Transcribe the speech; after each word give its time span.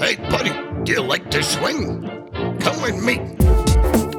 Hey, 0.00 0.16
buddy, 0.16 0.50
do 0.84 0.92
you 0.92 1.02
like 1.02 1.30
to 1.30 1.42
swing? 1.42 2.00
Come 2.58 2.80
with 2.80 2.96
me. 3.04 3.16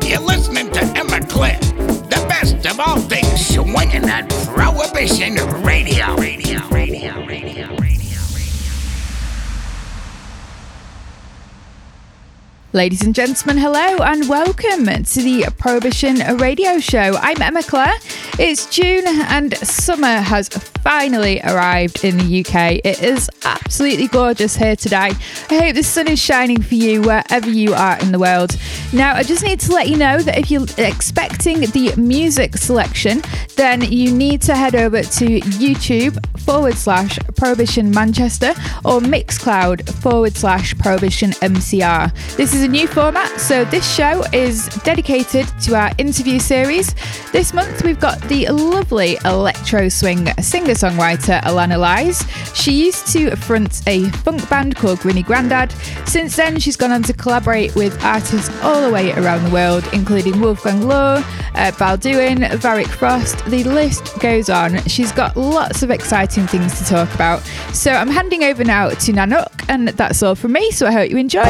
You're 0.08 0.22
listening 0.22 0.70
to 0.74 0.82
Emma 0.96 1.26
Clair, 1.26 1.58
the 1.58 2.24
best 2.30 2.68
of 2.68 2.80
all 2.80 3.00
things 3.00 3.48
swinging 3.48 4.08
at 4.08 4.30
Prohibition 4.30 5.38
Radio. 5.64 6.16
Radio, 6.18 6.68
radio, 6.70 7.26
radio, 7.26 7.76
radio. 7.78 7.92
Ladies 12.74 13.02
and 13.02 13.16
gentlemen, 13.16 13.58
hello 13.58 13.98
and 14.04 14.30
welcome 14.30 14.86
to 14.86 15.22
the 15.22 15.52
Prohibition 15.58 16.38
Radio 16.38 16.78
Show. 16.80 17.18
I'm 17.20 17.42
Emma 17.42 17.64
Clair. 17.64 17.92
It's 18.44 18.66
June 18.66 19.04
and 19.06 19.56
summer 19.56 20.20
has 20.20 20.50
finally 20.50 21.40
arrived 21.42 22.04
in 22.04 22.18
the 22.18 22.40
UK. 22.40 22.82
It 22.84 23.04
is 23.04 23.30
absolutely 23.46 24.08
gorgeous 24.08 24.56
here 24.56 24.76
today. 24.76 25.12
I 25.52 25.58
hope 25.60 25.76
the 25.76 25.84
sun 25.84 26.08
is 26.08 26.18
shining 26.18 26.60
for 26.60 26.74
you 26.74 27.04
wherever 27.04 27.48
you 27.48 27.76
are 27.76 28.00
in 28.00 28.12
the 28.12 28.18
world. 28.18 28.58
Now, 28.94 29.14
I 29.14 29.22
just 29.22 29.44
need 29.44 29.60
to 29.60 29.74
let 29.74 29.90
you 29.90 29.98
know 29.98 30.18
that 30.18 30.40
if 30.40 30.50
you're 30.50 30.66
expecting 30.80 31.60
the 31.60 31.94
music 31.98 32.58
selection, 32.58 33.22
then 33.58 33.82
you 33.92 34.12
need 34.12 34.42
to 34.42 34.56
head 34.56 34.74
over 34.74 35.04
to 35.04 35.40
YouTube 35.40 36.18
forward 36.40 36.74
slash 36.74 37.20
Prohibition 37.38 37.92
Manchester 37.92 38.54
or 38.84 39.00
Mixcloud 39.00 39.88
forward 40.02 40.36
slash 40.36 40.76
Prohibition 40.80 41.32
MCR. 41.32 42.12
This 42.38 42.56
is 42.56 42.64
a 42.64 42.68
new 42.68 42.88
format, 42.88 43.40
so 43.40 43.64
this 43.66 43.90
show 43.94 44.24
is 44.34 44.66
dedicated 44.84 45.48
to 45.62 45.76
our 45.76 45.92
interview 46.00 46.40
series. 46.40 46.96
This 47.32 47.54
month 47.54 47.84
we've 47.84 48.00
got 48.00 48.20
the 48.32 48.48
lovely 48.48 49.18
electro 49.26 49.90
swing 49.90 50.26
singer 50.42 50.74
songwriter 50.74 51.42
Alanna 51.42 51.78
Lyes. 51.78 52.26
She 52.56 52.86
used 52.86 53.08
to 53.08 53.36
front 53.36 53.86
a 53.88 54.06
funk 54.24 54.50
band 54.50 54.78
called 54.78 55.00
Grinny 55.00 55.22
Grandad. 55.22 55.74
Since 56.08 56.38
then, 56.38 56.58
she's 56.58 56.78
gone 56.78 56.94
on 56.94 57.04
to 57.04 57.14
collaborate 57.14 57.76
with 57.76 58.02
artists 58.06 58.50
all 58.64 58.82
the 58.82 58.90
way 58.90 59.12
around 59.12 59.44
the 59.44 59.50
world, 59.50 59.86
including 59.92 60.40
Wolfgang 60.40 60.88
Lohr, 60.88 61.18
uh, 61.18 61.72
Balduin, 61.76 62.50
Varick 62.60 62.88
Frost. 62.88 63.44
The 63.48 63.66
list 63.66 64.18
goes 64.22 64.50
on. 64.50 64.82
She's 64.84 65.12
got 65.12 65.36
lots 65.36 65.84
of 65.84 65.92
exciting 65.92 66.48
things 66.48 66.80
to 66.80 66.86
talk 66.86 67.14
about. 67.14 67.42
So 67.74 67.92
I'm 67.92 68.10
handing 68.10 68.46
over 68.46 68.64
now 68.64 68.92
to 68.92 69.12
Nanook, 69.12 69.66
and 69.68 69.90
that's 69.90 70.24
all 70.24 70.36
from 70.36 70.54
me. 70.54 70.72
So 70.72 70.88
I 70.88 70.94
hope 70.94 71.12
you 71.12 71.18
enjoy. 71.18 71.44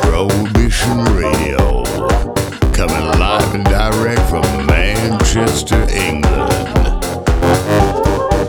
Prohibition 0.00 1.04
Radio. 1.16 1.81
Manchester, 5.34 5.88
England. 5.88 6.52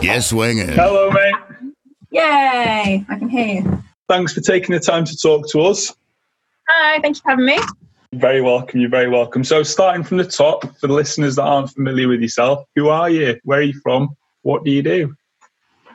Yes, 0.04 0.32
swinging. 0.32 0.68
Hello, 0.68 1.10
mate. 1.12 1.34
Yay! 2.12 3.06
I 3.08 3.18
can 3.18 3.30
hear 3.30 3.62
you. 3.62 3.84
Thanks 4.10 4.34
for 4.34 4.42
taking 4.42 4.74
the 4.74 4.82
time 4.82 5.06
to 5.06 5.16
talk 5.16 5.48
to 5.52 5.62
us. 5.62 5.96
Hi, 6.68 7.00
thank 7.00 7.16
you 7.16 7.22
for 7.22 7.30
having 7.30 7.46
me. 7.46 7.58
Very 8.12 8.42
welcome. 8.42 8.82
You're 8.82 8.90
very 8.90 9.08
welcome. 9.08 9.46
So, 9.46 9.64
starting 9.64 10.04
from 10.04 10.18
the 10.18 10.26
top, 10.26 10.64
for 10.78 10.88
the 10.88 10.94
listeners 10.94 11.38
that 11.38 11.44
aren't 11.44 11.70
familiar 11.70 12.10
with 12.10 12.20
yourself, 12.20 12.66
who 12.76 12.90
are 12.90 13.10
you? 13.10 13.40
Where 13.46 13.60
are 13.60 13.64
you 13.64 13.80
from? 13.82 14.10
What 14.42 14.66
do 14.66 14.72
you 14.72 14.84
do? 14.84 15.16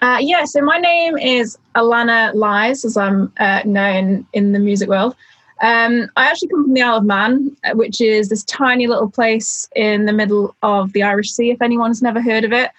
Uh, 0.01 0.19
yeah, 0.23 0.47
so 0.47 0.63
my 0.63 0.79
name 0.79 1.19
is 1.19 1.59
Alanna 1.77 2.33
Lyes, 2.35 2.87
as 2.87 2.97
I'm 2.97 3.31
uh, 3.39 3.61
known 3.67 4.27
in 4.33 4.53
the 4.53 4.59
music 4.59 4.89
world. 4.89 5.15
Um, 5.61 6.09
I 6.17 6.27
actually 6.27 6.49
come 6.49 6.65
from 6.65 6.75
the 6.75 6.83
Isle 6.83 6.99
of 6.99 7.05
Man, 7.05 7.57
uh, 7.65 7.73
which 7.75 8.01
is 8.01 8.29
this 8.29 8.45
tiny 8.45 8.87
little 8.87 9.11
place 9.11 9.69
in 9.75 10.07
the 10.07 10.13
middle 10.13 10.55
of 10.63 10.93
the 10.93 11.03
Irish 11.03 11.33
Sea, 11.33 11.51
if 11.51 11.61
anyone's 11.61 12.03
never 12.03 12.21
heard 12.21 12.45
of 12.45 12.53
it. 12.53 12.71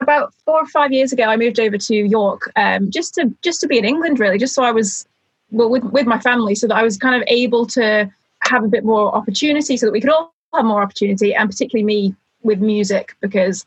About 0.00 0.32
four 0.44 0.60
or 0.62 0.66
five 0.66 0.92
years 0.92 1.12
ago, 1.12 1.24
I 1.24 1.36
moved 1.36 1.58
over 1.58 1.76
to 1.76 1.94
York 1.94 2.52
um, 2.54 2.90
just 2.90 3.14
to 3.14 3.34
just 3.42 3.60
to 3.62 3.66
be 3.66 3.78
in 3.78 3.84
England, 3.84 4.20
really, 4.20 4.38
just 4.38 4.54
so 4.54 4.62
I 4.62 4.70
was 4.70 5.06
well 5.50 5.70
with 5.70 5.82
with 5.84 6.06
my 6.06 6.20
family, 6.20 6.54
so 6.54 6.68
that 6.68 6.76
I 6.76 6.84
was 6.84 6.96
kind 6.96 7.20
of 7.20 7.26
able 7.26 7.66
to 7.66 8.08
have 8.42 8.62
a 8.62 8.68
bit 8.68 8.84
more 8.84 9.12
opportunity, 9.14 9.76
so 9.76 9.86
that 9.86 9.92
we 9.92 10.00
could 10.00 10.10
all 10.10 10.32
have 10.54 10.64
more 10.64 10.82
opportunity, 10.82 11.34
and 11.34 11.50
particularly 11.50 11.84
me 11.84 12.14
with 12.44 12.60
music, 12.60 13.16
because 13.20 13.66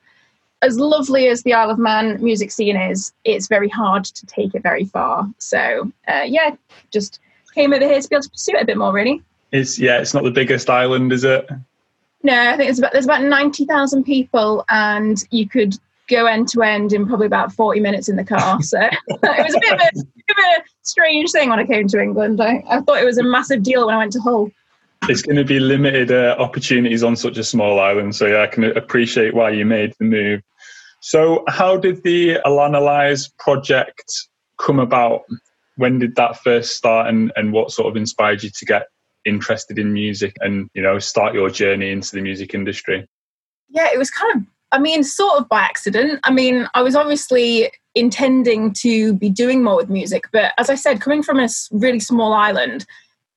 as 0.62 0.78
lovely 0.80 1.28
as 1.28 1.44
the 1.44 1.54
Isle 1.54 1.72
of 1.72 1.80
Man 1.80 2.24
music 2.24 2.52
scene 2.52 2.78
is, 2.78 3.12
it's 3.26 3.48
very 3.48 3.68
hard 3.68 4.06
to 4.06 4.26
take 4.26 4.56
it 4.56 4.64
very 4.64 4.86
far. 4.86 5.28
So 5.40 5.92
uh, 6.08 6.24
yeah, 6.26 6.56
just 6.92 7.20
came 7.54 7.74
over 7.74 7.86
here 7.86 8.02
to 8.02 8.10
be 8.10 8.16
able 8.16 8.24
to 8.24 8.30
pursue 8.30 8.56
it 8.56 8.64
a 8.64 8.66
bit 8.66 8.78
more, 8.78 8.94
really. 8.94 9.22
It's 9.52 9.78
yeah, 9.78 10.00
it's 10.00 10.14
not 10.14 10.24
the 10.24 10.32
biggest 10.32 10.70
island, 10.70 11.12
is 11.12 11.24
it? 11.24 11.50
No, 12.24 12.40
I 12.40 12.56
think 12.56 12.70
it's 12.70 12.80
about 12.80 12.94
there's 12.94 13.06
about 13.06 13.24
ninety 13.24 13.66
thousand 13.66 14.04
people, 14.04 14.64
and 14.70 15.24
you 15.32 15.48
could 15.48 15.76
go 16.10 16.26
end 16.26 16.48
to 16.50 16.62
end 16.62 16.94
in 16.94 17.08
probably 17.08 17.28
about 17.28 17.52
forty 17.52 17.80
minutes 17.80 18.10
in 18.10 18.16
the 18.16 18.24
car. 18.24 18.60
So 18.64 18.80
it 19.08 19.46
was 19.46 19.56
a 19.56 19.60
bit 19.60 19.74
of 19.74 19.80
a, 19.80 19.92
bit 19.94 20.38
of 20.38 20.38
a 20.38 20.64
strange 20.84 21.32
thing 21.32 21.50
when 21.50 21.60
I 21.60 21.66
came 21.66 21.88
to 21.88 22.02
England. 22.02 22.42
I, 22.42 22.64
I 22.70 22.82
thought 22.82 23.02
it 23.02 23.06
was 23.06 23.18
a 23.18 23.24
massive 23.24 23.64
deal 23.64 23.86
when 23.86 23.96
I 23.96 23.98
went 23.98 24.14
to 24.14 24.22
Hull. 24.22 24.52
It's 25.10 25.24
going 25.24 25.38
to 25.38 25.44
be 25.44 25.60
limited 25.60 26.12
uh, 26.12 26.36
opportunities 26.38 27.04
on 27.04 27.16
such 27.16 27.38
a 27.38 27.44
small 27.44 27.80
island, 27.80 28.16
so 28.16 28.28
yeah, 28.28 28.44
I 28.44 28.48
can 28.48 28.66
appreciate 28.78 29.34
why 29.34 29.50
you 29.50 29.66
made 29.66 29.94
the 29.98 30.06
move. 30.06 30.42
So, 31.02 31.44
how 31.48 31.78
did 31.78 32.04
the 32.04 32.36
Alanna 32.46 32.80
Lyes 32.80 33.30
project 33.40 34.04
come 34.58 34.80
about? 34.80 35.24
When 35.78 36.00
did 36.00 36.16
that 36.16 36.38
first 36.38 36.76
start, 36.76 37.08
and, 37.08 37.32
and 37.36 37.54
what 37.54 37.72
sort 37.72 37.88
of 37.88 37.96
inspired 37.96 38.44
you 38.44 38.50
to 38.50 38.66
get 38.66 38.88
interested 39.26 39.78
in 39.78 39.94
music 39.94 40.36
and 40.42 40.68
you 40.74 40.82
know 40.82 40.98
start 40.98 41.34
your 41.34 41.50
journey 41.50 41.92
into 41.92 42.16
the 42.16 42.22
music 42.22 42.54
industry? 42.54 43.08
Yeah, 43.70 43.88
it 43.94 43.98
was 43.98 44.10
kind 44.10 44.36
of, 44.36 44.44
I 44.72 44.80
mean, 44.80 45.04
sort 45.04 45.40
of 45.40 45.48
by 45.48 45.62
accident. 45.62 46.20
I 46.24 46.32
mean, 46.32 46.68
I 46.74 46.82
was 46.82 46.96
obviously 46.96 47.72
intending 47.96 48.74
to 48.74 49.14
be 49.14 49.30
doing 49.30 49.64
more 49.64 49.78
with 49.78 49.90
music, 49.90 50.26
but 50.32 50.54
as 50.58 50.70
I 50.70 50.76
said, 50.76 51.02
coming 51.02 51.24
from 51.24 51.40
a 51.40 51.48
really 51.72 52.00
small 52.00 52.34
island, 52.34 52.86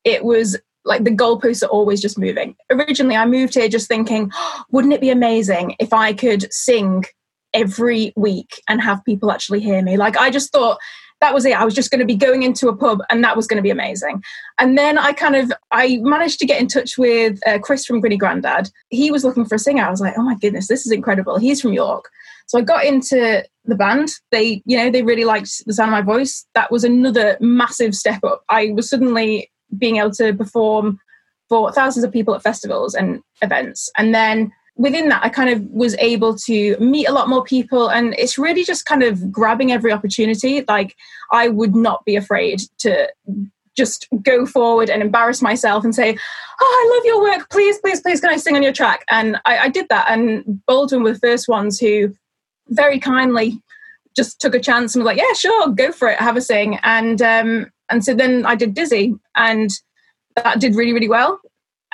it 0.03 0.23
was 0.23 0.57
like 0.85 1.03
the 1.03 1.11
goalposts 1.11 1.63
are 1.63 1.69
always 1.69 2.01
just 2.01 2.17
moving. 2.17 2.55
Originally, 2.69 3.15
I 3.15 3.25
moved 3.25 3.55
here 3.55 3.67
just 3.67 3.87
thinking, 3.87 4.31
wouldn't 4.71 4.93
it 4.93 5.01
be 5.01 5.09
amazing 5.09 5.75
if 5.79 5.93
I 5.93 6.13
could 6.13 6.51
sing 6.53 7.05
every 7.53 8.13
week 8.15 8.61
and 8.69 8.81
have 8.81 9.03
people 9.05 9.31
actually 9.31 9.61
hear 9.61 9.81
me? 9.81 9.97
Like, 9.97 10.17
I 10.17 10.29
just 10.29 10.51
thought 10.51 10.77
that 11.21 11.33
was 11.33 11.45
it. 11.45 11.59
I 11.59 11.63
was 11.63 11.73
just 11.73 11.91
going 11.91 11.99
to 11.99 12.05
be 12.05 12.15
going 12.15 12.43
into 12.43 12.67
a 12.67 12.75
pub 12.75 12.99
and 13.09 13.23
that 13.23 13.35
was 13.35 13.47
going 13.47 13.57
to 13.57 13.63
be 13.63 13.69
amazing. 13.69 14.21
And 14.59 14.77
then 14.77 14.97
I 14.97 15.13
kind 15.13 15.35
of, 15.35 15.51
I 15.71 15.97
managed 16.01 16.39
to 16.39 16.45
get 16.45 16.59
in 16.59 16.67
touch 16.67 16.97
with 16.97 17.39
uh, 17.47 17.59
Chris 17.59 17.85
from 17.85 18.01
Grinny 18.01 18.19
Grandad. 18.19 18.69
He 18.89 19.11
was 19.11 19.23
looking 19.23 19.45
for 19.45 19.55
a 19.55 19.59
singer. 19.59 19.83
I 19.83 19.89
was 19.89 20.01
like, 20.01 20.15
oh 20.17 20.23
my 20.23 20.35
goodness, 20.35 20.67
this 20.67 20.85
is 20.85 20.91
incredible. 20.91 21.37
He's 21.37 21.61
from 21.61 21.73
York. 21.73 22.09
So 22.47 22.59
I 22.59 22.61
got 22.61 22.85
into 22.85 23.43
the 23.63 23.75
band. 23.75 24.09
They, 24.31 24.61
you 24.65 24.77
know, 24.77 24.91
they 24.91 25.03
really 25.03 25.25
liked 25.25 25.65
the 25.65 25.73
sound 25.73 25.89
of 25.89 25.93
my 25.93 26.01
voice. 26.01 26.45
That 26.53 26.71
was 26.71 26.83
another 26.83 27.37
massive 27.39 27.95
step 27.95 28.23
up. 28.23 28.43
I 28.49 28.71
was 28.73 28.89
suddenly 28.89 29.51
being 29.77 29.97
able 29.97 30.11
to 30.11 30.33
perform 30.33 30.99
for 31.49 31.71
thousands 31.71 32.03
of 32.03 32.11
people 32.11 32.35
at 32.35 32.43
festivals 32.43 32.93
and 32.93 33.21
events. 33.41 33.89
And 33.97 34.13
then 34.13 34.51
within 34.75 35.09
that, 35.09 35.23
I 35.23 35.29
kind 35.29 35.49
of 35.49 35.63
was 35.69 35.95
able 35.99 36.35
to 36.39 36.77
meet 36.79 37.07
a 37.07 37.13
lot 37.13 37.29
more 37.29 37.43
people. 37.43 37.89
And 37.89 38.13
it's 38.17 38.37
really 38.37 38.63
just 38.63 38.85
kind 38.85 39.03
of 39.03 39.31
grabbing 39.31 39.71
every 39.71 39.91
opportunity. 39.91 40.63
Like, 40.67 40.95
I 41.31 41.47
would 41.47 41.75
not 41.75 42.03
be 42.05 42.15
afraid 42.15 42.61
to 42.79 43.09
just 43.75 44.07
go 44.23 44.45
forward 44.45 44.89
and 44.89 45.01
embarrass 45.01 45.41
myself 45.41 45.83
and 45.83 45.93
say, 45.93 46.17
Oh, 46.61 46.89
I 46.91 46.95
love 46.95 47.05
your 47.05 47.21
work. 47.21 47.49
Please, 47.49 47.77
please, 47.79 47.99
please, 47.99 48.21
can 48.21 48.29
I 48.29 48.37
sing 48.37 48.55
on 48.55 48.63
your 48.63 48.71
track? 48.71 49.03
And 49.09 49.37
I, 49.45 49.57
I 49.59 49.69
did 49.69 49.87
that. 49.89 50.09
And 50.09 50.61
Balduin 50.69 51.03
were 51.03 51.13
the 51.13 51.19
first 51.19 51.49
ones 51.49 51.79
who 51.79 52.13
very 52.69 52.99
kindly 52.99 53.61
just 54.15 54.39
took 54.39 54.55
a 54.55 54.59
chance 54.61 54.95
and 54.95 55.03
was 55.03 55.07
like, 55.07 55.17
Yeah, 55.17 55.33
sure, 55.33 55.69
go 55.69 55.91
for 55.91 56.09
it, 56.09 56.19
have 56.19 56.37
a 56.37 56.41
sing. 56.41 56.79
And 56.83 57.21
um, 57.21 57.71
and 57.89 58.03
so 58.03 58.13
then 58.13 58.45
I 58.45 58.55
did 58.55 58.73
Dizzy, 58.73 59.13
and 59.35 59.69
that 60.35 60.59
did 60.59 60.75
really, 60.75 60.93
really 60.93 61.09
well. 61.09 61.39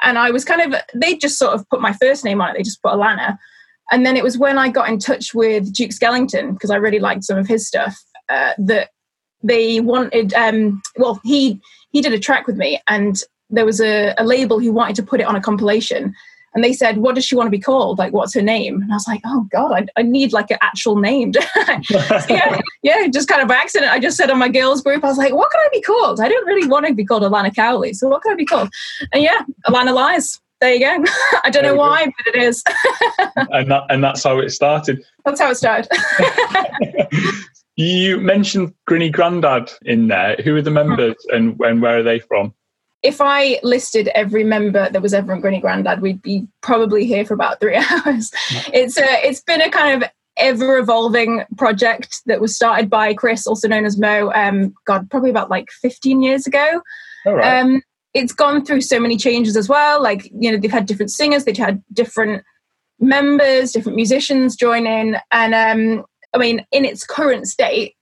And 0.01 0.17
I 0.17 0.31
was 0.31 0.45
kind 0.45 0.61
of, 0.61 0.81
they 0.93 1.15
just 1.15 1.37
sort 1.37 1.53
of 1.53 1.67
put 1.69 1.81
my 1.81 1.93
first 1.93 2.25
name 2.25 2.41
on 2.41 2.49
it, 2.49 2.57
they 2.57 2.63
just 2.63 2.81
put 2.81 2.93
Alanna. 2.93 3.37
And 3.91 4.05
then 4.05 4.15
it 4.15 4.23
was 4.23 4.37
when 4.37 4.57
I 4.57 4.69
got 4.69 4.89
in 4.89 4.99
touch 4.99 5.33
with 5.33 5.73
Duke 5.73 5.91
Skellington, 5.91 6.53
because 6.53 6.71
I 6.71 6.77
really 6.77 6.99
liked 6.99 7.23
some 7.23 7.37
of 7.37 7.47
his 7.47 7.67
stuff, 7.67 7.97
uh, 8.29 8.53
that 8.57 8.89
they 9.43 9.79
wanted, 9.79 10.33
um, 10.33 10.81
well, 10.97 11.19
he 11.23 11.59
he 11.91 12.01
did 12.01 12.13
a 12.13 12.19
track 12.19 12.47
with 12.47 12.55
me, 12.55 12.79
and 12.87 13.17
there 13.49 13.65
was 13.65 13.81
a, 13.81 14.13
a 14.17 14.23
label 14.23 14.59
who 14.59 14.71
wanted 14.71 14.95
to 14.95 15.03
put 15.03 15.19
it 15.19 15.25
on 15.27 15.35
a 15.35 15.41
compilation. 15.41 16.13
And 16.53 16.63
they 16.63 16.73
said, 16.73 16.97
What 16.97 17.15
does 17.15 17.25
she 17.25 17.35
want 17.35 17.47
to 17.47 17.51
be 17.51 17.59
called? 17.59 17.97
Like, 17.97 18.13
what's 18.13 18.33
her 18.33 18.41
name? 18.41 18.81
And 18.81 18.91
I 18.91 18.95
was 18.95 19.07
like, 19.07 19.21
Oh 19.25 19.47
God, 19.51 19.71
I, 19.73 19.85
I 19.99 20.03
need 20.03 20.33
like 20.33 20.51
an 20.51 20.57
actual 20.61 20.97
name. 20.97 21.33
So, 21.33 21.41
yeah, 22.29 22.59
yeah, 22.83 23.07
just 23.07 23.27
kind 23.27 23.41
of 23.41 23.47
by 23.47 23.55
accident. 23.55 23.91
I 23.91 23.99
just 23.99 24.17
said 24.17 24.29
on 24.29 24.39
my 24.39 24.49
girls 24.49 24.81
group, 24.81 25.03
I 25.03 25.07
was 25.07 25.17
like, 25.17 25.33
What 25.33 25.51
can 25.51 25.61
I 25.61 25.69
be 25.71 25.81
called? 25.81 26.19
I 26.19 26.29
don't 26.29 26.45
really 26.45 26.67
want 26.67 26.87
to 26.87 26.93
be 26.93 27.05
called 27.05 27.23
Alanna 27.23 27.55
Cowley. 27.55 27.93
So, 27.93 28.07
what 28.09 28.21
can 28.21 28.33
I 28.33 28.35
be 28.35 28.45
called? 28.45 28.69
And 29.13 29.23
yeah, 29.23 29.41
Alanna 29.67 29.93
Lyes. 29.93 30.39
There 30.59 30.73
you 30.73 30.79
go. 30.79 31.11
I 31.43 31.49
don't 31.49 31.63
There 31.63 31.63
know 31.63 31.69
you 31.69 31.75
go. 31.75 31.79
why, 31.79 32.05
but 32.05 32.35
it 32.35 32.43
is. 32.43 32.63
and 33.35 33.71
that 33.71 33.83
and 33.89 34.03
that's 34.03 34.23
how 34.23 34.39
it 34.39 34.51
started. 34.51 35.03
That's 35.25 35.41
how 35.41 35.49
it 35.49 35.55
started. 35.55 35.89
You 37.77 38.19
mentioned 38.19 38.73
Grinny 38.89 39.11
Grandad 39.11 39.71
in 39.83 40.07
there. 40.07 40.35
Who 40.43 40.55
are 40.55 40.61
the 40.61 40.69
members 40.69 41.15
mm-hmm. 41.29 41.35
and, 41.35 41.59
and 41.61 41.81
where 41.81 41.99
are 41.99 42.03
they 42.03 42.19
from? 42.19 42.53
If 43.03 43.19
I 43.19 43.59
listed 43.63 44.09
every 44.13 44.43
member 44.43 44.89
that 44.89 45.01
was 45.01 45.13
ever 45.13 45.33
in 45.33 45.41
Grinny 45.41 45.61
Grandad, 45.61 46.01
we'd 46.01 46.21
be 46.21 46.47
probably 46.61 47.05
here 47.05 47.25
for 47.25 47.33
about 47.33 47.59
three 47.59 47.75
hours. 48.05 48.31
It's 48.73 48.97
a, 48.97 49.25
it's 49.27 49.41
been 49.41 49.61
a 49.61 49.69
kind 49.69 50.03
of 50.03 50.09
ever 50.37 50.77
evolving 50.77 51.43
project 51.57 52.21
that 52.25 52.39
was 52.39 52.55
started 52.55 52.89
by 52.89 53.13
Chris, 53.13 53.47
also 53.47 53.67
known 53.67 53.85
as 53.85 53.97
Mo. 53.97 54.31
Um, 54.33 54.73
God, 54.85 55.09
probably 55.09 55.29
about 55.29 55.49
like 55.49 55.69
15 55.81 56.21
years 56.21 56.47
ago. 56.47 56.81
All 57.25 57.35
right. 57.35 57.59
Um, 57.59 57.81
it's 58.13 58.33
gone 58.33 58.65
through 58.65 58.81
so 58.81 58.99
many 58.99 59.17
changes 59.17 59.55
as 59.55 59.69
well. 59.69 60.01
Like, 60.01 60.29
you 60.37 60.51
know, 60.51 60.57
they've 60.57 60.71
had 60.71 60.85
different 60.85 61.11
singers, 61.11 61.45
they've 61.45 61.57
had 61.57 61.81
different 61.93 62.43
members, 62.99 63.71
different 63.71 63.95
musicians 63.95 64.55
join 64.55 64.85
in. 64.85 65.17
And 65.31 65.55
um, 65.55 66.05
I 66.33 66.37
mean, 66.37 66.65
in 66.71 66.85
its 66.85 67.05
current 67.05 67.47
state, 67.47 67.95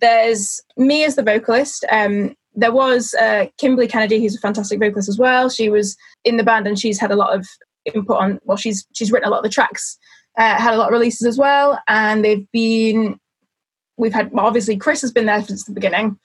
there's 0.00 0.60
me 0.76 1.04
as 1.04 1.16
the 1.16 1.22
vocalist. 1.22 1.84
Um, 1.90 2.34
there 2.54 2.72
was 2.72 3.14
uh, 3.14 3.46
Kimberly 3.58 3.88
Kennedy, 3.88 4.20
who's 4.20 4.36
a 4.36 4.40
fantastic 4.40 4.78
vocalist 4.78 5.08
as 5.08 5.18
well. 5.18 5.48
She 5.48 5.68
was 5.68 5.96
in 6.24 6.36
the 6.36 6.44
band 6.44 6.66
and 6.66 6.78
she's 6.78 7.00
had 7.00 7.10
a 7.10 7.16
lot 7.16 7.34
of 7.34 7.46
input 7.84 8.16
on. 8.16 8.40
Well, 8.44 8.56
she's 8.56 8.86
she's 8.92 9.10
written 9.10 9.28
a 9.28 9.30
lot 9.30 9.38
of 9.38 9.44
the 9.44 9.50
tracks, 9.50 9.98
uh, 10.38 10.56
had 10.60 10.74
a 10.74 10.76
lot 10.76 10.88
of 10.88 10.92
releases 10.92 11.26
as 11.26 11.38
well, 11.38 11.78
and 11.88 12.24
they've 12.24 12.46
been. 12.52 13.18
We've 13.98 14.12
had 14.12 14.32
well, 14.32 14.46
obviously 14.46 14.76
Chris 14.76 15.02
has 15.02 15.12
been 15.12 15.26
there 15.26 15.42
since 15.42 15.64
the 15.64 15.72
beginning. 15.72 16.18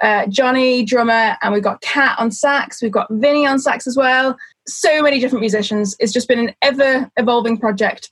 Uh, 0.00 0.26
Johnny 0.26 0.84
drummer, 0.84 1.36
and 1.42 1.52
we've 1.52 1.62
got 1.62 1.80
Kat 1.80 2.16
on 2.18 2.30
sax. 2.30 2.80
We've 2.80 2.92
got 2.92 3.08
Vinny 3.10 3.46
on 3.46 3.58
sax 3.58 3.86
as 3.86 3.96
well. 3.96 4.36
So 4.68 5.02
many 5.02 5.18
different 5.18 5.40
musicians. 5.40 5.96
It's 5.98 6.12
just 6.12 6.28
been 6.28 6.38
an 6.38 6.54
ever 6.62 7.10
evolving 7.16 7.58
project. 7.58 8.10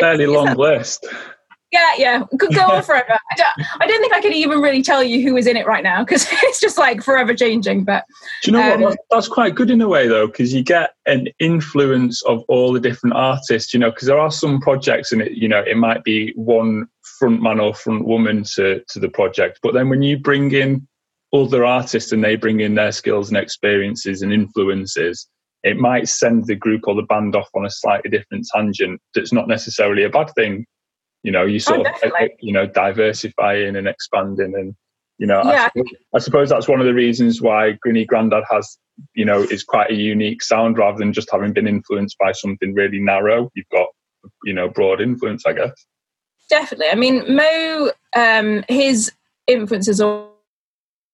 Fairly 0.00 0.26
long 0.26 0.54
list. 0.54 1.06
Yeah, 1.70 1.92
yeah, 1.98 2.24
could 2.38 2.54
go 2.54 2.62
on 2.66 2.82
forever. 2.82 3.18
I 3.30 3.36
don't, 3.36 3.66
I 3.80 3.86
don't 3.86 4.00
think 4.00 4.14
I 4.14 4.20
could 4.20 4.32
even 4.32 4.60
really 4.60 4.82
tell 4.82 5.02
you 5.02 5.22
who 5.22 5.36
is 5.36 5.46
in 5.46 5.56
it 5.56 5.66
right 5.66 5.84
now 5.84 6.02
because 6.02 6.26
it's 6.44 6.60
just 6.60 6.78
like 6.78 7.02
forever 7.02 7.34
changing. 7.34 7.84
But 7.84 8.04
Do 8.42 8.50
you 8.50 8.56
know 8.56 8.74
Um, 8.74 8.80
what? 8.80 8.90
That's, 8.90 9.02
that's 9.10 9.28
quite 9.28 9.54
good 9.54 9.70
in 9.70 9.80
a 9.80 9.88
way, 9.88 10.08
though, 10.08 10.26
because 10.26 10.54
you 10.54 10.62
get 10.62 10.94
an 11.06 11.28
influence 11.38 12.22
of 12.22 12.42
all 12.48 12.72
the 12.72 12.80
different 12.80 13.16
artists. 13.16 13.74
You 13.74 13.80
know, 13.80 13.90
because 13.90 14.08
there 14.08 14.18
are 14.18 14.30
some 14.30 14.60
projects, 14.60 15.12
and 15.12 15.22
it, 15.22 15.32
you 15.32 15.48
know, 15.48 15.60
it 15.60 15.76
might 15.76 16.04
be 16.04 16.32
one 16.36 16.86
front 17.18 17.42
man 17.42 17.60
or 17.60 17.74
front 17.74 18.06
woman 18.06 18.44
to 18.54 18.82
to 18.88 18.98
the 18.98 19.08
project, 19.08 19.58
but 19.62 19.74
then 19.74 19.88
when 19.88 20.02
you 20.02 20.18
bring 20.18 20.52
in 20.52 20.86
other 21.34 21.64
artists 21.64 22.12
and 22.12 22.24
they 22.24 22.36
bring 22.36 22.60
in 22.60 22.74
their 22.74 22.92
skills 22.92 23.28
and 23.28 23.36
experiences 23.36 24.22
and 24.22 24.32
influences, 24.32 25.28
it 25.62 25.76
might 25.76 26.08
send 26.08 26.46
the 26.46 26.54
group 26.54 26.82
or 26.86 26.94
the 26.94 27.02
band 27.02 27.36
off 27.36 27.50
on 27.54 27.66
a 27.66 27.70
slightly 27.70 28.10
different 28.10 28.46
tangent. 28.54 29.00
That's 29.14 29.32
not 29.32 29.48
necessarily 29.48 30.04
a 30.04 30.08
bad 30.08 30.30
thing. 30.34 30.64
You 31.28 31.32
know, 31.32 31.44
you 31.44 31.58
sort 31.60 31.80
of 31.80 31.84
definitely. 31.84 32.30
you 32.40 32.54
know 32.54 32.66
diversifying 32.66 33.76
and 33.76 33.86
expanding 33.86 34.54
and 34.54 34.74
you 35.18 35.26
know 35.26 35.42
I 35.42 35.66
suppose- 35.66 35.92
I 36.14 36.18
suppose 36.20 36.48
that's 36.48 36.68
one 36.68 36.80
of 36.80 36.86
the 36.86 36.94
reasons 36.94 37.42
why 37.42 37.76
Grinny 37.84 38.06
Grandad 38.06 38.44
has, 38.50 38.78
you 39.12 39.26
know, 39.26 39.42
is 39.42 39.62
quite 39.62 39.90
a 39.90 39.94
unique 39.94 40.42
sound 40.42 40.78
rather 40.78 40.96
than 40.96 41.12
just 41.12 41.28
having 41.30 41.52
been 41.52 41.68
influenced 41.68 42.16
by 42.18 42.32
something 42.32 42.72
really 42.72 42.98
narrow. 42.98 43.50
You've 43.54 43.68
got, 43.70 43.88
you 44.44 44.54
know, 44.54 44.70
broad 44.70 45.02
influence, 45.02 45.44
I 45.44 45.52
guess. 45.52 45.74
definitely, 46.48 46.86
I 46.90 46.94
mean, 46.94 47.16
Mo, 47.36 47.90
um, 48.16 48.64
his 48.70 49.12
influences 49.46 50.00
are 50.00 50.28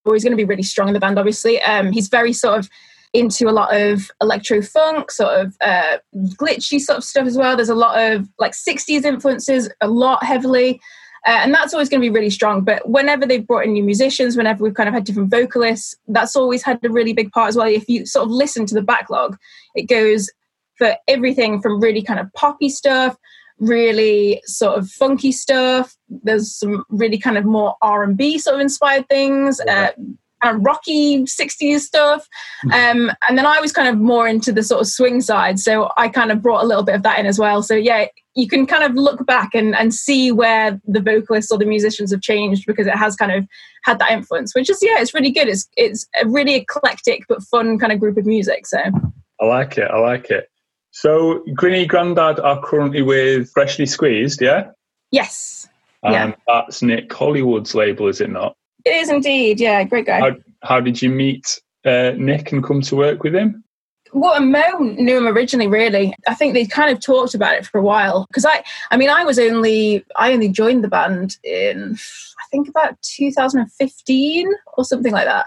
always 0.06 0.22
going 0.22 0.31
to 0.31 0.37
be 0.37 0.44
really 0.44 0.62
strong 0.62 0.87
in 0.87 0.94
the 0.94 1.00
band. 1.00 1.19
Obviously, 1.19 1.60
um, 1.62 1.90
he's 1.90 2.06
very 2.06 2.32
sort 2.32 2.56
of 2.60 2.70
into 3.14 3.49
a 3.49 3.52
lot 3.52 3.75
of 3.75 4.11
electro 4.20 4.61
funk, 4.61 5.11
sort 5.11 5.40
of 5.40 5.56
uh, 5.61 5.99
glitchy 6.37 6.81
sort 6.81 6.99
of 6.99 7.05
stuff 7.05 7.26
as 7.26 7.38
well. 7.38 7.55
There's 7.55 7.69
a 7.69 7.75
lot 7.75 8.12
of 8.12 8.28
like 8.38 8.52
60s 8.52 9.05
influences, 9.05 9.70
a 9.81 9.88
lot 9.88 10.25
heavily. 10.25 10.81
Uh, 11.26 11.40
and 11.43 11.55
that's 11.55 11.72
always 11.72 11.88
going 11.88 12.02
to 12.02 12.06
be 12.06 12.14
really 12.14 12.28
strong. 12.28 12.62
But 12.62 12.87
whenever 12.87 13.25
they've 13.25 13.46
brought 13.46 13.64
in 13.64 13.72
new 13.72 13.84
musicians, 13.84 14.37
whenever 14.37 14.62
we've 14.62 14.75
kind 14.75 14.88
of 14.88 14.94
had 14.94 15.05
different 15.05 15.31
vocalists, 15.31 15.94
that's 16.08 16.37
always 16.37 16.62
had 16.62 16.81
a 16.84 16.90
really 16.90 17.14
big 17.14 17.32
part 17.32 17.49
as 17.49 17.56
well. 17.56 17.66
If 17.66 17.88
you 17.88 18.05
sort 18.05 18.26
of 18.26 18.31
listen 18.31 18.66
to 18.66 18.75
the 18.75 18.82
backlog, 18.82 19.38
it 19.75 19.84
goes 19.84 20.28
for 20.76 20.96
everything 21.08 21.62
from 21.62 21.81
really 21.81 22.02
kind 22.02 22.20
of 22.20 22.31
poppy 22.34 22.69
stuff, 22.69 23.17
really 23.58 24.43
sort 24.44 24.76
of 24.76 24.90
funky 24.90 25.32
stuff. 25.32 25.96
There's 26.08 26.55
some 26.55 26.84
really 26.90 27.19
kind 27.19 27.38
of 27.38 27.44
more 27.44 27.76
R 27.81 28.02
and 28.02 28.17
B 28.17 28.38
sort 28.38 28.56
of 28.56 28.60
inspired 28.60 29.08
things. 29.08 29.60
Yeah. 29.64 29.93
Uh, 29.96 30.02
kind 30.44 30.56
of 30.56 30.62
rocky 30.64 31.25
60s 31.25 31.81
stuff 31.81 32.29
um, 32.73 33.11
and 33.29 33.38
then 33.38 33.46
i 33.46 33.61
was 33.61 33.73
kind 33.73 33.88
of 33.88 33.99
more 33.99 34.29
into 34.29 34.52
the 34.52 34.62
sort 34.62 34.81
of 34.81 34.87
swing 34.87 35.20
side 35.20 35.58
so 35.58 35.91
i 35.96 36.08
kind 36.08 36.31
of 36.31 36.43
brought 36.43 36.62
a 36.62 36.67
little 36.67 36.82
bit 36.82 36.94
of 36.94 37.02
that 37.02 37.19
in 37.19 37.26
as 37.26 37.38
well 37.38 37.62
so 37.62 37.75
yeah 37.75 38.06
you 38.37 38.49
can 38.49 38.67
kind 38.67 38.82
of 38.82 38.94
look 38.94 39.25
back 39.26 39.55
and, 39.55 39.76
and 39.76 39.94
see 39.94 40.32
where 40.32 40.81
the 40.88 41.00
vocalists 41.00 41.52
or 41.52 41.58
the 41.58 41.64
musicians 41.64 42.11
have 42.11 42.20
changed 42.20 42.64
because 42.67 42.87
it 42.87 42.96
has 42.96 43.14
kind 43.14 43.31
of 43.31 43.46
had 43.85 43.99
that 43.99 44.11
influence 44.11 44.55
which 44.55 44.69
is 44.69 44.79
yeah 44.82 44.96
it's 44.99 45.14
really 45.14 45.31
good 45.31 45.49
it's 45.49 45.69
it's 45.76 46.06
a 46.20 46.29
really 46.29 46.55
eclectic 46.55 47.23
but 47.29 47.43
fun 47.43 47.79
kind 47.79 47.93
of 47.93 48.00
group 48.00 48.17
of 48.17 48.26
music 48.26 48.67
so 48.67 48.79
I 49.41 49.46
like 49.46 49.79
it. 49.79 49.91
I 49.91 49.99
like 49.99 50.31
it. 50.31 50.49
So 50.93 51.43
Grinny 51.50 51.88
Grandad 51.88 52.38
are 52.38 52.62
currently 52.62 53.02
with 53.02 53.50
Freshly 53.50 53.87
Squeezed, 53.87 54.41
yeah? 54.41 54.70
yes 55.11 55.69
And 56.02 56.14
Yeah. 56.14 56.35
that's 56.46 56.82
Nick 56.82 57.12
Hollywood's 57.12 57.75
label, 57.75 58.08
is 58.08 58.20
it 58.20 58.31
not? 58.31 58.56
It 58.84 58.94
is 58.94 59.10
indeed 59.10 59.60
yeah 59.60 59.82
great 59.84 60.06
guy 60.06 60.20
How, 60.20 60.36
how 60.62 60.81
did 60.81 61.00
you 61.00 61.10
meet 61.10 61.60
uh, 61.84 62.12
Nick 62.16 62.52
and 62.52 62.64
come 62.64 62.81
to 62.82 62.96
work 62.96 63.22
with 63.22 63.34
him? 63.34 63.62
Well, 64.12 64.40
Mo 64.40 64.78
knew 64.78 65.19
him 65.19 65.26
originally. 65.26 65.66
Really, 65.66 66.14
I 66.28 66.34
think 66.34 66.54
they 66.54 66.66
kind 66.66 66.90
of 66.90 67.00
talked 67.00 67.34
about 67.34 67.56
it 67.56 67.66
for 67.66 67.78
a 67.78 67.82
while. 67.82 68.26
Because 68.28 68.44
I, 68.44 68.62
I 68.90 68.96
mean, 68.96 69.10
I 69.10 69.25
was 69.25 69.38
only, 69.38 70.04
I 70.16 70.32
only 70.32 70.48
joined 70.48 70.84
the 70.84 70.88
band 70.88 71.36
in, 71.42 71.96
I 72.38 72.44
think 72.50 72.69
about 72.69 73.00
2015 73.02 74.52
or 74.76 74.84
something 74.84 75.12
like 75.12 75.26
that. 75.26 75.46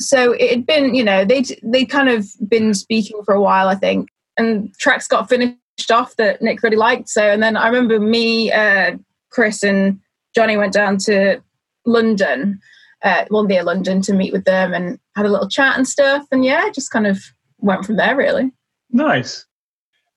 So 0.00 0.32
it 0.32 0.50
had 0.50 0.66
been, 0.66 0.94
you 0.94 1.04
know, 1.04 1.24
they 1.24 1.44
they 1.62 1.84
kind 1.84 2.08
of 2.08 2.26
been 2.48 2.74
speaking 2.74 3.22
for 3.24 3.34
a 3.34 3.40
while, 3.40 3.68
I 3.68 3.74
think, 3.74 4.08
and 4.36 4.74
tracks 4.78 5.08
got 5.08 5.28
finished 5.28 5.56
off 5.90 6.16
that 6.16 6.42
Nick 6.42 6.62
really 6.62 6.76
liked. 6.76 7.08
So, 7.08 7.22
and 7.22 7.42
then 7.42 7.56
I 7.56 7.66
remember 7.66 7.98
me, 8.00 8.50
uh, 8.52 8.96
Chris, 9.30 9.62
and 9.62 10.00
Johnny 10.34 10.56
went 10.56 10.72
down 10.72 10.98
to 10.98 11.40
London, 11.86 12.60
uh, 13.02 13.24
well, 13.30 13.44
near 13.44 13.62
London, 13.62 14.00
to 14.02 14.12
meet 14.12 14.32
with 14.32 14.44
them 14.44 14.72
and 14.72 14.98
had 15.16 15.26
a 15.26 15.30
little 15.30 15.48
chat 15.48 15.76
and 15.76 15.86
stuff. 15.86 16.26
And 16.30 16.44
yeah, 16.44 16.70
just 16.70 16.90
kind 16.90 17.06
of 17.06 17.22
went 17.58 17.84
from 17.84 17.96
there, 17.96 18.16
really. 18.16 18.52
Nice. 18.90 19.46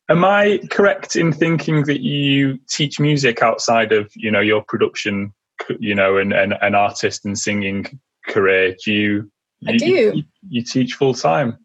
Am 0.10 0.24
I 0.24 0.62
correct 0.70 1.16
in 1.16 1.34
thinking 1.34 1.84
that 1.84 2.02
you 2.02 2.60
teach 2.70 3.00
music 3.00 3.42
outside 3.42 3.92
of 3.92 4.10
you 4.16 4.32
know 4.32 4.40
your 4.40 4.64
production, 4.64 5.34
you 5.80 5.96
know, 5.96 6.18
and 6.18 6.32
and 6.32 6.54
an 6.62 6.76
artist 6.76 7.26
and 7.26 7.38
singing 7.38 8.00
career? 8.28 8.76
Do 8.86 8.94
you? 8.94 9.32
I 9.68 9.72
you, 9.72 9.80
do. 9.80 9.88
You, 9.88 10.24
you 10.50 10.64
teach 10.64 10.94
full 10.94 11.14
time. 11.14 11.58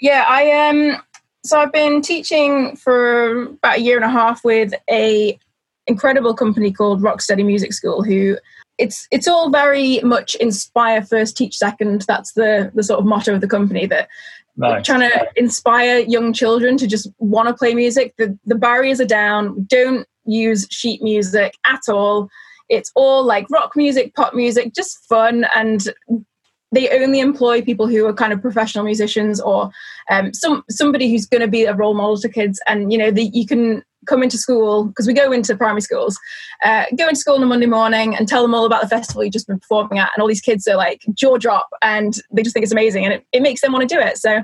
Yeah, 0.00 0.24
I 0.26 0.68
um 0.68 1.02
so 1.44 1.60
I've 1.60 1.72
been 1.72 2.02
teaching 2.02 2.76
for 2.76 3.42
about 3.42 3.78
a 3.78 3.80
year 3.80 3.96
and 3.96 4.04
a 4.04 4.08
half 4.08 4.44
with 4.44 4.72
a 4.88 5.38
incredible 5.86 6.34
company 6.34 6.72
called 6.72 7.02
Rocksteady 7.02 7.44
Music 7.44 7.72
School 7.72 8.02
who 8.02 8.38
it's 8.78 9.06
it's 9.10 9.28
all 9.28 9.50
very 9.50 10.00
much 10.00 10.34
inspire 10.36 11.02
first 11.02 11.36
teach 11.36 11.56
second. 11.56 12.02
That's 12.02 12.32
the 12.32 12.70
the 12.74 12.82
sort 12.82 13.00
of 13.00 13.06
motto 13.06 13.34
of 13.34 13.40
the 13.40 13.48
company 13.48 13.86
that 13.86 14.08
Nice. 14.56 14.84
trying 14.84 15.08
to 15.08 15.28
inspire 15.36 16.00
young 16.00 16.32
children 16.34 16.76
to 16.76 16.86
just 16.86 17.08
want 17.18 17.48
to 17.48 17.54
play 17.54 17.74
music. 17.74 18.14
The 18.18 18.38
the 18.44 18.54
barriers 18.54 19.00
are 19.00 19.06
down. 19.06 19.64
Don't 19.64 20.06
use 20.24 20.66
sheet 20.70 21.02
music 21.02 21.56
at 21.64 21.88
all. 21.88 22.28
It's 22.68 22.92
all 22.94 23.24
like 23.24 23.50
rock 23.50 23.72
music 23.76 24.14
pop 24.14 24.34
music 24.34 24.74
just 24.74 24.98
fun. 25.08 25.46
And 25.54 25.88
they 26.70 26.88
only 26.90 27.20
employ 27.20 27.62
people 27.62 27.86
who 27.86 28.06
are 28.06 28.14
kind 28.14 28.32
of 28.32 28.40
professional 28.40 28.84
musicians 28.84 29.40
or 29.40 29.70
um, 30.10 30.32
some 30.34 30.64
somebody 30.70 31.10
who's 31.10 31.26
going 31.26 31.42
to 31.42 31.48
be 31.48 31.64
a 31.64 31.74
role 31.74 31.94
model 31.94 32.18
to 32.18 32.28
kids. 32.28 32.60
And 32.68 32.92
you 32.92 32.98
know 32.98 33.10
the, 33.10 33.24
you 33.24 33.46
can 33.46 33.82
come 34.06 34.22
into 34.22 34.38
school 34.38 34.84
because 34.84 35.06
we 35.06 35.12
go 35.12 35.32
into 35.32 35.56
primary 35.56 35.80
schools 35.80 36.18
uh, 36.64 36.84
go 36.96 37.08
into 37.08 37.20
school 37.20 37.36
on 37.36 37.42
a 37.42 37.46
monday 37.46 37.66
morning 37.66 38.16
and 38.16 38.28
tell 38.28 38.42
them 38.42 38.54
all 38.54 38.64
about 38.64 38.82
the 38.82 38.88
festival 38.88 39.22
you've 39.22 39.32
just 39.32 39.46
been 39.46 39.60
performing 39.60 39.98
at 39.98 40.10
and 40.14 40.22
all 40.22 40.28
these 40.28 40.40
kids 40.40 40.66
are 40.66 40.76
like 40.76 41.02
jaw 41.14 41.36
drop 41.36 41.68
and 41.82 42.20
they 42.32 42.42
just 42.42 42.54
think 42.54 42.64
it's 42.64 42.72
amazing 42.72 43.04
and 43.04 43.14
it, 43.14 43.26
it 43.32 43.42
makes 43.42 43.60
them 43.60 43.72
want 43.72 43.88
to 43.88 43.94
do 43.94 44.00
it. 44.00 44.18
So 44.18 44.42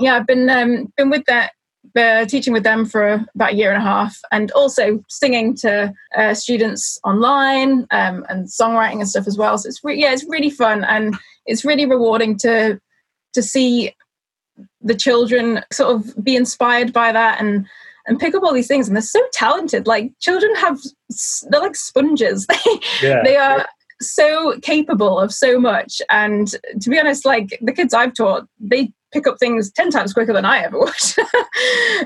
yeah 0.00 0.14
i've 0.14 0.26
been 0.26 0.48
um, 0.48 0.92
been 0.96 1.10
with 1.10 1.24
that 1.26 1.52
uh, 1.96 2.24
teaching 2.26 2.52
with 2.52 2.62
them 2.62 2.84
for 2.84 3.24
about 3.34 3.52
a 3.52 3.56
year 3.56 3.72
and 3.72 3.82
a 3.82 3.84
half 3.84 4.18
and 4.30 4.50
also 4.52 5.02
singing 5.08 5.54
to 5.54 5.92
uh, 6.16 6.34
students 6.34 6.98
online 7.04 7.86
um, 7.90 8.24
and 8.28 8.46
songwriting 8.46 9.00
and 9.00 9.08
stuff 9.08 9.26
as 9.26 9.38
well. 9.38 9.56
So 9.58 9.68
it's 9.68 9.82
re- 9.82 10.00
yeah 10.00 10.12
it's 10.12 10.24
really 10.28 10.50
fun 10.50 10.84
and 10.84 11.16
it's 11.46 11.64
really 11.64 11.86
rewarding 11.86 12.36
to 12.38 12.80
to 13.32 13.42
see 13.42 13.94
the 14.80 14.94
children 14.94 15.62
sort 15.72 15.94
of 15.94 16.24
be 16.24 16.36
inspired 16.36 16.92
by 16.92 17.12
that 17.12 17.40
and 17.40 17.66
and 18.08 18.18
pick 18.18 18.34
up 18.34 18.42
all 18.42 18.52
these 18.54 18.66
things 18.66 18.88
and 18.88 18.96
they're 18.96 19.02
so 19.02 19.20
talented. 19.32 19.86
Like 19.86 20.10
children 20.20 20.54
have 20.56 20.78
they're 21.50 21.60
like 21.60 21.76
sponges. 21.76 22.46
They 22.64 22.80
Yeah. 23.08 23.22
they 23.22 23.36
are 23.36 23.66
so 24.00 24.58
capable 24.62 25.18
of 25.18 25.32
so 25.32 25.60
much. 25.60 26.00
And 26.10 26.48
to 26.80 26.90
be 26.90 26.98
honest 26.98 27.24
like 27.24 27.58
the 27.62 27.72
kids 27.72 27.92
i've 27.94 28.14
taught 28.14 28.46
they 28.60 28.92
pick 29.12 29.26
up 29.26 29.36
things 29.38 29.72
10 29.72 29.90
times 29.90 30.12
quicker 30.12 30.32
than 30.34 30.44
i 30.44 30.58
ever 30.58 30.78
would. 30.80 30.92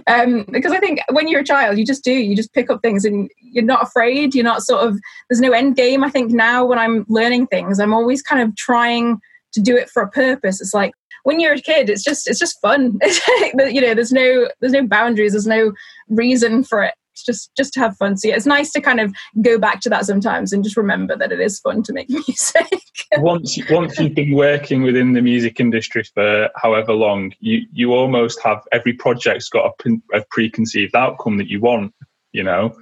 Um, 0.07 0.45
because 0.51 0.73
i 0.73 0.79
think 0.79 1.01
when 1.11 1.29
you're 1.29 1.41
a 1.41 1.45
child 1.45 1.77
you 1.79 1.85
just 1.85 2.05
do 2.05 2.13
you 2.13 2.35
just 2.37 2.53
pick 2.53 2.71
up 2.71 2.81
things 2.83 3.05
and 3.05 3.31
you're 3.41 3.65
not 3.65 3.83
afraid. 3.83 4.35
You're 4.35 4.45
not 4.45 4.63
sort 4.63 4.87
of 4.87 4.99
there's 5.29 5.41
no 5.41 5.53
end 5.53 5.77
game. 5.77 6.03
I 6.05 6.11
think 6.11 6.31
now 6.33 6.65
when 6.65 6.79
i'm 6.79 7.05
learning 7.09 7.47
things 7.49 7.79
i'm 7.81 7.93
always 7.95 8.23
kind 8.23 8.41
of 8.43 8.57
trying 8.57 9.19
to 9.53 9.61
do 9.61 9.77
it 9.77 9.91
for 9.91 10.03
a 10.03 10.09
purpose. 10.11 10.61
It's 10.63 10.73
like 10.73 10.93
when 11.25 11.41
you're 11.41 11.55
a 11.55 11.61
kid 11.61 11.89
it's 11.89 12.05
just 12.05 12.29
it's 12.29 12.39
just 12.39 12.61
fun 12.61 12.99
you 13.59 13.81
know 13.81 13.95
there's 13.95 14.13
no 14.13 14.49
there's 14.61 14.73
no 14.73 14.87
boundaries 14.87 15.33
there's 15.33 15.47
no 15.47 15.73
reason 16.09 16.63
for 16.65 16.83
it 16.83 16.95
It's 17.13 17.25
just 17.25 17.51
just 17.57 17.73
to 17.75 17.81
have 17.81 17.97
fun. 17.97 18.17
So 18.17 18.29
yeah, 18.29 18.37
it's 18.37 18.47
nice 18.47 18.73
to 18.73 18.81
kind 18.81 19.01
of 19.01 19.15
go 19.43 19.59
back 19.59 19.81
to 19.83 19.91
that 19.91 20.07
sometimes 20.07 20.53
and 20.53 20.65
just 20.65 20.77
remember 20.77 21.17
that 21.17 21.33
it 21.33 21.41
is 21.41 21.61
fun 21.61 21.83
to 21.85 21.93
make 21.93 22.09
music. 22.11 22.67
once 23.19 23.59
once 23.71 23.99
you've 23.99 24.15
been 24.15 24.35
working 24.35 24.83
within 24.83 25.13
the 25.13 25.23
music 25.23 25.61
industry 25.61 26.05
for 26.15 26.49
however 26.57 26.93
long, 26.93 27.33
you 27.41 27.67
you 27.73 27.93
almost 27.93 28.41
have 28.43 28.63
every 28.73 28.95
project's 28.95 29.49
got 29.49 29.75
a, 29.85 30.19
a 30.19 30.25
preconceived 30.31 30.97
outcome 30.97 31.37
that 31.39 31.49
you 31.49 31.61
want. 31.61 31.95
You 32.33 32.45
know. 32.45 32.75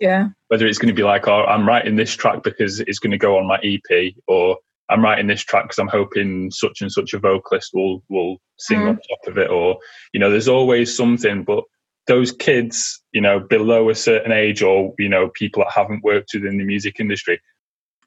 Yeah. 0.00 0.28
Whether 0.48 0.66
it's 0.66 0.78
going 0.78 0.94
to 0.94 0.94
be 0.94 1.02
like, 1.02 1.26
oh, 1.26 1.46
I'm 1.46 1.66
writing 1.66 1.96
this 1.96 2.14
track 2.14 2.42
because 2.42 2.80
it's 2.80 2.98
going 2.98 3.12
to 3.12 3.18
go 3.18 3.38
on 3.38 3.46
my 3.46 3.58
EP, 3.62 4.12
or 4.26 4.58
I'm 4.88 5.02
writing 5.02 5.26
this 5.26 5.42
track 5.42 5.64
because 5.64 5.78
I'm 5.78 5.88
hoping 5.88 6.50
such 6.50 6.80
and 6.80 6.92
such 6.92 7.12
a 7.12 7.18
vocalist 7.18 7.70
will 7.74 8.02
will 8.08 8.36
sing 8.58 8.80
mm. 8.80 8.88
on 8.90 8.96
top 8.96 9.26
of 9.26 9.38
it, 9.38 9.50
or 9.50 9.78
you 10.12 10.20
know, 10.20 10.30
there's 10.30 10.48
always 10.48 10.96
something. 10.96 11.44
But 11.44 11.64
those 12.06 12.30
kids, 12.32 13.02
you 13.12 13.20
know, 13.20 13.40
below 13.40 13.90
a 13.90 13.94
certain 13.94 14.32
age, 14.32 14.62
or 14.62 14.94
you 14.98 15.08
know, 15.08 15.30
people 15.34 15.64
that 15.64 15.72
haven't 15.72 16.04
worked 16.04 16.30
within 16.34 16.58
the 16.58 16.64
music 16.64 17.00
industry, 17.00 17.40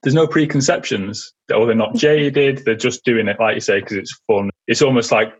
there's 0.03 0.15
no 0.15 0.27
preconceptions, 0.27 1.33
or 1.53 1.65
they're 1.65 1.75
not 1.75 1.95
jaded. 1.95 2.63
They're 2.65 2.75
just 2.75 3.03
doing 3.03 3.27
it, 3.27 3.39
like 3.39 3.55
you 3.55 3.61
say, 3.61 3.79
because 3.79 3.97
it's 3.97 4.17
fun. 4.27 4.49
It's 4.67 4.81
almost 4.81 5.11
like 5.11 5.33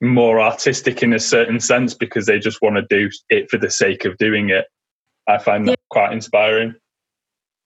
more 0.00 0.40
artistic 0.40 1.02
in 1.02 1.12
a 1.12 1.18
certain 1.20 1.60
sense 1.60 1.94
because 1.94 2.26
they 2.26 2.38
just 2.38 2.62
want 2.62 2.76
to 2.76 2.82
do 2.88 3.10
it 3.28 3.50
for 3.50 3.58
the 3.58 3.70
sake 3.70 4.04
of 4.04 4.16
doing 4.16 4.50
it. 4.50 4.64
I 5.28 5.38
find 5.38 5.66
that 5.68 5.72
yeah. 5.72 5.76
quite 5.90 6.12
inspiring. 6.12 6.74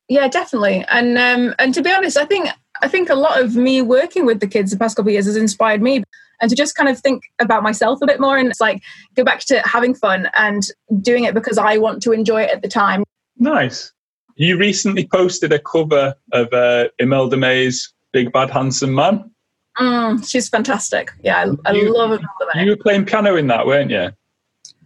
Yeah, 0.08 0.28
definitely. 0.28 0.84
And 0.88 1.16
um, 1.16 1.54
and 1.58 1.72
to 1.74 1.82
be 1.82 1.90
honest, 1.90 2.16
I 2.16 2.26
think 2.26 2.50
I 2.84 2.88
think 2.88 3.08
a 3.08 3.14
lot 3.14 3.40
of 3.40 3.56
me 3.56 3.80
working 3.80 4.26
with 4.26 4.40
the 4.40 4.46
kids 4.46 4.70
the 4.70 4.76
past 4.76 4.94
couple 4.94 5.08
of 5.08 5.14
years 5.14 5.24
has 5.24 5.36
inspired 5.36 5.80
me 5.80 6.04
and 6.42 6.50
to 6.50 6.54
just 6.54 6.74
kind 6.74 6.90
of 6.90 7.00
think 7.00 7.22
about 7.40 7.62
myself 7.62 7.98
a 8.02 8.06
bit 8.06 8.20
more 8.20 8.36
and 8.36 8.46
it's 8.46 8.60
like 8.60 8.82
go 9.16 9.24
back 9.24 9.40
to 9.46 9.62
having 9.64 9.94
fun 9.94 10.28
and 10.36 10.66
doing 11.00 11.24
it 11.24 11.32
because 11.32 11.56
I 11.56 11.78
want 11.78 12.02
to 12.02 12.12
enjoy 12.12 12.42
it 12.42 12.50
at 12.50 12.60
the 12.60 12.68
time. 12.68 13.02
Nice. 13.38 13.90
You 14.36 14.58
recently 14.58 15.06
posted 15.06 15.50
a 15.50 15.58
cover 15.60 16.14
of 16.32 16.52
uh, 16.52 16.88
Imelda 16.98 17.38
May's 17.38 17.90
Big 18.12 18.30
Bad 18.32 18.50
Handsome 18.50 18.94
Man. 18.94 19.30
Mm, 19.78 20.28
she's 20.28 20.50
fantastic. 20.50 21.10
Yeah, 21.22 21.54
I, 21.64 21.70
I 21.70 21.72
you, 21.72 21.90
love 21.90 22.10
Imelda 22.10 22.50
May. 22.54 22.64
You 22.64 22.70
were 22.72 22.76
playing 22.76 23.06
piano 23.06 23.34
in 23.36 23.46
that, 23.46 23.66
weren't 23.66 23.90
you? 23.90 24.10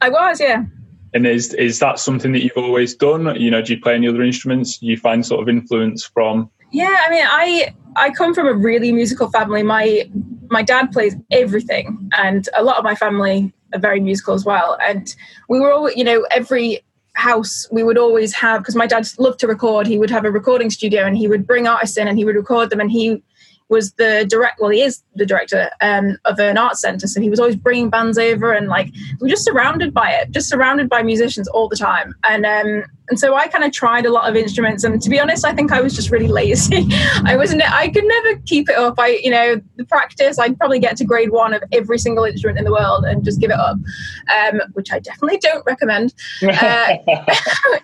I 0.00 0.09
was, 0.09 0.38
yeah. 0.38 0.67
And 1.14 1.26
is 1.26 1.52
is 1.55 1.81
that 1.81 1.99
something 1.99 2.31
that 2.31 2.45
you've 2.45 2.52
always 2.57 2.95
done? 2.95 3.35
You 3.40 3.50
know, 3.50 3.61
do 3.61 3.75
you 3.75 3.81
play 3.81 3.97
any 3.97 4.07
other 4.07 4.23
instruments? 4.23 4.78
Do 4.78 4.87
you 4.87 4.97
find 4.97 5.26
sort 5.26 5.43
of 5.43 5.49
influence 5.49 6.05
from? 6.05 6.49
Yeah, 6.70 6.96
I 7.06 7.10
mean, 7.10 7.25
I 7.26 7.75
I 7.96 8.10
come 8.10 8.34
from 8.34 8.46
a 8.46 8.54
really 8.54 8.92
musical 8.92 9.30
family. 9.30 9.62
My 9.62 10.08
my 10.50 10.62
dad 10.62 10.92
plays 10.92 11.16
everything, 11.30 12.10
and 12.16 12.48
a 12.56 12.62
lot 12.62 12.78
of 12.78 12.84
my 12.84 12.94
family 12.94 13.52
are 13.75 13.80
very 13.80 14.00
musical 14.00 14.34
as 14.34 14.44
well. 14.44 14.78
And 14.82 15.14
we 15.48 15.60
were 15.60 15.72
all, 15.72 15.90
you 15.90 16.04
know, 16.04 16.26
every 16.30 16.80
house 17.14 17.66
we 17.72 17.82
would 17.82 17.98
always 17.98 18.32
have 18.34 18.60
because 18.60 18.76
my 18.76 18.87
dad 18.87 19.06
loved 19.18 19.40
to 19.40 19.48
record. 19.48 19.87
He 19.87 19.98
would 19.98 20.10
have 20.10 20.25
a 20.25 20.30
recording 20.30 20.70
studio, 20.70 21.04
and 21.04 21.16
he 21.16 21.28
would 21.28 21.46
bring 21.46 21.66
artists 21.66 21.96
in, 21.96 22.06
and 22.08 22.18
he 22.18 22.25
would 22.25 22.37
record 22.37 22.70
them, 22.70 22.80
and 22.80 22.90
he 22.90 23.22
was 23.68 23.92
the 23.92 24.25
direct 24.28 24.60
well 24.60 24.70
he 24.70 24.80
is 24.80 25.02
the 25.14 25.26
director 25.26 25.70
um, 25.80 26.16
of 26.25 26.38
an 26.38 26.56
art 26.56 26.76
center 26.76 27.06
so 27.06 27.20
he 27.20 27.28
was 27.28 27.38
always 27.38 27.56
bringing 27.56 27.90
bands 27.90 28.16
over 28.16 28.52
and 28.52 28.68
like 28.68 28.90
we 29.20 29.26
were 29.26 29.28
just 29.28 29.44
surrounded 29.44 29.92
by 29.92 30.10
it 30.10 30.30
just 30.30 30.48
surrounded 30.48 30.88
by 30.88 31.02
musicians 31.02 31.48
all 31.48 31.68
the 31.68 31.76
time 31.76 32.14
and 32.25 32.46
um, 32.46 32.82
and 33.08 33.18
so 33.18 33.34
I 33.34 33.48
kind 33.48 33.64
of 33.64 33.72
tried 33.72 34.06
a 34.06 34.10
lot 34.10 34.28
of 34.28 34.36
instruments 34.36 34.84
and 34.84 35.00
to 35.00 35.10
be 35.10 35.18
honest 35.18 35.44
I 35.44 35.54
think 35.54 35.72
I 35.72 35.80
was 35.80 35.94
just 35.94 36.10
really 36.10 36.28
lazy. 36.28 36.86
I 37.24 37.36
wasn't 37.36 37.62
I 37.62 37.88
could 37.88 38.04
never 38.04 38.36
keep 38.46 38.68
it 38.68 38.76
up. 38.76 38.98
I 38.98 39.20
you 39.22 39.30
know 39.30 39.60
the 39.76 39.84
practice 39.84 40.38
I'd 40.38 40.58
probably 40.58 40.78
get 40.78 40.96
to 40.98 41.04
grade 41.04 41.30
one 41.30 41.54
of 41.54 41.62
every 41.72 41.98
single 41.98 42.24
instrument 42.24 42.58
in 42.58 42.64
the 42.64 42.72
world 42.72 43.04
and 43.04 43.24
just 43.24 43.40
give 43.40 43.50
it 43.50 43.58
up 43.58 43.76
um, 44.34 44.60
which 44.72 44.92
I 44.92 44.98
definitely 44.98 45.38
don't 45.38 45.64
recommend. 45.66 46.14
Uh, 46.58 46.96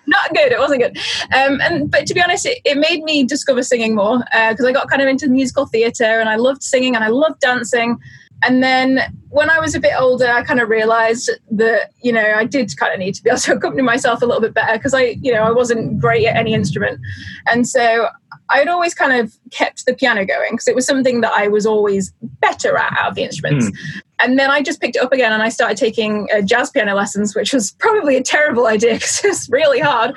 not 0.07 0.33
good 0.33 0.51
it 0.51 0.59
wasn't 0.59 0.81
good. 0.81 0.97
Um, 1.33 1.61
and 1.61 1.89
but 1.89 2.05
to 2.07 2.13
be 2.13 2.21
honest 2.21 2.45
it, 2.45 2.59
it 2.65 2.77
made 2.77 3.03
me 3.03 3.23
discover 3.23 3.63
singing 3.63 3.95
more 3.95 4.19
because 4.19 4.65
uh, 4.65 4.67
I 4.67 4.71
got 4.71 4.89
kind 4.89 5.01
of 5.01 5.07
into 5.07 5.27
musical 5.27 5.65
theatre 5.65 6.19
and 6.19 6.27
I 6.27 6.35
loved 6.35 6.61
singing 6.61 6.95
and 6.95 7.03
I 7.03 7.07
loved 7.07 7.39
dancing 7.39 7.97
and 8.45 8.63
then 8.63 9.01
when 9.29 9.49
I 9.49 9.59
was 9.59 9.75
a 9.75 9.79
bit 9.79 9.93
older, 9.97 10.27
I 10.27 10.43
kind 10.43 10.61
of 10.61 10.69
realized 10.69 11.29
that, 11.51 11.91
you 12.01 12.13
know, 12.13 12.33
I 12.35 12.45
did 12.45 12.75
kind 12.77 12.93
of 12.93 12.99
need 12.99 13.15
to 13.15 13.23
be 13.23 13.29
able 13.29 13.39
to 13.39 13.53
accompany 13.55 13.81
myself 13.81 14.21
a 14.21 14.25
little 14.25 14.41
bit 14.41 14.53
better 14.53 14.77
because 14.77 14.93
I, 14.93 15.17
you 15.21 15.33
know, 15.33 15.41
I 15.41 15.51
wasn't 15.51 15.99
great 15.99 16.25
at 16.25 16.35
any 16.37 16.53
instrument. 16.53 17.01
And 17.47 17.67
so 17.67 18.07
I'd 18.49 18.67
always 18.67 18.93
kind 18.93 19.13
of 19.19 19.35
kept 19.51 19.85
the 19.85 19.95
piano 19.95 20.25
going 20.25 20.51
because 20.51 20.67
it 20.67 20.75
was 20.75 20.85
something 20.85 21.21
that 21.21 21.33
I 21.33 21.47
was 21.47 21.65
always 21.65 22.13
better 22.39 22.77
at 22.77 22.95
out 22.97 23.09
of 23.09 23.15
the 23.15 23.23
instruments. 23.23 23.69
Mm 23.69 24.01
and 24.19 24.39
then 24.39 24.49
I 24.49 24.61
just 24.61 24.81
picked 24.81 24.95
it 24.95 25.01
up 25.01 25.11
again 25.11 25.33
and 25.33 25.41
I 25.41 25.49
started 25.49 25.77
taking 25.77 26.27
uh, 26.35 26.41
jazz 26.41 26.69
piano 26.69 26.95
lessons, 26.95 27.35
which 27.35 27.53
was 27.53 27.71
probably 27.79 28.15
a 28.15 28.23
terrible 28.23 28.67
idea 28.67 28.93
because 28.93 29.21
it's 29.23 29.49
really 29.49 29.79
hard, 29.79 30.11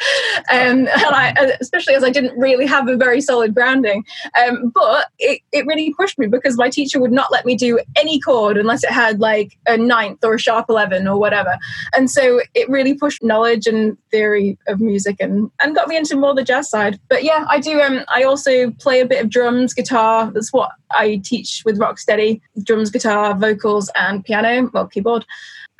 um, 0.50 0.88
and 0.88 0.88
I, 0.90 1.34
uh, 1.38 1.50
especially 1.60 1.94
as 1.94 2.04
I 2.04 2.10
didn't 2.10 2.38
really 2.38 2.66
have 2.66 2.88
a 2.88 2.96
very 2.96 3.20
solid 3.20 3.54
grounding. 3.54 4.04
Um, 4.40 4.70
but 4.74 5.06
it, 5.18 5.40
it 5.52 5.66
really 5.66 5.92
pushed 5.94 6.18
me 6.18 6.26
because 6.26 6.56
my 6.56 6.70
teacher 6.70 7.00
would 7.00 7.12
not 7.12 7.32
let 7.32 7.44
me 7.44 7.56
do 7.56 7.78
any 7.96 8.20
chord 8.20 8.56
unless 8.56 8.84
it 8.84 8.90
had 8.90 9.20
like 9.20 9.58
a 9.66 9.76
ninth 9.76 10.24
or 10.24 10.34
a 10.34 10.38
sharp 10.38 10.66
eleven 10.68 11.08
or 11.08 11.18
whatever, 11.18 11.58
and 11.94 12.10
so 12.10 12.40
it 12.54 12.68
really 12.68 12.94
pushed 12.94 13.22
knowledge 13.22 13.66
and 13.66 13.96
theory 14.10 14.58
of 14.68 14.80
music 14.80 15.16
and 15.20 15.50
and 15.60 15.74
got 15.74 15.88
me 15.88 15.96
into 15.96 16.16
more 16.16 16.34
the 16.34 16.44
jazz 16.44 16.70
side. 16.70 16.98
But 17.08 17.24
yeah, 17.24 17.46
I 17.48 17.58
do. 17.58 17.80
Um, 17.80 18.04
I 18.08 18.22
also 18.22 18.70
play 18.72 19.00
a 19.00 19.06
bit 19.06 19.22
of 19.22 19.30
drums, 19.30 19.74
guitar. 19.74 20.30
That's 20.32 20.52
what 20.52 20.70
I 20.90 21.20
teach 21.24 21.62
with 21.64 21.78
Rocksteady: 21.78 22.40
drums, 22.62 22.90
guitar, 22.90 23.34
vocals 23.34 23.87
and 23.96 24.24
piano, 24.24 24.70
well, 24.72 24.86
keyboard 24.86 25.24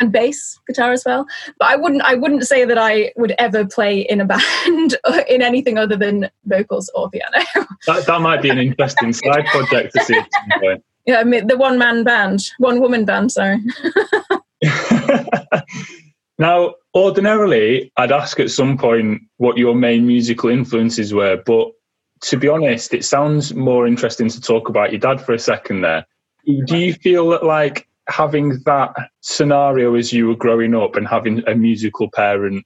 and 0.00 0.12
bass 0.12 0.58
guitar 0.66 0.92
as 0.92 1.04
well. 1.04 1.26
But 1.58 1.68
I 1.68 1.76
wouldn't 1.76 2.02
I 2.02 2.14
wouldn't 2.14 2.46
say 2.46 2.64
that 2.64 2.78
I 2.78 3.12
would 3.16 3.34
ever 3.38 3.66
play 3.66 4.00
in 4.00 4.20
a 4.20 4.24
band 4.26 4.96
in 5.28 5.42
anything 5.42 5.78
other 5.78 5.96
than 5.96 6.30
vocals 6.44 6.90
or 6.94 7.10
piano. 7.10 7.44
That, 7.86 8.06
that 8.06 8.20
might 8.20 8.42
be 8.42 8.50
an 8.50 8.58
interesting 8.58 9.12
side 9.12 9.46
project 9.46 9.94
to 9.94 10.04
see 10.04 10.16
at 10.16 10.28
some 10.32 10.60
point. 10.60 10.84
Yeah, 11.06 11.20
I 11.20 11.24
mean, 11.24 11.46
the 11.46 11.56
one 11.56 11.78
man 11.78 12.04
band, 12.04 12.50
one 12.58 12.82
woman 12.82 13.06
band, 13.06 13.32
sorry. 13.32 13.60
now, 16.38 16.74
ordinarily, 16.94 17.90
I'd 17.96 18.12
ask 18.12 18.38
at 18.40 18.50
some 18.50 18.76
point 18.76 19.22
what 19.38 19.56
your 19.56 19.74
main 19.74 20.06
musical 20.06 20.50
influences 20.50 21.14
were, 21.14 21.42
but 21.46 21.68
to 22.20 22.36
be 22.36 22.46
honest, 22.46 22.92
it 22.92 23.06
sounds 23.06 23.54
more 23.54 23.86
interesting 23.86 24.28
to 24.28 24.38
talk 24.38 24.68
about 24.68 24.92
your 24.92 25.00
dad 25.00 25.18
for 25.18 25.32
a 25.32 25.38
second 25.38 25.80
there. 25.80 26.04
Do 26.66 26.76
you 26.76 26.92
feel 26.92 27.30
that, 27.30 27.42
like, 27.42 27.88
having 28.08 28.60
that 28.64 28.94
scenario 29.20 29.94
as 29.94 30.12
you 30.12 30.26
were 30.26 30.36
growing 30.36 30.74
up 30.74 30.96
and 30.96 31.06
having 31.06 31.42
a 31.46 31.54
musical 31.54 32.10
parent 32.10 32.64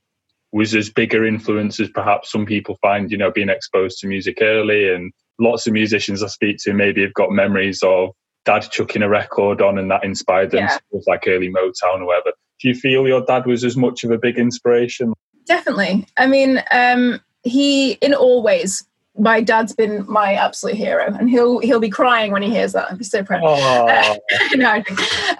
was 0.52 0.74
as 0.74 0.90
bigger 0.90 1.26
influence 1.26 1.80
as 1.80 1.88
perhaps 1.88 2.30
some 2.30 2.46
people 2.46 2.76
find, 2.82 3.10
you 3.10 3.16
know, 3.16 3.30
being 3.30 3.48
exposed 3.48 3.98
to 3.98 4.06
music 4.06 4.38
early. 4.40 4.92
And 4.92 5.12
lots 5.38 5.66
of 5.66 5.72
musicians 5.72 6.22
I 6.22 6.28
speak 6.28 6.58
to 6.62 6.74
maybe 6.74 7.02
have 7.02 7.14
got 7.14 7.30
memories 7.30 7.82
of 7.82 8.10
dad 8.44 8.66
chucking 8.70 9.02
a 9.02 9.08
record 9.08 9.62
on 9.62 9.78
and 9.78 9.90
that 9.90 10.04
inspired 10.04 10.50
them, 10.50 10.64
yeah. 10.64 10.78
like 11.06 11.24
early 11.26 11.50
Motown 11.50 12.00
or 12.00 12.06
whatever. 12.06 12.32
Do 12.60 12.68
you 12.68 12.74
feel 12.74 13.06
your 13.08 13.24
dad 13.24 13.46
was 13.46 13.64
as 13.64 13.76
much 13.76 14.04
of 14.04 14.10
a 14.10 14.18
big 14.18 14.38
inspiration? 14.38 15.14
Definitely. 15.46 16.06
I 16.16 16.26
mean, 16.26 16.62
um, 16.70 17.20
he, 17.42 17.92
in 17.92 18.14
all 18.14 18.42
ways, 18.42 18.84
my 19.18 19.40
dad's 19.40 19.74
been 19.74 20.04
my 20.08 20.34
absolute 20.34 20.76
hero, 20.76 21.06
and 21.06 21.28
he'll 21.28 21.58
he'll 21.60 21.80
be 21.80 21.90
crying 21.90 22.32
when 22.32 22.42
he 22.42 22.50
hears 22.50 22.72
that. 22.72 22.90
I'd 22.90 22.98
be 22.98 23.04
so 23.04 23.22
proud. 23.22 23.44
Uh, 23.44 24.16
no, 24.54 24.82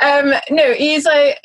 um, 0.01 0.35
no, 0.51 0.75
he's 0.75 1.05
like. 1.05 1.39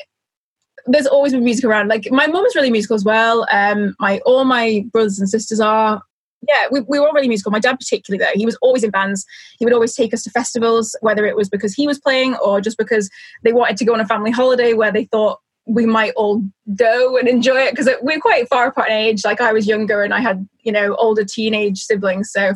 There's 0.90 1.06
always 1.06 1.34
been 1.34 1.44
music 1.44 1.66
around. 1.66 1.88
Like 1.88 2.10
my 2.10 2.26
mum 2.26 2.46
is 2.46 2.54
really 2.54 2.70
musical 2.70 2.94
as 2.94 3.04
well. 3.04 3.46
Um, 3.52 3.94
my 3.98 4.20
all 4.24 4.44
my 4.44 4.86
brothers 4.90 5.18
and 5.18 5.28
sisters 5.28 5.60
are. 5.60 6.00
Yeah, 6.48 6.66
we, 6.70 6.80
we 6.82 7.00
were 7.00 7.08
all 7.08 7.12
really 7.12 7.28
musical. 7.28 7.50
My 7.50 7.58
dad, 7.58 7.78
particularly, 7.78 8.24
though, 8.24 8.38
he 8.38 8.46
was 8.46 8.56
always 8.62 8.84
in 8.84 8.90
bands. 8.90 9.26
He 9.58 9.66
would 9.66 9.74
always 9.74 9.94
take 9.94 10.14
us 10.14 10.22
to 10.22 10.30
festivals, 10.30 10.96
whether 11.00 11.26
it 11.26 11.36
was 11.36 11.48
because 11.48 11.74
he 11.74 11.86
was 11.86 11.98
playing 11.98 12.36
or 12.36 12.60
just 12.60 12.78
because 12.78 13.10
they 13.42 13.52
wanted 13.52 13.76
to 13.78 13.84
go 13.84 13.92
on 13.92 14.00
a 14.00 14.06
family 14.06 14.30
holiday 14.30 14.72
where 14.72 14.92
they 14.92 15.04
thought 15.06 15.40
we 15.68 15.84
might 15.84 16.14
all 16.16 16.42
go 16.74 17.18
and 17.18 17.28
enjoy 17.28 17.58
it 17.58 17.72
because 17.72 17.88
we're 18.00 18.20
quite 18.20 18.48
far 18.48 18.68
apart 18.68 18.88
in 18.88 18.96
age. 18.96 19.24
Like 19.24 19.40
I 19.40 19.52
was 19.52 19.66
younger 19.66 20.02
and 20.02 20.14
I 20.14 20.20
had, 20.20 20.48
you 20.62 20.72
know, 20.72 20.94
older 20.96 21.24
teenage 21.24 21.80
siblings. 21.80 22.32
So 22.32 22.54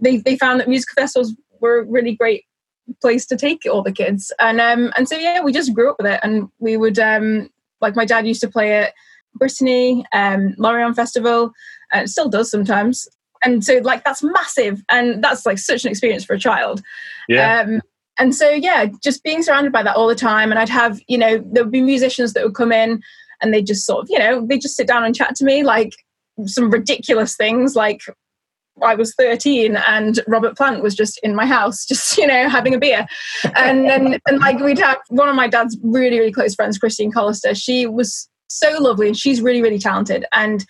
they, 0.00 0.18
they 0.18 0.36
found 0.36 0.60
that 0.60 0.68
music 0.68 0.90
festivals 0.94 1.34
were 1.60 1.78
a 1.78 1.84
really 1.84 2.16
great 2.16 2.44
place 3.00 3.26
to 3.26 3.36
take 3.36 3.62
all 3.70 3.82
the 3.82 3.92
kids. 3.92 4.32
And 4.40 4.60
um 4.60 4.92
and 4.96 5.08
so 5.08 5.16
yeah, 5.16 5.40
we 5.40 5.52
just 5.52 5.72
grew 5.72 5.90
up 5.90 5.96
with 5.98 6.06
it 6.06 6.20
and 6.22 6.48
we 6.58 6.76
would 6.76 6.98
um 6.98 7.48
like 7.80 7.94
my 7.94 8.04
dad 8.04 8.26
used 8.26 8.40
to 8.40 8.48
play 8.48 8.76
at 8.76 8.92
Brittany, 9.34 10.04
um, 10.12 10.54
Lorient 10.58 10.96
Festival, 10.96 11.52
and 11.92 12.04
it 12.04 12.08
still 12.08 12.28
does 12.28 12.50
sometimes. 12.50 13.06
And 13.44 13.64
so 13.64 13.78
like 13.84 14.04
that's 14.04 14.22
massive 14.22 14.82
and 14.88 15.22
that's 15.22 15.46
like 15.46 15.58
such 15.58 15.84
an 15.84 15.90
experience 15.90 16.24
for 16.24 16.34
a 16.34 16.38
child. 16.40 16.82
Yeah. 17.28 17.60
Um, 17.60 17.80
and 18.18 18.34
so 18.34 18.50
yeah 18.50 18.86
just 19.02 19.22
being 19.22 19.42
surrounded 19.42 19.72
by 19.72 19.82
that 19.82 19.96
all 19.96 20.08
the 20.08 20.14
time 20.14 20.50
and 20.50 20.58
i'd 20.58 20.68
have 20.68 21.00
you 21.08 21.18
know 21.18 21.42
there 21.52 21.64
would 21.64 21.72
be 21.72 21.80
musicians 21.80 22.32
that 22.32 22.44
would 22.44 22.54
come 22.54 22.72
in 22.72 23.00
and 23.40 23.52
they'd 23.52 23.66
just 23.66 23.86
sort 23.86 24.02
of 24.02 24.10
you 24.10 24.18
know 24.18 24.44
they'd 24.46 24.60
just 24.60 24.76
sit 24.76 24.86
down 24.86 25.04
and 25.04 25.14
chat 25.14 25.34
to 25.34 25.44
me 25.44 25.62
like 25.62 25.94
some 26.46 26.70
ridiculous 26.70 27.36
things 27.36 27.74
like 27.74 28.02
I 28.80 28.94
was 28.94 29.12
13 29.16 29.74
and 29.74 30.20
Robert 30.28 30.56
Plant 30.56 30.84
was 30.84 30.94
just 30.94 31.18
in 31.24 31.34
my 31.34 31.46
house, 31.46 31.84
just, 31.88 32.16
you 32.16 32.28
know, 32.28 32.48
having 32.48 32.76
a 32.76 32.78
beer. 32.78 33.08
And 33.56 33.88
then, 33.88 34.20
and 34.28 34.38
like, 34.38 34.60
we'd 34.60 34.78
have 34.78 34.98
one 35.08 35.28
of 35.28 35.34
my 35.34 35.48
dad's 35.48 35.76
really, 35.82 36.20
really 36.20 36.30
close 36.30 36.54
friends, 36.54 36.78
Christine 36.78 37.10
Collister. 37.10 37.60
She 37.60 37.88
was 37.88 38.28
so 38.48 38.78
lovely 38.78 39.08
and 39.08 39.16
she's 39.16 39.40
really 39.40 39.62
really 39.62 39.78
talented 39.78 40.24
and 40.32 40.64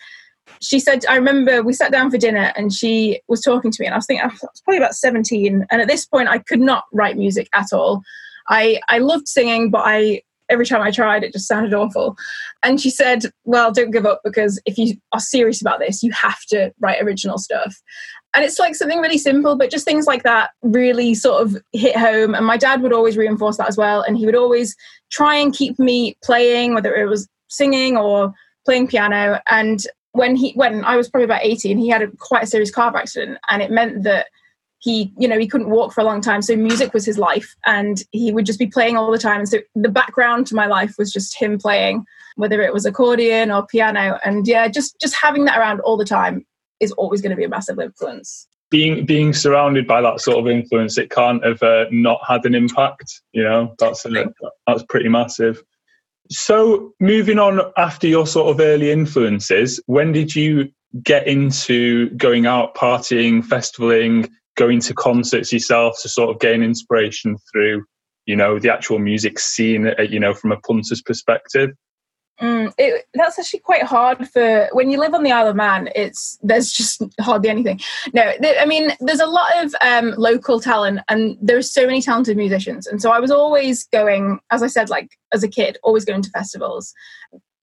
she 0.61 0.79
said 0.79 1.05
i 1.07 1.15
remember 1.15 1.63
we 1.63 1.73
sat 1.73 1.91
down 1.91 2.11
for 2.11 2.17
dinner 2.17 2.51
and 2.55 2.73
she 2.73 3.21
was 3.27 3.41
talking 3.41 3.71
to 3.71 3.81
me 3.81 3.85
and 3.85 3.93
i 3.93 3.97
was 3.97 4.05
thinking 4.05 4.23
i 4.23 4.27
was 4.27 4.61
probably 4.63 4.77
about 4.77 4.95
17 4.95 5.65
and 5.69 5.81
at 5.81 5.87
this 5.87 6.05
point 6.05 6.29
i 6.29 6.39
could 6.39 6.59
not 6.59 6.85
write 6.93 7.17
music 7.17 7.49
at 7.53 7.67
all. 7.73 8.01
I 8.49 8.79
i 8.89 8.97
loved 8.97 9.27
singing 9.27 9.69
but 9.69 9.83
i 9.85 10.21
every 10.49 10.65
time 10.65 10.81
i 10.81 10.91
tried 10.91 11.23
it 11.23 11.33
just 11.33 11.47
sounded 11.47 11.73
awful. 11.73 12.17
And 12.63 12.81
she 12.81 12.89
said 12.89 13.23
well 13.45 13.71
don't 13.71 13.91
give 13.91 14.05
up 14.05 14.21
because 14.23 14.59
if 14.65 14.77
you 14.77 14.95
are 15.13 15.19
serious 15.19 15.61
about 15.61 15.79
this 15.79 16.01
you 16.03 16.11
have 16.11 16.41
to 16.49 16.71
write 16.79 17.01
original 17.01 17.37
stuff. 17.37 17.75
And 18.35 18.45
it's 18.45 18.59
like 18.59 18.75
something 18.75 18.99
really 18.99 19.17
simple 19.17 19.55
but 19.55 19.71
just 19.71 19.85
things 19.85 20.07
like 20.07 20.23
that 20.23 20.51
really 20.61 21.13
sort 21.15 21.41
of 21.41 21.57
hit 21.71 21.95
home. 21.95 22.35
And 22.35 22.45
my 22.45 22.57
dad 22.57 22.81
would 22.81 22.93
always 22.93 23.17
reinforce 23.17 23.57
that 23.57 23.69
as 23.69 23.77
well. 23.77 24.01
And 24.01 24.17
he 24.17 24.25
would 24.25 24.35
always 24.35 24.75
try 25.11 25.35
and 25.35 25.53
keep 25.53 25.79
me 25.79 26.15
playing 26.23 26.73
whether 26.73 26.93
it 26.95 27.07
was 27.07 27.27
singing 27.47 27.97
or 27.97 28.33
playing 28.65 28.87
piano. 28.87 29.39
And 29.49 29.83
when 30.19 30.35
he 30.35 30.51
when 30.51 30.83
I 30.83 30.97
was 30.97 31.09
probably 31.09 31.25
about 31.25 31.45
18 31.45 31.77
he 31.77 31.87
had 31.87 32.01
a 32.01 32.07
quite 32.17 32.43
a 32.43 32.47
serious 32.47 32.69
car 32.69 32.95
accident 32.95 33.39
and 33.49 33.61
it 33.61 33.71
meant 33.71 34.03
that 34.03 34.27
he 34.79 35.13
you 35.17 35.27
know 35.27 35.39
he 35.39 35.47
couldn't 35.47 35.69
walk 35.69 35.93
for 35.93 36.01
a 36.01 36.03
long 36.03 36.19
time 36.19 36.41
so 36.41 36.55
music 36.57 36.93
was 36.93 37.05
his 37.05 37.17
life 37.17 37.55
and 37.65 38.03
he 38.11 38.31
would 38.33 38.45
just 38.45 38.59
be 38.59 38.67
playing 38.67 38.97
all 38.97 39.11
the 39.11 39.17
time 39.17 39.39
and 39.39 39.49
so 39.49 39.59
the 39.75 39.89
background 39.89 40.45
to 40.47 40.55
my 40.55 40.65
life 40.65 40.95
was 40.97 41.11
just 41.11 41.39
him 41.39 41.57
playing 41.57 42.03
whether 42.35 42.61
it 42.61 42.73
was 42.73 42.85
accordion 42.85 43.49
or 43.49 43.65
piano 43.65 44.19
and 44.25 44.45
yeah 44.45 44.67
just 44.67 44.99
just 44.99 45.15
having 45.15 45.45
that 45.45 45.57
around 45.57 45.79
all 45.81 45.95
the 45.95 46.05
time 46.05 46.45
is 46.81 46.91
always 46.93 47.21
going 47.21 47.31
to 47.31 47.35
be 47.35 47.43
a 47.43 47.49
massive 47.49 47.79
influence. 47.79 48.47
Being 48.69 49.05
being 49.05 49.33
surrounded 49.33 49.87
by 49.87 50.01
that 50.01 50.21
sort 50.21 50.37
of 50.37 50.47
influence 50.47 50.97
it 50.97 51.09
can't 51.09 51.43
have 51.45 51.63
uh, 51.63 51.85
not 51.91 52.19
had 52.27 52.45
an 52.45 52.55
impact 52.55 53.21
you 53.31 53.43
know? 53.43 53.73
That's 53.79 54.05
a, 54.05 54.25
that's 54.67 54.83
pretty 54.83 55.09
massive 55.09 55.63
so, 56.31 56.93
moving 56.99 57.39
on 57.39 57.59
after 57.75 58.07
your 58.07 58.27
sort 58.27 58.49
of 58.49 58.59
early 58.59 58.91
influences, 58.91 59.81
when 59.87 60.11
did 60.11 60.35
you 60.35 60.69
get 61.01 61.27
into 61.27 62.09
going 62.11 62.45
out, 62.45 62.75
partying, 62.75 63.43
festivaling, 63.43 64.29
going 64.55 64.79
to 64.81 64.93
concerts 64.93 65.51
yourself 65.51 65.97
to 66.01 66.09
sort 66.09 66.29
of 66.29 66.39
gain 66.39 66.61
inspiration 66.61 67.37
through, 67.51 67.83
you 68.25 68.35
know, 68.35 68.59
the 68.59 68.71
actual 68.71 68.99
music 68.99 69.39
scene, 69.39 69.87
uh, 69.87 70.01
you 70.03 70.19
know, 70.19 70.33
from 70.33 70.51
a 70.51 70.57
punter's 70.57 71.01
perspective? 71.01 71.71
Mm, 72.41 72.73
it, 72.77 73.05
that's 73.13 73.37
actually 73.37 73.59
quite 73.59 73.83
hard 73.83 74.29
for 74.29 74.69
when 74.71 74.89
you 74.89 74.97
live 74.97 75.13
on 75.13 75.23
the 75.23 75.31
Isle 75.31 75.49
of 75.49 75.55
Man. 75.57 75.89
It's 75.93 76.39
there's 76.41 76.71
just 76.71 77.01
hardly 77.19 77.49
anything. 77.49 77.81
No, 78.13 78.31
th- 78.41 78.57
I 78.59 78.65
mean 78.65 78.91
there's 79.01 79.19
a 79.19 79.25
lot 79.25 79.63
of 79.63 79.75
um, 79.81 80.13
local 80.17 80.61
talent, 80.61 81.01
and 81.09 81.37
there's 81.41 81.71
so 81.71 81.85
many 81.85 82.01
talented 82.01 82.37
musicians. 82.37 82.87
And 82.87 83.01
so 83.01 83.11
I 83.11 83.19
was 83.19 83.29
always 83.31 83.85
going, 83.85 84.39
as 84.51 84.63
I 84.63 84.67
said, 84.67 84.89
like 84.89 85.17
as 85.33 85.43
a 85.43 85.49
kid, 85.49 85.77
always 85.83 86.05
going 86.05 86.21
to 86.21 86.29
festivals. 86.29 86.93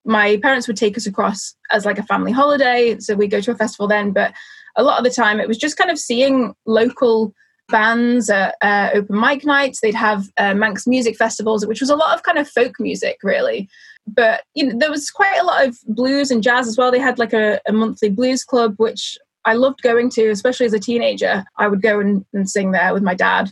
My 0.05 0.37
parents 0.37 0.67
would 0.67 0.77
take 0.77 0.95
us 0.95 1.07
across 1.07 1.55
as 1.71 1.85
like 1.85 1.97
a 1.97 2.03
family 2.03 2.31
holiday, 2.31 2.99
so 2.99 3.15
we 3.15 3.27
go 3.27 3.41
to 3.41 3.51
a 3.51 3.55
festival 3.55 3.87
then. 3.87 4.11
But 4.11 4.33
a 4.75 4.83
lot 4.83 4.99
of 4.99 5.03
the 5.03 5.09
time, 5.09 5.39
it 5.39 5.47
was 5.47 5.57
just 5.57 5.77
kind 5.77 5.89
of 5.89 5.97
seeing 5.97 6.53
local 6.67 7.33
bands 7.69 8.29
at 8.29 8.55
uh, 8.61 8.91
open 8.93 9.19
mic 9.19 9.43
nights. 9.43 9.81
They'd 9.81 9.95
have 9.95 10.29
uh, 10.37 10.53
Manx 10.53 10.85
music 10.85 11.17
festivals, 11.17 11.65
which 11.65 11.81
was 11.81 11.89
a 11.89 11.95
lot 11.95 12.15
of 12.15 12.21
kind 12.21 12.37
of 12.37 12.47
folk 12.47 12.79
music, 12.79 13.17
really 13.23 13.67
but 14.07 14.43
you 14.53 14.67
know 14.67 14.77
there 14.77 14.91
was 14.91 15.09
quite 15.09 15.39
a 15.39 15.43
lot 15.43 15.67
of 15.67 15.77
blues 15.87 16.31
and 16.31 16.43
jazz 16.43 16.67
as 16.67 16.77
well. 16.77 16.91
They 16.91 16.99
had 16.99 17.19
like 17.19 17.33
a, 17.33 17.59
a 17.67 17.73
monthly 17.73 18.09
blues 18.09 18.43
club 18.43 18.75
which 18.77 19.17
i 19.45 19.53
loved 19.53 19.81
going 19.81 20.09
to 20.09 20.29
especially 20.29 20.65
as 20.65 20.73
a 20.73 20.79
teenager. 20.79 21.45
I 21.57 21.67
would 21.67 21.81
go 21.81 21.99
and, 21.99 22.25
and 22.33 22.49
sing 22.49 22.71
there 22.71 22.93
with 22.93 23.03
my 23.03 23.13
dad. 23.13 23.51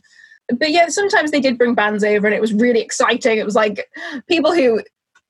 But 0.50 0.72
yeah 0.72 0.88
sometimes 0.90 1.32
they 1.32 1.42
did 1.42 1.58
bring 1.58 1.76
bands 1.76 2.04
over 2.04 2.28
and 2.28 2.36
it 2.36 2.42
was 2.42 2.54
really 2.54 2.82
exciting. 2.82 3.38
It 3.38 3.46
was 3.46 3.56
like 3.56 3.86
people 4.28 4.54
who 4.54 4.82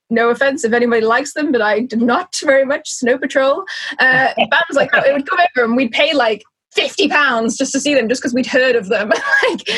no 0.10 0.29
offense 0.29 0.63
if 0.63 0.74
anybody 0.74 1.01
likes 1.01 1.34
them, 1.34 1.51
but 1.51 1.62
I 1.62 1.82
did 1.82 2.01
not 2.01 2.36
very 2.44 2.65
much 2.65 2.89
Snow 2.89 3.17
Patrol. 3.17 3.65
Uh, 4.00 4.34
bands 4.38 4.74
like 4.74 4.91
that, 4.91 5.08
it 5.08 5.13
would 5.13 5.27
come 5.27 5.39
over 5.39 5.65
and 5.65 5.75
we'd 5.75 5.91
pay 5.91 6.13
like 6.13 6.44
50 6.75 7.08
pounds 7.08 7.58
just 7.58 7.72
to 7.72 7.79
see 7.79 7.96
them 7.96 8.10
just 8.10 8.22
because 8.22 8.34
we'd 8.34 8.46
heard 8.46 8.75
of 8.75 8.89
them. 8.89 9.12
Like 9.44 9.70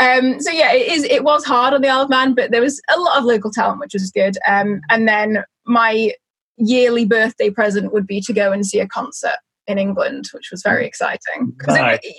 um, 0.00 0.40
so 0.40 0.50
yeah 0.50 0.72
it 0.72 0.92
is 0.92 1.04
it 1.04 1.24
was 1.24 1.44
hard 1.44 1.72
on 1.72 1.80
the 1.80 1.88
Isle 1.88 2.02
of 2.02 2.10
Man 2.10 2.34
but 2.34 2.50
there 2.50 2.60
was 2.60 2.80
a 2.94 2.98
lot 2.98 3.18
of 3.18 3.24
local 3.24 3.50
talent 3.50 3.80
which 3.80 3.94
was 3.94 4.10
good. 4.10 4.36
Um, 4.46 4.80
and 4.90 5.08
then 5.08 5.44
my 5.66 6.12
yearly 6.56 7.04
birthday 7.04 7.50
present 7.50 7.92
would 7.92 8.06
be 8.06 8.20
to 8.22 8.32
go 8.32 8.52
and 8.52 8.66
see 8.66 8.80
a 8.80 8.88
concert 8.88 9.36
in 9.66 9.78
England 9.78 10.26
which 10.32 10.50
was 10.50 10.62
very 10.62 10.86
exciting. 10.86 11.52
Because 11.56 11.76
it, 12.02 12.14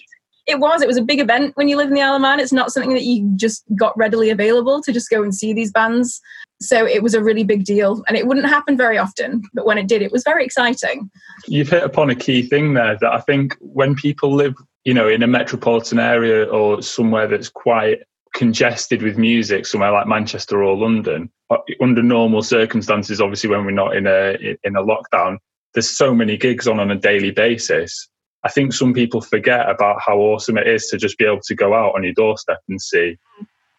it, 0.48 0.60
was 0.60 0.82
it 0.82 0.88
was 0.88 0.98
a 0.98 1.02
big 1.02 1.20
event 1.20 1.56
when 1.56 1.68
you 1.68 1.78
live 1.78 1.88
in 1.88 1.94
the 1.94 2.02
Isle 2.02 2.16
of 2.16 2.22
Man. 2.22 2.40
It's 2.40 2.54
not 2.54 2.72
something 2.72 2.94
that 2.94 3.04
you 3.04 3.32
just 3.36 3.64
got 3.76 3.98
readily 3.98 4.30
available 4.30 4.82
to 4.82 4.92
just 4.92 5.10
go 5.10 5.24
and 5.24 5.34
see 5.34 5.54
these 5.54 5.72
bands. 5.72 6.22
So 6.62 6.86
it 6.86 7.04
was 7.04 7.14
a 7.14 7.24
really 7.24 7.44
big 7.44 7.66
deal 7.66 8.04
and 8.08 8.16
it 8.16 8.28
wouldn't 8.28 8.48
happen 8.48 8.78
very 8.78 8.98
often 8.98 9.44
but 9.54 9.66
when 9.66 9.78
it 9.78 9.88
did 9.88 10.02
it 10.02 10.12
was 10.12 10.24
very 10.24 10.46
exciting. 10.46 11.10
You've 11.48 11.70
hit 11.70 11.84
upon 11.84 12.10
a 12.10 12.16
key 12.16 12.44
thing 12.44 12.74
there 12.74 12.98
that 13.02 13.14
i 13.14 13.20
think 13.20 13.56
when 13.60 13.96
people 13.96 14.34
live 14.34 14.56
you 14.84 14.94
know 14.94 15.08
in 15.08 15.24
a 15.24 15.28
metropolitan 15.28 16.00
area 16.00 16.46
or 16.46 16.82
somewhere 16.82 17.28
that's 17.28 17.50
quite 17.50 18.00
congested 18.34 19.02
with 19.02 19.18
music 19.18 19.66
somewhere 19.66 19.92
like 19.92 20.08
manchester 20.08 20.64
or 20.64 20.76
london 20.76 21.30
uh, 21.50 21.58
under 21.82 22.04
normal 22.04 22.42
circumstances 22.42 23.22
obviously 23.22 23.50
when 23.50 23.66
we're 23.66 23.72
not 23.72 23.96
in 23.96 24.08
a 24.08 24.36
in 24.64 24.76
a 24.76 24.84
lockdown 24.84 25.38
there's 25.74 25.90
so 25.90 26.14
many 26.14 26.38
gigs 26.38 26.68
on 26.68 26.80
on 26.80 26.92
a 26.92 26.96
daily 26.96 27.32
basis 27.32 28.10
i 28.46 28.50
think 28.50 28.72
some 28.72 28.94
people 28.94 29.20
forget 29.20 29.70
about 29.70 30.02
how 30.06 30.18
awesome 30.18 30.58
it 30.58 30.68
is 30.68 30.88
to 30.88 30.98
just 30.98 31.18
be 31.18 31.26
able 31.26 31.42
to 31.42 31.56
go 31.56 31.74
out 31.74 31.94
on 31.96 32.04
your 32.04 32.14
doorstep 32.14 32.60
and 32.70 32.82
see 32.82 33.18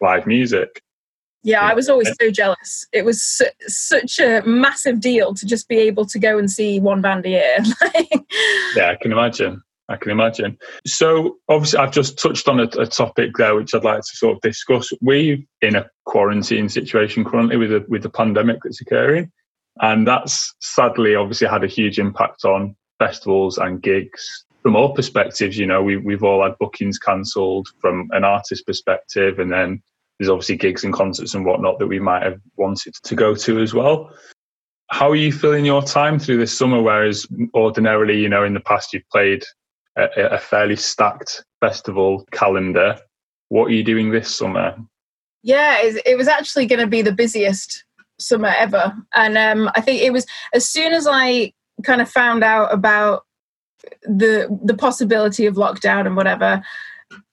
live 0.01 0.27
music 0.27 0.81
yeah, 1.43 1.61
I 1.61 1.73
was 1.75 1.87
always 1.87 2.11
so 2.19 2.29
jealous. 2.29 2.85
It 2.91 3.05
was 3.05 3.23
su- 3.23 3.45
such 3.67 4.19
a 4.19 4.41
massive 4.45 4.99
deal 4.99 5.33
to 5.33 5.45
just 5.45 5.69
be 5.69 5.77
able 5.77 6.05
to 6.07 6.19
go 6.19 6.37
and 6.37 6.51
see 6.51 6.81
one 6.81 7.01
band 7.01 7.25
a 7.25 7.29
year. 7.29 7.57
yeah, 8.75 8.89
I 8.89 8.97
can 9.01 9.13
imagine. 9.13 9.61
I 9.89 9.95
can 9.95 10.11
imagine. 10.11 10.57
So, 10.85 11.37
obviously, 11.47 11.79
I've 11.79 11.93
just 11.93 12.19
touched 12.19 12.49
on 12.49 12.59
a, 12.59 12.63
a, 12.77 12.85
topic 12.85 13.31
there 13.37 13.55
which 13.55 13.73
I'd 13.73 13.85
like 13.85 14.01
to 14.01 14.17
sort 14.17 14.35
of 14.35 14.41
discuss. 14.41 14.91
We're 14.99 15.37
in 15.61 15.75
a 15.77 15.89
quarantine 16.05 16.67
situation 16.67 17.23
currently 17.23 17.55
with 17.55 17.69
the, 17.69 17.85
with 17.87 18.03
the 18.03 18.09
pandemic 18.09 18.57
that's 18.63 18.81
occurring. 18.81 19.31
And 19.79 20.05
that's 20.05 20.53
sadly, 20.59 21.15
obviously, 21.15 21.47
had 21.47 21.63
a 21.63 21.67
huge 21.67 21.99
impact 21.99 22.43
on 22.43 22.75
festivals 22.99 23.57
and 23.57 23.81
gigs. 23.81 24.45
From 24.67 24.75
all 24.75 24.93
perspectives, 24.93 25.57
you 25.57 25.65
know, 25.65 25.81
we, 25.81 25.95
we've 25.95 26.25
all 26.25 26.43
had 26.43 26.57
bookings 26.57 26.99
cancelled 26.99 27.69
from 27.79 28.09
an 28.11 28.25
artist 28.25 28.65
perspective, 28.65 29.39
and 29.39 29.49
then 29.49 29.81
there's 30.19 30.27
obviously 30.27 30.57
gigs 30.57 30.83
and 30.83 30.93
concerts 30.93 31.33
and 31.33 31.45
whatnot 31.45 31.79
that 31.79 31.87
we 31.87 32.01
might 32.01 32.23
have 32.23 32.41
wanted 32.57 32.93
to 33.01 33.15
go 33.15 33.33
to 33.33 33.61
as 33.61 33.73
well. 33.73 34.11
How 34.89 35.09
are 35.09 35.15
you 35.15 35.31
filling 35.31 35.63
your 35.63 35.81
time 35.81 36.19
through 36.19 36.39
this 36.39 36.51
summer? 36.51 36.81
Whereas 36.81 37.25
ordinarily, 37.53 38.19
you 38.19 38.27
know, 38.27 38.43
in 38.43 38.53
the 38.53 38.59
past 38.59 38.91
you've 38.91 39.07
played 39.09 39.45
a, 39.95 40.09
a 40.31 40.37
fairly 40.37 40.75
stacked 40.75 41.45
festival 41.61 42.27
calendar. 42.31 42.99
What 43.47 43.67
are 43.67 43.73
you 43.73 43.85
doing 43.85 44.11
this 44.11 44.35
summer? 44.35 44.75
Yeah, 45.43 45.77
it 45.81 46.17
was 46.17 46.27
actually 46.27 46.65
going 46.65 46.81
to 46.81 46.87
be 46.87 47.01
the 47.01 47.13
busiest 47.13 47.85
summer 48.19 48.53
ever, 48.57 48.93
and 49.13 49.37
um, 49.37 49.71
I 49.75 49.79
think 49.79 50.01
it 50.01 50.11
was 50.11 50.25
as 50.53 50.69
soon 50.69 50.91
as 50.91 51.07
I 51.09 51.53
kind 51.85 52.01
of 52.01 52.09
found 52.09 52.43
out 52.43 52.73
about 52.73 53.23
the 54.03 54.47
the 54.63 54.73
possibility 54.73 55.45
of 55.45 55.55
lockdown 55.55 56.05
and 56.05 56.15
whatever 56.15 56.61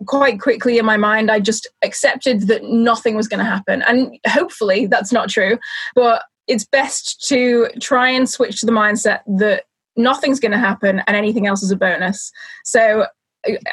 quite 0.07 0.41
quickly 0.41 0.79
in 0.79 0.85
my 0.85 0.97
mind 0.97 1.31
i 1.31 1.41
just 1.41 1.67
accepted 1.83 2.43
that 2.43 2.63
nothing 2.65 3.17
was 3.17 3.29
going 3.29 3.39
to 3.39 3.45
happen 3.45 3.83
and 3.83 4.19
hopefully 4.27 4.87
that's 4.87 5.13
not 5.13 5.29
true 5.29 5.59
but 5.95 6.23
it's 6.47 6.65
best 6.65 7.27
to 7.27 7.69
try 7.81 8.09
and 8.09 8.29
switch 8.29 8.61
to 8.61 8.67
the 8.67 8.73
mindset 8.73 9.21
that 9.27 9.65
nothing's 9.97 10.41
going 10.41 10.53
to 10.53 10.59
happen 10.59 11.03
and 11.07 11.17
anything 11.17 11.47
else 11.47 11.63
is 11.63 11.71
a 11.71 11.77
bonus 11.77 12.31
so 12.65 13.07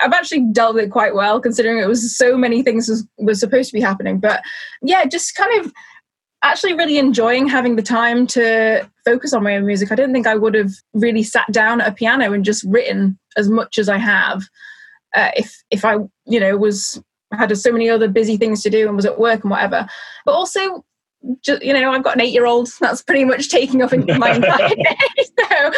I've 0.02 0.12
actually 0.14 0.46
dealt 0.52 0.76
with 0.76 0.86
it 0.86 0.92
quite 0.92 1.16
well, 1.16 1.40
considering 1.40 1.82
it 1.82 1.88
was 1.88 2.18
so 2.18 2.38
many 2.38 2.62
things 2.62 2.90
was, 2.90 3.08
was 3.18 3.40
supposed 3.40 3.70
to 3.70 3.74
be 3.74 3.82
happening. 3.82 4.20
But 4.20 4.44
yeah, 4.82 5.06
just 5.06 5.34
kind 5.36 5.64
of 5.64 5.72
actually 6.44 6.74
really 6.74 6.98
enjoying 6.98 7.48
having 7.48 7.76
the 7.76 7.82
time 7.82 8.26
to 8.28 8.90
focus 9.06 9.34
on 9.34 9.44
my 9.44 9.56
own 9.56 9.66
music. 9.66 9.92
I 9.92 9.96
don't 9.96 10.12
think 10.12 10.28
I 10.28 10.36
would 10.36 10.56
have 10.56 10.72
really 10.94 11.24
sat 11.24 11.52
down 11.52 11.82
at 11.82 11.88
a 11.88 11.94
piano 11.94 12.34
and 12.34 12.44
just 12.44 12.64
written 12.64 13.20
as 13.38 13.50
much 13.50 13.78
as 13.78 13.90
I 13.90 13.98
have 13.98 14.44
uh, 15.16 15.32
if 15.36 15.64
if 15.72 15.84
I 15.86 15.98
you 16.26 16.40
know 16.40 16.58
was 16.58 17.02
had 17.34 17.56
so 17.58 17.72
many 17.72 17.90
other 17.90 18.08
busy 18.08 18.38
things 18.38 18.62
to 18.64 18.70
do 18.70 18.88
and 18.88 18.96
was 18.96 19.06
at 19.06 19.20
work 19.20 19.44
and 19.44 19.52
whatever. 19.52 19.88
But 20.26 20.34
also, 20.34 20.84
just, 21.42 21.64
you 21.64 21.72
know, 21.74 21.92
I've 21.92 22.04
got 22.04 22.16
an 22.16 22.22
eight 22.22 22.34
year 22.34 22.46
old. 22.46 22.70
That's 22.80 23.02
pretty 23.02 23.24
much 23.24 23.50
taking 23.50 23.82
up 23.82 23.92
my 23.92 24.32
entire 24.36 24.70
day. 24.70 24.98
So, 25.50 25.72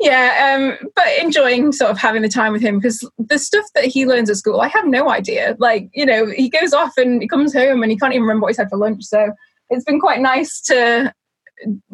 yeah, 0.00 0.56
um, 0.80 0.88
but 0.94 1.06
enjoying 1.20 1.72
sort 1.72 1.90
of 1.90 1.98
having 1.98 2.22
the 2.22 2.28
time 2.28 2.52
with 2.52 2.62
him 2.62 2.78
because 2.78 3.08
the 3.18 3.38
stuff 3.38 3.64
that 3.74 3.84
he 3.84 4.06
learns 4.06 4.30
at 4.30 4.36
school, 4.36 4.60
I 4.60 4.68
have 4.68 4.86
no 4.86 5.10
idea. 5.10 5.56
Like, 5.58 5.90
you 5.92 6.06
know, 6.06 6.26
he 6.26 6.48
goes 6.48 6.72
off 6.72 6.96
and 6.96 7.20
he 7.20 7.28
comes 7.28 7.52
home 7.52 7.82
and 7.82 7.90
he 7.90 7.98
can't 7.98 8.12
even 8.12 8.22
remember 8.22 8.44
what 8.44 8.54
he 8.54 8.60
had 8.60 8.70
for 8.70 8.78
lunch. 8.78 9.04
So 9.04 9.32
it's 9.70 9.84
been 9.84 10.00
quite 10.00 10.20
nice 10.20 10.60
to 10.62 11.12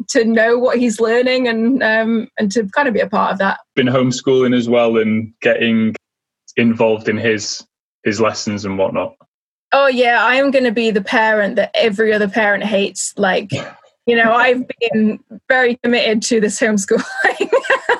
to 0.09 0.25
know 0.25 0.59
what 0.59 0.77
he's 0.77 0.99
learning 0.99 1.47
and 1.47 1.81
um, 1.81 2.27
and 2.37 2.51
to 2.51 2.67
kind 2.69 2.87
of 2.87 2.93
be 2.93 2.99
a 2.99 3.09
part 3.09 3.33
of 3.33 3.39
that. 3.39 3.59
Been 3.75 3.87
homeschooling 3.87 4.55
as 4.55 4.69
well 4.69 4.97
and 4.97 5.33
getting 5.41 5.95
involved 6.57 7.09
in 7.09 7.17
his 7.17 7.65
his 8.03 8.21
lessons 8.21 8.65
and 8.65 8.77
whatnot? 8.77 9.15
Oh 9.71 9.87
yeah, 9.87 10.23
I 10.23 10.35
am 10.35 10.51
going 10.51 10.65
to 10.65 10.71
be 10.71 10.91
the 10.91 11.03
parent 11.03 11.55
that 11.55 11.71
every 11.73 12.13
other 12.13 12.29
parent 12.29 12.63
hates. 12.63 13.13
Like 13.17 13.51
You 14.05 14.15
know, 14.15 14.31
I've 14.35 14.63
been 14.79 15.19
very 15.49 15.77
committed 15.83 16.21
to 16.23 16.39
this 16.39 16.59
homeschooling. 16.59 17.51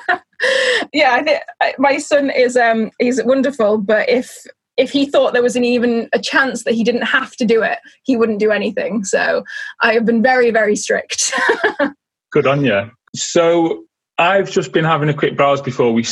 yeah, 0.92 1.14
I 1.14 1.22
think 1.22 1.42
my 1.78 1.98
son 1.98 2.30
is 2.30 2.56
um 2.56 2.90
he's 2.98 3.22
wonderful, 3.22 3.78
but 3.78 4.08
if 4.08 4.46
if 4.76 4.90
he 4.90 5.06
thought 5.06 5.32
there 5.32 5.42
was 5.42 5.56
an 5.56 5.64
even 5.64 6.08
a 6.12 6.18
chance 6.18 6.64
that 6.64 6.74
he 6.74 6.84
didn't 6.84 7.02
have 7.02 7.34
to 7.36 7.44
do 7.44 7.62
it, 7.62 7.78
he 8.02 8.16
wouldn't 8.16 8.40
do 8.40 8.50
anything. 8.50 9.04
So 9.04 9.44
I 9.80 9.94
have 9.94 10.04
been 10.04 10.22
very, 10.22 10.50
very 10.50 10.76
strict. 10.76 11.32
Good 12.32 12.46
on 12.46 12.64
you. 12.64 12.90
So 13.14 13.84
I've 14.18 14.50
just 14.50 14.72
been 14.72 14.84
having 14.84 15.08
a 15.08 15.14
quick 15.14 15.36
browse 15.36 15.60
before 15.60 15.92
we 15.92 16.04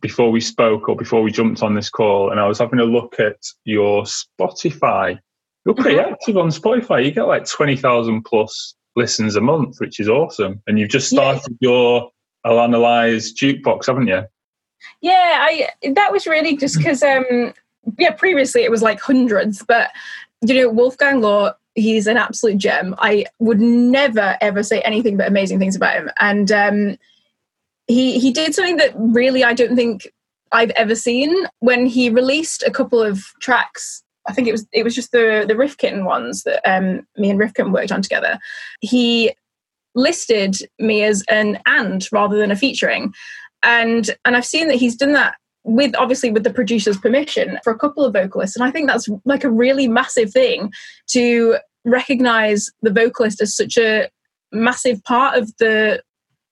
before 0.00 0.30
we 0.30 0.40
spoke 0.40 0.88
or 0.88 0.96
before 0.96 1.22
we 1.22 1.30
jumped 1.30 1.62
on 1.62 1.74
this 1.74 1.90
call, 1.90 2.30
and 2.30 2.40
I 2.40 2.46
was 2.46 2.58
having 2.58 2.78
a 2.78 2.84
look 2.84 3.18
at 3.20 3.38
your 3.64 4.04
Spotify. 4.04 5.18
You're 5.64 5.74
pretty 5.74 5.96
mm-hmm. 5.96 6.12
active 6.12 6.36
on 6.36 6.48
Spotify. 6.48 7.04
You 7.04 7.10
get 7.10 7.26
like 7.26 7.46
twenty 7.46 7.76
thousand 7.76 8.22
plus 8.22 8.74
listens 8.96 9.36
a 9.36 9.40
month, 9.40 9.76
which 9.78 10.00
is 10.00 10.08
awesome. 10.08 10.62
And 10.66 10.78
you've 10.78 10.88
just 10.88 11.08
started 11.08 11.56
yeah. 11.60 11.68
your 11.68 12.10
Alanna 12.46 12.78
jukebox, 13.34 13.86
haven't 13.86 14.08
you? 14.08 14.22
Yeah, 15.00 15.38
I 15.40 15.68
that 15.94 16.12
was 16.12 16.26
really 16.26 16.56
just 16.56 16.76
because 16.76 17.02
um 17.02 17.52
yeah, 17.98 18.12
previously 18.12 18.62
it 18.64 18.70
was 18.70 18.82
like 18.82 19.00
hundreds, 19.00 19.62
but 19.62 19.90
you 20.40 20.54
know, 20.54 20.70
Wolfgang 20.70 21.20
Lohr, 21.20 21.54
he's 21.74 22.06
an 22.06 22.16
absolute 22.16 22.58
gem. 22.58 22.94
I 22.98 23.26
would 23.38 23.60
never 23.60 24.36
ever 24.40 24.62
say 24.62 24.80
anything 24.82 25.16
but 25.16 25.28
amazing 25.28 25.58
things 25.58 25.76
about 25.76 25.94
him. 25.94 26.10
And 26.20 26.52
um 26.52 26.98
he 27.86 28.18
he 28.18 28.32
did 28.32 28.54
something 28.54 28.76
that 28.76 28.92
really 28.96 29.42
I 29.42 29.54
don't 29.54 29.74
think 29.74 30.08
I've 30.52 30.70
ever 30.70 30.94
seen 30.94 31.34
when 31.60 31.86
he 31.86 32.10
released 32.10 32.62
a 32.62 32.70
couple 32.70 33.02
of 33.02 33.24
tracks. 33.40 34.02
I 34.26 34.32
think 34.32 34.46
it 34.46 34.52
was 34.52 34.66
it 34.72 34.84
was 34.84 34.94
just 34.94 35.12
the 35.12 35.44
the 35.46 35.56
Rifkin 35.56 36.04
ones 36.04 36.44
that 36.44 36.60
um, 36.70 37.06
me 37.16 37.30
and 37.30 37.38
Rifkin 37.38 37.72
worked 37.72 37.92
on 37.92 38.02
together. 38.02 38.38
He 38.80 39.32
listed 39.94 40.56
me 40.78 41.02
as 41.02 41.24
an 41.28 41.58
and 41.66 42.06
rather 42.12 42.36
than 42.36 42.50
a 42.50 42.56
featuring, 42.56 43.14
and 43.62 44.10
and 44.24 44.36
I've 44.36 44.46
seen 44.46 44.68
that 44.68 44.76
he's 44.76 44.96
done 44.96 45.12
that 45.14 45.36
with 45.68 45.94
obviously 45.96 46.30
with 46.30 46.44
the 46.44 46.52
producer's 46.52 46.98
permission 46.98 47.58
for 47.62 47.72
a 47.72 47.78
couple 47.78 48.04
of 48.04 48.12
vocalists, 48.12 48.56
and 48.56 48.64
I 48.64 48.70
think 48.70 48.88
that's 48.88 49.08
like 49.24 49.44
a 49.44 49.50
really 49.50 49.86
massive 49.88 50.32
thing 50.32 50.72
to 51.08 51.58
recognize 51.84 52.70
the 52.82 52.92
vocalist 52.92 53.40
as 53.40 53.54
such 53.54 53.76
a 53.76 54.08
massive 54.52 55.02
part 55.04 55.36
of 55.38 55.54
the 55.58 56.02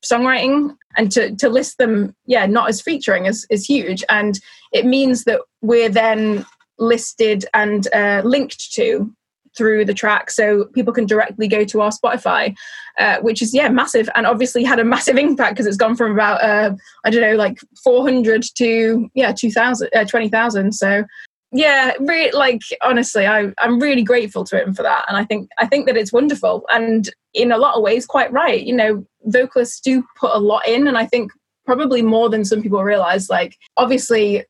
songwriting 0.04 0.76
and 0.96 1.10
to, 1.10 1.34
to 1.36 1.48
list 1.48 1.78
them 1.78 2.14
yeah 2.26 2.46
not 2.46 2.68
as 2.68 2.80
featuring 2.80 3.26
is, 3.26 3.46
is 3.50 3.64
huge. 3.64 4.04
And 4.08 4.38
it 4.72 4.84
means 4.84 5.24
that 5.24 5.40
we're 5.62 5.88
then 5.88 6.44
listed 6.78 7.46
and 7.54 7.88
uh, 7.94 8.22
linked 8.24 8.72
to 8.74 9.12
through 9.56 9.84
the 9.84 9.94
track 9.94 10.30
so 10.30 10.66
people 10.74 10.92
can 10.92 11.06
directly 11.06 11.48
go 11.48 11.64
to 11.64 11.80
our 11.80 11.90
spotify 11.90 12.54
uh, 12.98 13.18
which 13.20 13.42
is 13.42 13.54
yeah 13.54 13.68
massive 13.68 14.08
and 14.14 14.26
obviously 14.26 14.64
had 14.64 14.78
a 14.78 14.84
massive 14.84 15.16
impact 15.26 15.54
because 15.54 15.66
it's 15.66 15.76
gone 15.76 15.96
from 15.96 16.12
about 16.12 16.42
uh, 16.42 16.74
i 17.04 17.10
don't 17.10 17.22
know 17.22 17.36
like 17.36 17.58
400 17.82 18.44
to 18.56 19.08
yeah 19.14 19.32
2000 19.32 19.88
uh, 19.94 20.04
20000 20.04 20.72
so 20.72 21.04
yeah 21.52 21.92
really 22.00 22.32
like 22.32 22.60
honestly 22.82 23.26
I, 23.26 23.52
i'm 23.58 23.78
really 23.80 24.02
grateful 24.02 24.44
to 24.44 24.60
him 24.60 24.74
for 24.74 24.82
that 24.82 25.04
and 25.08 25.16
i 25.16 25.24
think 25.24 25.48
i 25.58 25.66
think 25.66 25.86
that 25.86 25.96
it's 25.96 26.12
wonderful 26.12 26.64
and 26.70 27.08
in 27.34 27.52
a 27.52 27.58
lot 27.58 27.76
of 27.76 27.82
ways 27.82 28.04
quite 28.04 28.32
right 28.32 28.62
you 28.62 28.74
know 28.74 29.06
vocalists 29.24 29.80
do 29.80 30.04
put 30.18 30.34
a 30.34 30.38
lot 30.38 30.66
in 30.66 30.88
and 30.88 30.98
i 30.98 31.06
think 31.06 31.30
probably 31.64 32.02
more 32.02 32.28
than 32.28 32.44
some 32.44 32.62
people 32.62 32.82
realize 32.82 33.30
like 33.30 33.56
obviously 33.76 34.44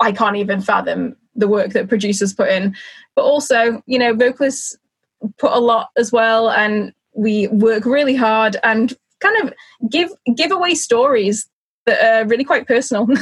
i 0.00 0.12
can't 0.12 0.36
even 0.36 0.60
fathom 0.60 1.16
the 1.38 1.48
work 1.48 1.72
that 1.72 1.88
producers 1.88 2.34
put 2.34 2.48
in. 2.48 2.74
But 3.16 3.22
also 3.22 3.82
you 3.86 3.98
know 3.98 4.14
vocalists 4.14 4.76
put 5.38 5.52
a 5.52 5.58
lot 5.58 5.88
as 5.96 6.12
well 6.12 6.50
and 6.50 6.92
we 7.14 7.48
work 7.48 7.84
really 7.84 8.14
hard 8.14 8.56
and 8.62 8.94
kind 9.20 9.42
of 9.42 9.52
give 9.90 10.10
give 10.36 10.52
away 10.52 10.74
stories 10.74 11.48
that 11.86 12.04
are 12.04 12.26
really 12.26 12.44
quite 12.44 12.66
personal. 12.66 13.08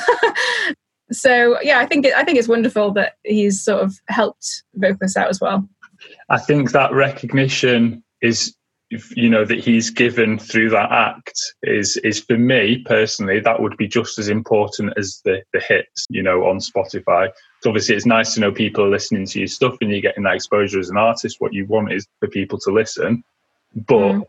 So 1.13 1.57
yeah 1.63 1.79
i 1.79 1.87
think 1.87 2.05
it, 2.05 2.15
i 2.17 2.25
think 2.25 2.37
it's 2.37 2.49
wonderful 2.49 2.91
that 2.95 3.13
he's 3.23 3.63
sort 3.63 3.81
of 3.81 3.95
helped 4.09 4.65
vocalists 4.75 5.17
out 5.17 5.29
as 5.29 5.41
well. 5.41 5.69
I 6.29 6.39
think 6.39 6.73
that 6.73 6.93
recognition 6.93 8.03
is 8.21 8.57
you 8.91 9.29
know 9.29 9.45
that 9.45 9.59
he's 9.59 9.91
given 9.91 10.39
through 10.39 10.71
that 10.71 10.93
act 10.93 11.39
is 11.65 11.97
is 11.99 12.21
for 12.21 12.39
me 12.39 12.85
personally 12.87 13.41
that 13.41 13.61
would 13.61 13.77
be 13.77 13.89
just 13.89 14.17
as 14.19 14.29
important 14.29 14.93
as 14.97 15.21
the 15.25 15.43
the 15.53 15.61
hits 15.61 16.07
you 16.09 16.23
know 16.23 16.47
on 16.47 16.59
spotify. 16.59 17.29
So 17.63 17.71
obviously 17.71 17.97
it's 17.97 18.07
nice 18.07 18.35
to 18.35 18.41
know 18.41 18.53
people 18.53 18.85
are 18.85 18.91
listening 18.91 19.27
to 19.27 19.41
your 19.41 19.49
stuff 19.49 19.77
and 19.81 19.91
you're 19.91 20.01
getting 20.01 20.23
that 20.23 20.37
exposure 20.37 20.79
as 20.79 20.91
an 20.91 20.99
artist. 20.99 21.41
What 21.41 21.53
you 21.53 21.67
want 21.67 21.93
is 21.93 22.07
for 22.21 22.29
people 22.29 22.61
to 22.61 22.71
listen. 22.71 23.25
But 23.75 24.13
mm. 24.13 24.27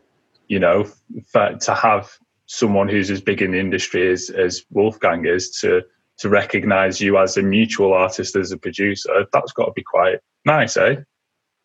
you 0.48 0.58
know 0.58 0.84
for, 1.30 1.54
to 1.54 1.74
have 1.74 2.10
someone 2.46 2.88
who's 2.88 3.10
as 3.10 3.20
big 3.20 3.42
in 3.42 3.52
the 3.52 3.60
industry 3.60 4.10
as 4.10 4.30
as 4.30 4.64
wolfgang 4.70 5.24
is 5.24 5.50
to 5.60 5.82
to 6.18 6.28
recognize 6.28 7.00
you 7.00 7.16
as 7.16 7.36
a 7.36 7.42
mutual 7.42 7.92
artist 7.92 8.34
as 8.34 8.50
a 8.50 8.56
producer 8.56 9.24
that's 9.32 9.52
got 9.52 9.66
to 9.66 9.72
be 9.72 9.82
quite 9.82 10.18
nice 10.44 10.76
eh 10.76 10.96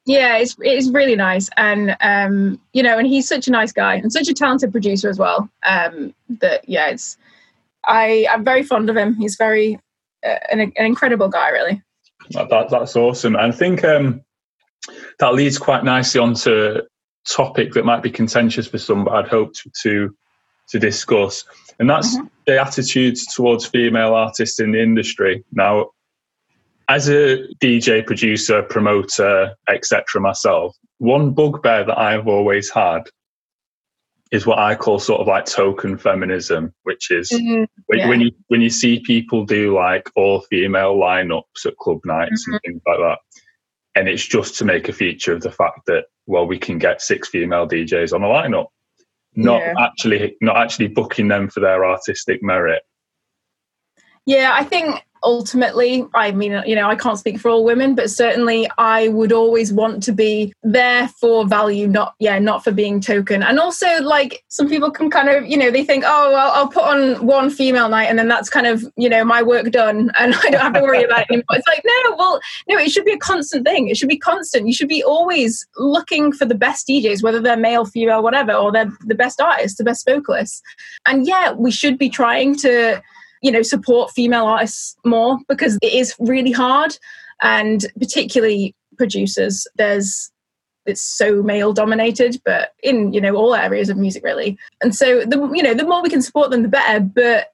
yeah 0.06 0.38
it's 0.38 0.56
it's 0.60 0.90
really 0.90 1.16
nice. 1.16 1.50
And 1.58 1.96
um 2.02 2.60
you 2.74 2.84
know 2.84 2.98
and 2.98 3.08
he's 3.08 3.28
such 3.28 3.48
a 3.48 3.52
nice 3.52 3.72
guy 3.72 3.96
and 3.96 4.12
such 4.12 4.28
a 4.28 4.34
talented 4.34 4.72
producer 4.72 5.10
as 5.10 5.20
well 5.20 5.50
um 5.64 6.14
that 6.42 6.68
yeah 6.68 6.88
it's 6.88 7.18
i 7.86 8.28
i'm 8.32 8.44
very 8.44 8.64
fond 8.64 8.90
of 8.90 8.98
him. 8.98 9.16
He's 9.16 9.36
very 9.36 9.80
uh, 10.26 10.40
an, 10.52 10.60
an 10.60 10.86
incredible 10.86 11.30
guy 11.30 11.50
really. 11.50 11.82
That, 12.32 12.50
that, 12.50 12.70
that's 12.70 12.96
awesome. 12.96 13.36
And 13.36 13.54
i 13.54 13.56
think 13.56 13.84
um 13.84 14.22
that 15.20 15.34
leads 15.34 15.58
quite 15.58 15.84
nicely 15.84 16.20
onto 16.20 16.52
a 16.52 16.82
topic 17.30 17.74
that 17.74 17.86
might 17.86 18.04
be 18.04 18.12
contentious 18.12 18.68
for 18.68 18.78
some 18.78 19.06
but 19.06 19.14
i'd 19.14 19.28
hoped 19.30 19.56
to 19.56 19.72
to, 19.82 20.16
to 20.70 20.80
discuss. 20.80 21.46
And 21.80 21.90
that's 21.90 22.16
mm-hmm. 22.16 22.28
the 22.46 22.60
attitudes 22.60 23.26
towards 23.34 23.66
female 23.66 24.14
artists 24.14 24.60
in 24.60 24.72
the 24.72 24.82
industry. 24.82 25.44
Now 25.52 25.92
as 26.90 27.10
a 27.10 27.48
DJ, 27.62 28.06
producer, 28.06 28.64
promoter, 28.64 29.56
etc., 29.70 30.22
myself, 30.22 30.76
one 30.98 31.34
bugbear 31.34 31.84
that 31.86 31.98
I've 31.98 32.28
always 32.28 32.70
had 32.70 33.04
is 34.32 34.48
what 34.48 34.58
I 34.58 34.74
call 34.74 34.98
sort 34.98 35.22
of 35.22 35.28
like 35.28 35.46
token 35.46 35.96
feminism, 35.96 36.74
which 36.84 37.12
is 37.12 37.30
mm-hmm. 37.30 37.66
when, 37.86 38.00
yeah. 38.00 38.10
when, 38.10 38.20
you 38.22 38.32
when 38.48 38.62
you 38.62 38.70
see 38.70 39.00
people 39.00 39.46
do 39.46 39.76
like 39.76 40.10
all 40.16 40.42
female 40.42 40.96
lineups 40.96 41.66
at 41.68 41.78
club 41.78 42.00
nights 42.04 42.44
mm-hmm. 42.44 42.54
and 42.54 42.62
things 42.66 42.82
like 42.88 42.98
that, 42.98 43.20
and 43.96 44.10
it's 44.10 44.26
just 44.26 44.58
to 44.58 44.66
make 44.66 44.90
a 44.90 44.94
feature 44.94 45.34
of 45.34 45.42
the 45.42 45.52
fact 45.52 45.82
that 45.86 46.06
well 46.26 46.48
we 46.48 46.58
can 46.58 46.80
get 46.80 47.02
six 47.02 47.30
female 47.30 47.68
DJs 47.68 48.12
on 48.12 48.24
a 48.24 48.28
lineup, 48.28 48.68
not 49.36 49.62
yeah. 49.62 49.76
actually 49.80 50.36
not 50.42 50.58
actually 50.58 50.88
booking 50.88 51.28
them 51.28 51.48
for 51.48 51.60
their 51.60 51.86
artistic 51.86 52.42
merit. 52.42 52.82
Yeah, 54.26 54.52
I 54.54 54.64
think 54.64 55.04
ultimately 55.24 56.06
i 56.14 56.32
mean 56.32 56.62
you 56.66 56.76
know 56.76 56.90
i 56.90 56.96
can't 56.96 57.18
speak 57.18 57.40
for 57.40 57.50
all 57.50 57.64
women 57.64 57.96
but 57.96 58.10
certainly 58.10 58.70
i 58.78 59.08
would 59.10 59.32
always 59.32 59.72
want 59.72 60.04
to 60.04 60.12
be 60.12 60.54
there 60.64 61.08
for 61.08 61.46
value 61.46 61.88
not 61.88 62.14
yeah 62.20 62.38
not 62.40 62.64
for 62.64 62.72
being 62.72 63.00
token. 63.00 63.42
And 63.44 63.60
also 63.60 63.88
like 64.02 64.44
some 64.50 64.68
people 64.68 64.92
can 64.92 65.10
kind 65.10 65.30
of 65.30 65.46
you 65.46 65.58
know 65.58 65.72
they 65.72 65.84
think 65.84 66.04
oh 66.06 66.32
well, 66.32 66.52
i'll 66.54 66.68
put 66.68 66.84
on 66.84 67.26
one 67.26 67.50
female 67.50 67.90
night 67.90 68.06
and 68.06 68.20
then 68.20 68.28
that's 68.28 68.50
kind 68.50 68.68
of 68.68 68.84
you 68.98 69.10
know 69.10 69.24
my 69.24 69.42
work 69.42 69.72
done 69.72 70.12
and 70.20 70.36
i 70.36 70.50
don't 70.50 70.62
have 70.62 70.74
to 70.74 70.82
worry 70.82 71.04
about 71.04 71.22
it 71.22 71.28
anymore. 71.30 71.46
It's 71.52 71.68
like 71.68 71.84
no 71.86 72.16
well 72.18 72.40
no 72.68 72.78
it 72.78 72.92
should 72.92 73.06
be 73.06 73.14
a 73.14 73.18
constant 73.18 73.66
thing. 73.66 73.88
It 73.88 73.98
should 73.98 74.10
be 74.10 74.18
constant. 74.18 74.68
You 74.68 74.74
should 74.74 74.90
be 74.90 75.04
always 75.04 75.66
looking 75.78 76.32
for 76.32 76.46
the 76.46 76.56
best 76.56 76.88
djs 76.88 77.24
whether 77.24 77.40
they're 77.40 77.58
male 77.58 77.86
female 77.86 78.24
whatever 78.24 78.54
or 78.54 78.72
they're 78.72 78.92
the 79.06 79.16
best 79.16 79.40
artists 79.40 79.78
the 79.78 79.84
best 79.84 80.06
vocalists. 80.06 80.62
And 81.06 81.26
yeah 81.26 81.54
we 81.54 81.72
should 81.72 81.98
be 81.98 82.10
trying 82.10 82.56
to 82.58 83.02
you 83.44 83.52
know 83.52 83.62
support 83.62 84.10
female 84.12 84.46
artists 84.46 84.96
more 85.06 85.38
because 85.48 85.78
it 85.84 85.94
is 85.94 86.16
really 86.18 86.52
hard. 86.52 86.98
And 87.44 87.86
particularly 88.00 88.74
producers 88.98 89.68
there's 89.76 90.32
it's 90.86 91.02
so 91.02 91.42
male 91.42 91.74
dominated 91.74 92.40
but 92.46 92.74
in 92.84 93.12
you 93.14 93.22
know 93.22 93.36
all 93.36 93.54
areas 93.54 93.90
of 93.90 93.98
music 93.98 94.24
really. 94.24 94.58
And 94.82 94.96
so 94.96 95.26
the 95.26 95.38
you 95.54 95.62
know 95.62 95.76
the 95.76 95.86
more 95.86 96.02
we 96.02 96.10
can 96.10 96.22
support 96.22 96.50
them 96.50 96.64
the 96.64 96.70
better. 96.70 97.02
But 97.02 97.48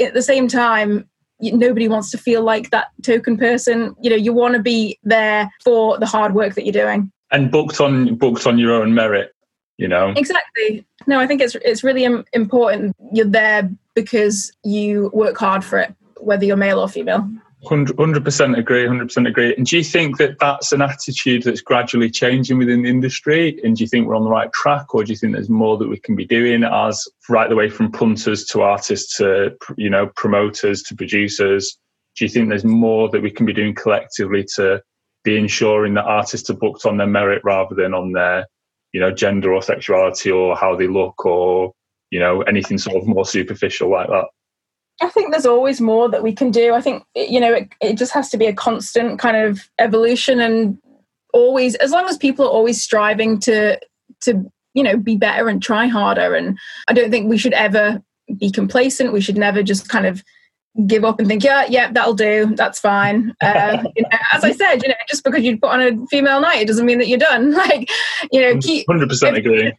at 0.00 0.12
the 0.12 0.22
same 0.22 0.48
time 0.48 1.08
nobody 1.40 1.86
wants 1.86 2.10
to 2.10 2.18
feel 2.18 2.42
like 2.42 2.70
that 2.70 2.88
token 3.02 3.38
person. 3.38 3.94
You 4.02 4.10
know 4.10 4.16
you 4.16 4.32
want 4.32 4.54
to 4.54 4.62
be 4.62 4.98
there 5.04 5.50
for 5.64 5.98
the 5.98 6.06
hard 6.06 6.34
work 6.34 6.54
that 6.54 6.64
you're 6.64 6.72
doing. 6.72 7.10
And 7.30 7.50
booked 7.50 7.80
on 7.80 8.16
booked 8.16 8.46
on 8.46 8.58
your 8.58 8.72
own 8.72 8.94
merit 8.94 9.32
you 9.78 9.86
know? 9.86 10.14
Exactly. 10.16 10.86
No 11.06 11.20
i 11.20 11.26
think 11.26 11.40
it's 11.40 11.54
it's 11.56 11.84
really 11.84 12.04
important. 12.32 12.96
You're 13.12 13.26
there 13.26 13.70
because 13.96 14.52
you 14.62 15.10
work 15.12 15.36
hard 15.36 15.64
for 15.64 15.78
it, 15.78 15.92
whether 16.20 16.44
you're 16.44 16.56
male 16.56 16.78
or 16.78 16.88
female. 16.88 17.28
100% 17.64 18.56
agree 18.56 18.84
100% 18.84 19.28
agree. 19.28 19.54
And 19.56 19.66
do 19.66 19.78
you 19.78 19.82
think 19.82 20.18
that 20.18 20.38
that's 20.38 20.70
an 20.70 20.82
attitude 20.82 21.42
that's 21.42 21.62
gradually 21.62 22.08
changing 22.08 22.58
within 22.58 22.82
the 22.82 22.88
industry? 22.88 23.58
And 23.64 23.74
do 23.74 23.82
you 23.82 23.88
think 23.88 24.06
we're 24.06 24.14
on 24.14 24.22
the 24.22 24.30
right 24.30 24.52
track 24.52 24.94
or 24.94 25.02
do 25.02 25.10
you 25.10 25.16
think 25.16 25.32
there's 25.32 25.50
more 25.50 25.76
that 25.78 25.88
we 25.88 25.98
can 25.98 26.14
be 26.14 26.26
doing 26.26 26.62
as 26.62 27.08
right 27.28 27.48
the 27.48 27.56
way 27.56 27.68
from 27.68 27.90
punters 27.90 28.44
to 28.46 28.62
artists 28.62 29.16
to 29.16 29.56
you 29.76 29.90
know 29.90 30.06
promoters 30.14 30.82
to 30.84 30.94
producers? 30.94 31.76
Do 32.16 32.24
you 32.24 32.28
think 32.28 32.50
there's 32.50 32.64
more 32.64 33.08
that 33.08 33.22
we 33.22 33.32
can 33.32 33.46
be 33.46 33.52
doing 33.52 33.74
collectively 33.74 34.46
to 34.54 34.80
be 35.24 35.36
ensuring 35.36 35.94
that 35.94 36.04
artists 36.04 36.48
are 36.50 36.54
booked 36.54 36.86
on 36.86 36.98
their 36.98 37.08
merit 37.08 37.42
rather 37.42 37.74
than 37.74 37.94
on 37.94 38.12
their 38.12 38.46
you 38.96 39.00
know, 39.00 39.10
gender 39.10 39.52
or 39.52 39.60
sexuality 39.60 40.30
or 40.30 40.56
how 40.56 40.74
they 40.74 40.86
look 40.86 41.26
or, 41.26 41.70
you 42.10 42.20
know, 42.20 42.42
anything 42.42 42.78
sort 42.78 42.96
of 42.96 43.06
more 43.06 43.24
superficial 43.24 43.90
like 43.90 44.08
that? 44.08 44.26
I 45.00 45.10
think 45.10 45.30
there's 45.30 45.46
always 45.46 45.80
more 45.80 46.08
that 46.08 46.22
we 46.22 46.32
can 46.32 46.50
do. 46.50 46.72
I 46.72 46.80
think, 46.80 47.04
you 47.14 47.38
know, 47.38 47.52
it, 47.52 47.68
it 47.82 47.98
just 47.98 48.12
has 48.12 48.30
to 48.30 48.38
be 48.38 48.46
a 48.46 48.54
constant 48.54 49.18
kind 49.18 49.36
of 49.36 49.68
evolution 49.78 50.40
and 50.40 50.78
always, 51.34 51.74
as 51.76 51.90
long 51.90 52.06
as 52.08 52.16
people 52.16 52.46
are 52.46 52.50
always 52.50 52.80
striving 52.80 53.38
to, 53.40 53.78
to, 54.22 54.50
you 54.72 54.82
know, 54.82 54.96
be 54.96 55.16
better 55.16 55.48
and 55.48 55.62
try 55.62 55.86
harder. 55.86 56.34
And 56.34 56.58
I 56.88 56.94
don't 56.94 57.10
think 57.10 57.28
we 57.28 57.36
should 57.36 57.52
ever 57.52 58.02
be 58.38 58.50
complacent. 58.50 59.12
We 59.12 59.20
should 59.20 59.36
never 59.36 59.62
just 59.62 59.88
kind 59.88 60.06
of 60.06 60.24
give 60.86 61.04
up 61.04 61.18
and 61.18 61.28
think, 61.28 61.42
yeah, 61.42 61.64
yeah, 61.68 61.90
that'll 61.90 62.14
do, 62.14 62.54
that's 62.56 62.78
fine. 62.78 63.34
Uh, 63.42 63.84
you 63.94 64.02
know, 64.02 64.18
as 64.32 64.44
I 64.44 64.52
said, 64.52 64.82
you 64.82 64.88
know, 64.88 64.94
just 65.08 65.24
because 65.24 65.42
you 65.42 65.58
put 65.58 65.70
on 65.70 65.80
a 65.80 66.06
female 66.08 66.40
night, 66.40 66.60
it 66.62 66.66
doesn't 66.66 66.84
mean 66.84 66.98
that 66.98 67.08
you're 67.08 67.18
done. 67.18 67.52
Like, 67.56 67.88
you 68.32 68.40
know, 68.40 68.58
keep 68.60 68.86
hundred 68.88 69.08
percent 69.08 69.36
agree. 69.36 69.72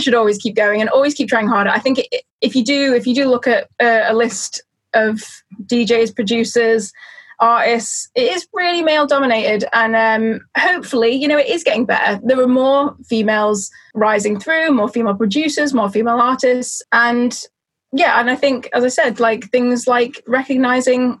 Should 0.00 0.14
always 0.14 0.38
keep 0.38 0.54
going 0.54 0.80
and 0.80 0.90
always 0.90 1.14
keep 1.14 1.28
trying 1.28 1.48
harder. 1.48 1.70
I 1.70 1.78
think 1.78 2.00
if 2.40 2.54
you 2.54 2.64
do, 2.64 2.94
if 2.94 3.06
you 3.06 3.14
do 3.14 3.26
look 3.26 3.46
at 3.46 3.68
a, 3.80 4.10
a 4.10 4.14
list 4.14 4.62
of 4.94 5.20
DJs, 5.66 6.14
producers, 6.14 6.92
artists, 7.40 8.08
it 8.14 8.32
is 8.32 8.46
really 8.52 8.82
male 8.82 9.06
dominated, 9.06 9.64
and 9.72 9.96
um, 9.96 10.40
hopefully, 10.56 11.10
you 11.10 11.28
know, 11.28 11.38
it 11.38 11.48
is 11.48 11.64
getting 11.64 11.84
better. 11.84 12.20
There 12.24 12.40
are 12.40 12.48
more 12.48 12.96
females 13.06 13.70
rising 13.94 14.38
through, 14.38 14.72
more 14.72 14.88
female 14.88 15.14
producers, 15.14 15.74
more 15.74 15.90
female 15.90 16.20
artists, 16.20 16.82
and 16.92 17.38
yeah, 17.92 18.20
and 18.20 18.30
I 18.30 18.36
think, 18.36 18.68
as 18.72 18.84
I 18.84 18.88
said, 18.88 19.20
like 19.20 19.50
things 19.50 19.86
like 19.86 20.22
recognizing 20.26 21.20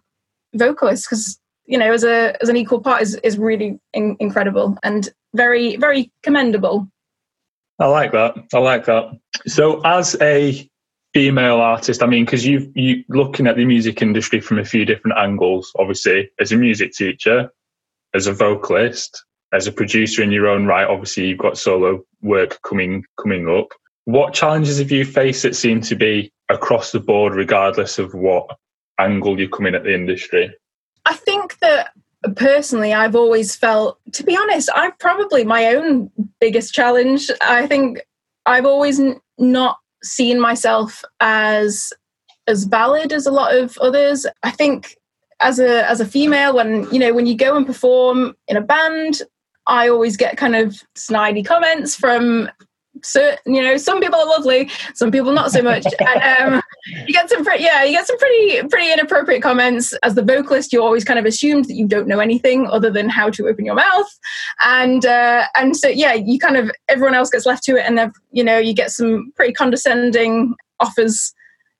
vocalists 0.54 1.06
because 1.06 1.38
you 1.66 1.78
know, 1.78 1.92
as 1.92 2.04
a 2.04 2.36
as 2.42 2.48
an 2.48 2.56
equal 2.56 2.80
part 2.80 3.02
is 3.02 3.14
is 3.16 3.38
really 3.38 3.78
in, 3.92 4.16
incredible 4.20 4.76
and 4.82 5.08
very 5.34 5.76
very 5.76 6.12
commendable. 6.22 6.88
I 7.78 7.86
like 7.86 8.12
that. 8.12 8.36
I 8.52 8.58
like 8.58 8.84
that. 8.86 9.18
So, 9.46 9.80
as 9.82 10.16
a 10.20 10.68
female 11.12 11.56
artist, 11.56 12.02
I 12.02 12.06
mean, 12.06 12.24
because 12.24 12.46
you 12.46 12.70
you 12.74 13.04
looking 13.08 13.46
at 13.46 13.56
the 13.56 13.64
music 13.64 14.02
industry 14.02 14.40
from 14.40 14.58
a 14.58 14.64
few 14.64 14.84
different 14.84 15.18
angles. 15.18 15.72
Obviously, 15.78 16.30
as 16.40 16.52
a 16.52 16.56
music 16.56 16.92
teacher, 16.92 17.50
as 18.14 18.26
a 18.26 18.32
vocalist, 18.32 19.24
as 19.52 19.66
a 19.66 19.72
producer 19.72 20.22
in 20.22 20.30
your 20.30 20.48
own 20.48 20.66
right. 20.66 20.86
Obviously, 20.86 21.28
you've 21.28 21.38
got 21.38 21.58
solo 21.58 22.04
work 22.22 22.60
coming 22.62 23.04
coming 23.20 23.48
up. 23.48 23.68
What 24.04 24.34
challenges 24.34 24.78
have 24.78 24.90
you 24.90 25.04
faced 25.04 25.42
that 25.44 25.56
seem 25.56 25.80
to 25.82 25.94
be 25.94 26.32
across 26.50 26.92
the 26.92 27.00
board, 27.00 27.34
regardless 27.34 27.98
of 27.98 28.12
what 28.12 28.46
angle 29.00 29.40
you 29.40 29.48
come 29.48 29.66
in 29.66 29.74
at 29.74 29.84
the 29.84 29.94
industry? 29.94 30.54
I 31.06 31.14
think 31.14 31.58
that 31.60 31.92
personally, 32.36 32.92
I've 32.92 33.14
always 33.16 33.54
felt, 33.54 33.98
to 34.12 34.22
be 34.22 34.36
honest, 34.36 34.68
I've 34.74 34.98
probably 34.98 35.44
my 35.44 35.66
own 35.74 36.10
biggest 36.40 36.74
challenge. 36.74 37.30
I 37.42 37.66
think 37.66 38.00
I've 38.46 38.66
always 38.66 39.00
n- 39.00 39.20
not 39.38 39.78
seen 40.02 40.40
myself 40.40 41.02
as 41.20 41.92
as 42.46 42.64
valid 42.64 43.12
as 43.12 43.26
a 43.26 43.30
lot 43.30 43.54
of 43.54 43.78
others. 43.78 44.26
I 44.42 44.50
think 44.50 44.96
as 45.40 45.58
a 45.58 45.88
as 45.88 46.00
a 46.00 46.06
female, 46.06 46.54
when 46.54 46.90
you 46.92 46.98
know 46.98 47.12
when 47.12 47.26
you 47.26 47.36
go 47.36 47.56
and 47.56 47.66
perform 47.66 48.34
in 48.48 48.56
a 48.56 48.60
band, 48.60 49.22
I 49.66 49.88
always 49.88 50.16
get 50.16 50.36
kind 50.36 50.56
of 50.56 50.82
snidey 50.96 51.44
comments 51.44 51.96
from 51.96 52.50
so 53.02 53.34
you 53.46 53.62
know 53.62 53.76
some 53.76 54.00
people 54.00 54.18
are 54.18 54.26
lovely 54.26 54.70
some 54.94 55.10
people 55.10 55.32
not 55.32 55.50
so 55.50 55.62
much. 55.62 55.84
And 56.04 56.54
um, 56.54 56.62
you 57.06 57.12
get 57.14 57.30
some 57.30 57.44
pretty 57.44 57.64
yeah 57.64 57.82
you 57.84 57.92
get 57.92 58.06
some 58.06 58.18
pretty 58.18 58.66
pretty 58.68 58.92
inappropriate 58.92 59.42
comments 59.42 59.94
as 60.02 60.14
the 60.14 60.22
vocalist 60.22 60.72
you 60.72 60.82
always 60.82 61.04
kind 61.04 61.18
of 61.18 61.24
assumed 61.24 61.64
that 61.66 61.74
you 61.74 61.86
don't 61.86 62.06
know 62.06 62.20
anything 62.20 62.66
other 62.68 62.90
than 62.90 63.08
how 63.08 63.30
to 63.30 63.48
open 63.48 63.64
your 63.64 63.74
mouth. 63.74 64.06
And 64.64 65.04
uh, 65.06 65.46
and 65.54 65.76
so 65.76 65.88
yeah 65.88 66.12
you 66.12 66.38
kind 66.38 66.56
of 66.56 66.70
everyone 66.88 67.14
else 67.14 67.30
gets 67.30 67.46
left 67.46 67.64
to 67.64 67.76
it 67.76 67.84
and 67.86 67.96
then 67.96 68.12
you 68.32 68.44
know 68.44 68.58
you 68.58 68.74
get 68.74 68.90
some 68.90 69.32
pretty 69.34 69.52
condescending 69.52 70.54
offers 70.80 71.34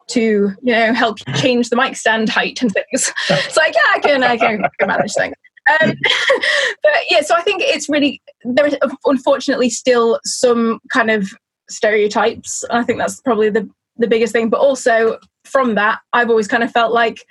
to 0.06 0.20
you 0.20 0.72
know 0.72 0.92
help 0.92 1.18
change 1.36 1.70
the 1.70 1.76
mic 1.76 1.96
stand 1.96 2.28
height 2.28 2.60
and 2.62 2.72
things. 2.72 3.12
It's 3.30 3.56
like 3.56 3.74
yeah 3.74 3.90
i 3.94 3.98
can 3.98 4.22
i 4.22 4.36
can, 4.36 4.64
I 4.64 4.68
can 4.78 4.88
manage 4.88 5.14
things 5.14 5.34
um, 5.70 5.94
but 6.82 6.92
yeah, 7.10 7.20
so 7.22 7.34
I 7.34 7.42
think 7.42 7.62
it's 7.62 7.88
really 7.88 8.20
there 8.44 8.66
is 8.66 8.76
unfortunately 9.04 9.70
still 9.70 10.20
some 10.24 10.80
kind 10.92 11.10
of 11.10 11.28
stereotypes. 11.68 12.64
I 12.70 12.82
think 12.82 12.98
that's 12.98 13.20
probably 13.20 13.50
the 13.50 13.68
the 13.96 14.08
biggest 14.08 14.32
thing. 14.32 14.50
But 14.50 14.60
also 14.60 15.18
from 15.44 15.74
that, 15.76 16.00
I've 16.12 16.30
always 16.30 16.48
kind 16.48 16.62
of 16.62 16.70
felt 16.70 16.92
like 16.92 17.24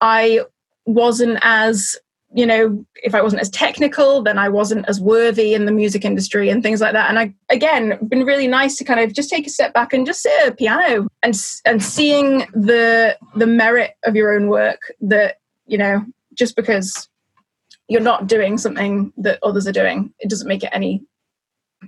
I 0.00 0.40
wasn't 0.84 1.38
as 1.42 1.96
you 2.34 2.44
know 2.44 2.84
if 2.96 3.14
i 3.14 3.22
wasn't 3.22 3.40
as 3.40 3.48
technical 3.50 4.20
then 4.20 4.38
i 4.38 4.48
wasn't 4.48 4.86
as 4.88 5.00
worthy 5.00 5.54
in 5.54 5.64
the 5.64 5.72
music 5.72 6.04
industry 6.04 6.48
and 6.48 6.62
things 6.62 6.80
like 6.80 6.92
that 6.92 7.08
and 7.08 7.18
i 7.18 7.32
again 7.50 7.98
been 8.08 8.24
really 8.24 8.48
nice 8.48 8.76
to 8.76 8.84
kind 8.84 9.00
of 9.00 9.12
just 9.12 9.30
take 9.30 9.46
a 9.46 9.50
step 9.50 9.72
back 9.72 9.92
and 9.92 10.06
just 10.06 10.22
sit 10.22 10.32
at 10.42 10.48
a 10.48 10.54
piano 10.54 11.06
and 11.22 11.40
and 11.64 11.82
seeing 11.82 12.38
the 12.52 13.16
the 13.36 13.46
merit 13.46 13.92
of 14.04 14.16
your 14.16 14.34
own 14.34 14.48
work 14.48 14.92
that 15.00 15.36
you 15.66 15.78
know 15.78 16.04
just 16.34 16.56
because 16.56 17.08
you're 17.88 18.00
not 18.00 18.26
doing 18.26 18.58
something 18.58 19.12
that 19.18 19.38
others 19.42 19.66
are 19.66 19.72
doing. 19.72 20.12
It 20.18 20.28
doesn't 20.28 20.48
make 20.48 20.62
it 20.64 20.70
any 20.72 21.04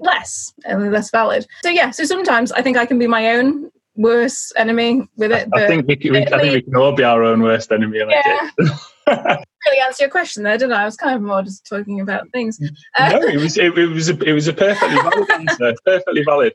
less 0.01 0.53
and 0.65 0.93
less 0.93 1.11
valid. 1.11 1.47
So 1.63 1.71
yeah, 1.71 1.91
so 1.91 2.05
sometimes 2.05 2.53
I 2.53 2.63
think 2.63 2.77
I 2.77 2.87
can 2.87 2.99
be 2.99 3.07
my 3.07 3.35
own 3.37 3.71
worst 3.97 4.53
enemy 4.57 5.09
with 5.17 5.33
it. 5.33 5.49
I 5.53 5.67
think 5.67 5.87
we 5.89 5.97
can, 5.97 6.17
I 6.17 6.41
think 6.41 6.55
we 6.55 6.63
can 6.63 6.77
all 6.77 6.93
be 6.93 7.03
our 7.03 7.25
own 7.25 7.43
worst 7.43 7.73
enemy. 7.73 8.03
Like 8.05 8.25
yeah. 8.25 8.51
really 9.67 9.81
answer 9.85 10.05
your 10.05 10.11
question 10.11 10.43
there, 10.45 10.57
didn't 10.57 10.73
I? 10.73 10.83
I 10.83 10.85
was 10.85 10.97
kind 10.97 11.17
of 11.17 11.23
more 11.23 11.43
just 11.43 11.67
talking 11.67 12.01
about 12.01 12.31
things. 12.33 12.59
Uh, 12.97 13.09
no, 13.11 13.23
it 13.23 13.39
was 13.39 13.59
it, 13.59 13.77
it, 13.77 13.87
was 13.87 14.09
a, 14.09 14.19
it 14.23 14.33
was 14.33 14.49
a 14.49 14.53
perfectly 14.53 14.97
valid 14.97 15.31
answer, 15.49 15.75
perfectly 15.85 16.23
valid. 16.25 16.55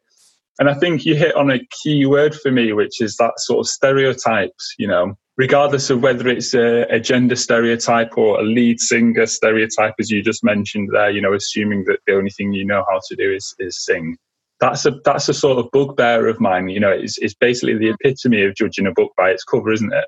And 0.59 0.69
I 0.69 0.75
think 0.75 1.05
you 1.05 1.15
hit 1.15 1.35
on 1.35 1.51
a 1.51 1.59
key 1.83 2.05
word 2.05 2.35
for 2.35 2.51
me, 2.51 2.73
which 2.73 3.01
is 3.01 3.17
that 3.17 3.33
sort 3.37 3.59
of 3.59 3.67
stereotypes. 3.67 4.75
You 4.77 4.87
know, 4.87 5.17
regardless 5.37 5.89
of 5.89 6.01
whether 6.01 6.27
it's 6.27 6.53
a, 6.53 6.83
a, 6.89 6.99
gender 6.99 7.35
stereotype 7.35 8.17
or 8.17 8.39
a 8.39 8.43
lead 8.43 8.79
singer 8.79 9.25
stereotype, 9.25 9.95
as 9.99 10.11
you 10.11 10.21
just 10.21 10.43
mentioned 10.43 10.89
there, 10.93 11.09
you 11.09 11.21
know, 11.21 11.33
assuming 11.33 11.83
that 11.85 11.99
the 12.05 12.13
only 12.13 12.29
thing 12.29 12.53
you 12.53 12.65
know 12.65 12.85
how 12.89 12.99
to 13.07 13.15
do 13.15 13.33
is, 13.33 13.55
is 13.59 13.83
sing. 13.83 14.15
That's 14.59 14.85
a 14.85 14.91
that's 15.03 15.27
a 15.27 15.33
sort 15.33 15.57
of 15.57 15.69
bugbear 15.71 16.27
of 16.27 16.39
mine. 16.39 16.69
You 16.69 16.79
know, 16.79 16.91
it's, 16.91 17.17
it's 17.17 17.33
basically 17.33 17.77
the 17.77 17.89
epitome 17.89 18.43
of 18.43 18.55
judging 18.55 18.87
a 18.87 18.91
book 18.91 19.11
by 19.17 19.31
its 19.31 19.43
cover, 19.43 19.71
isn't 19.71 19.91
it? 19.91 20.05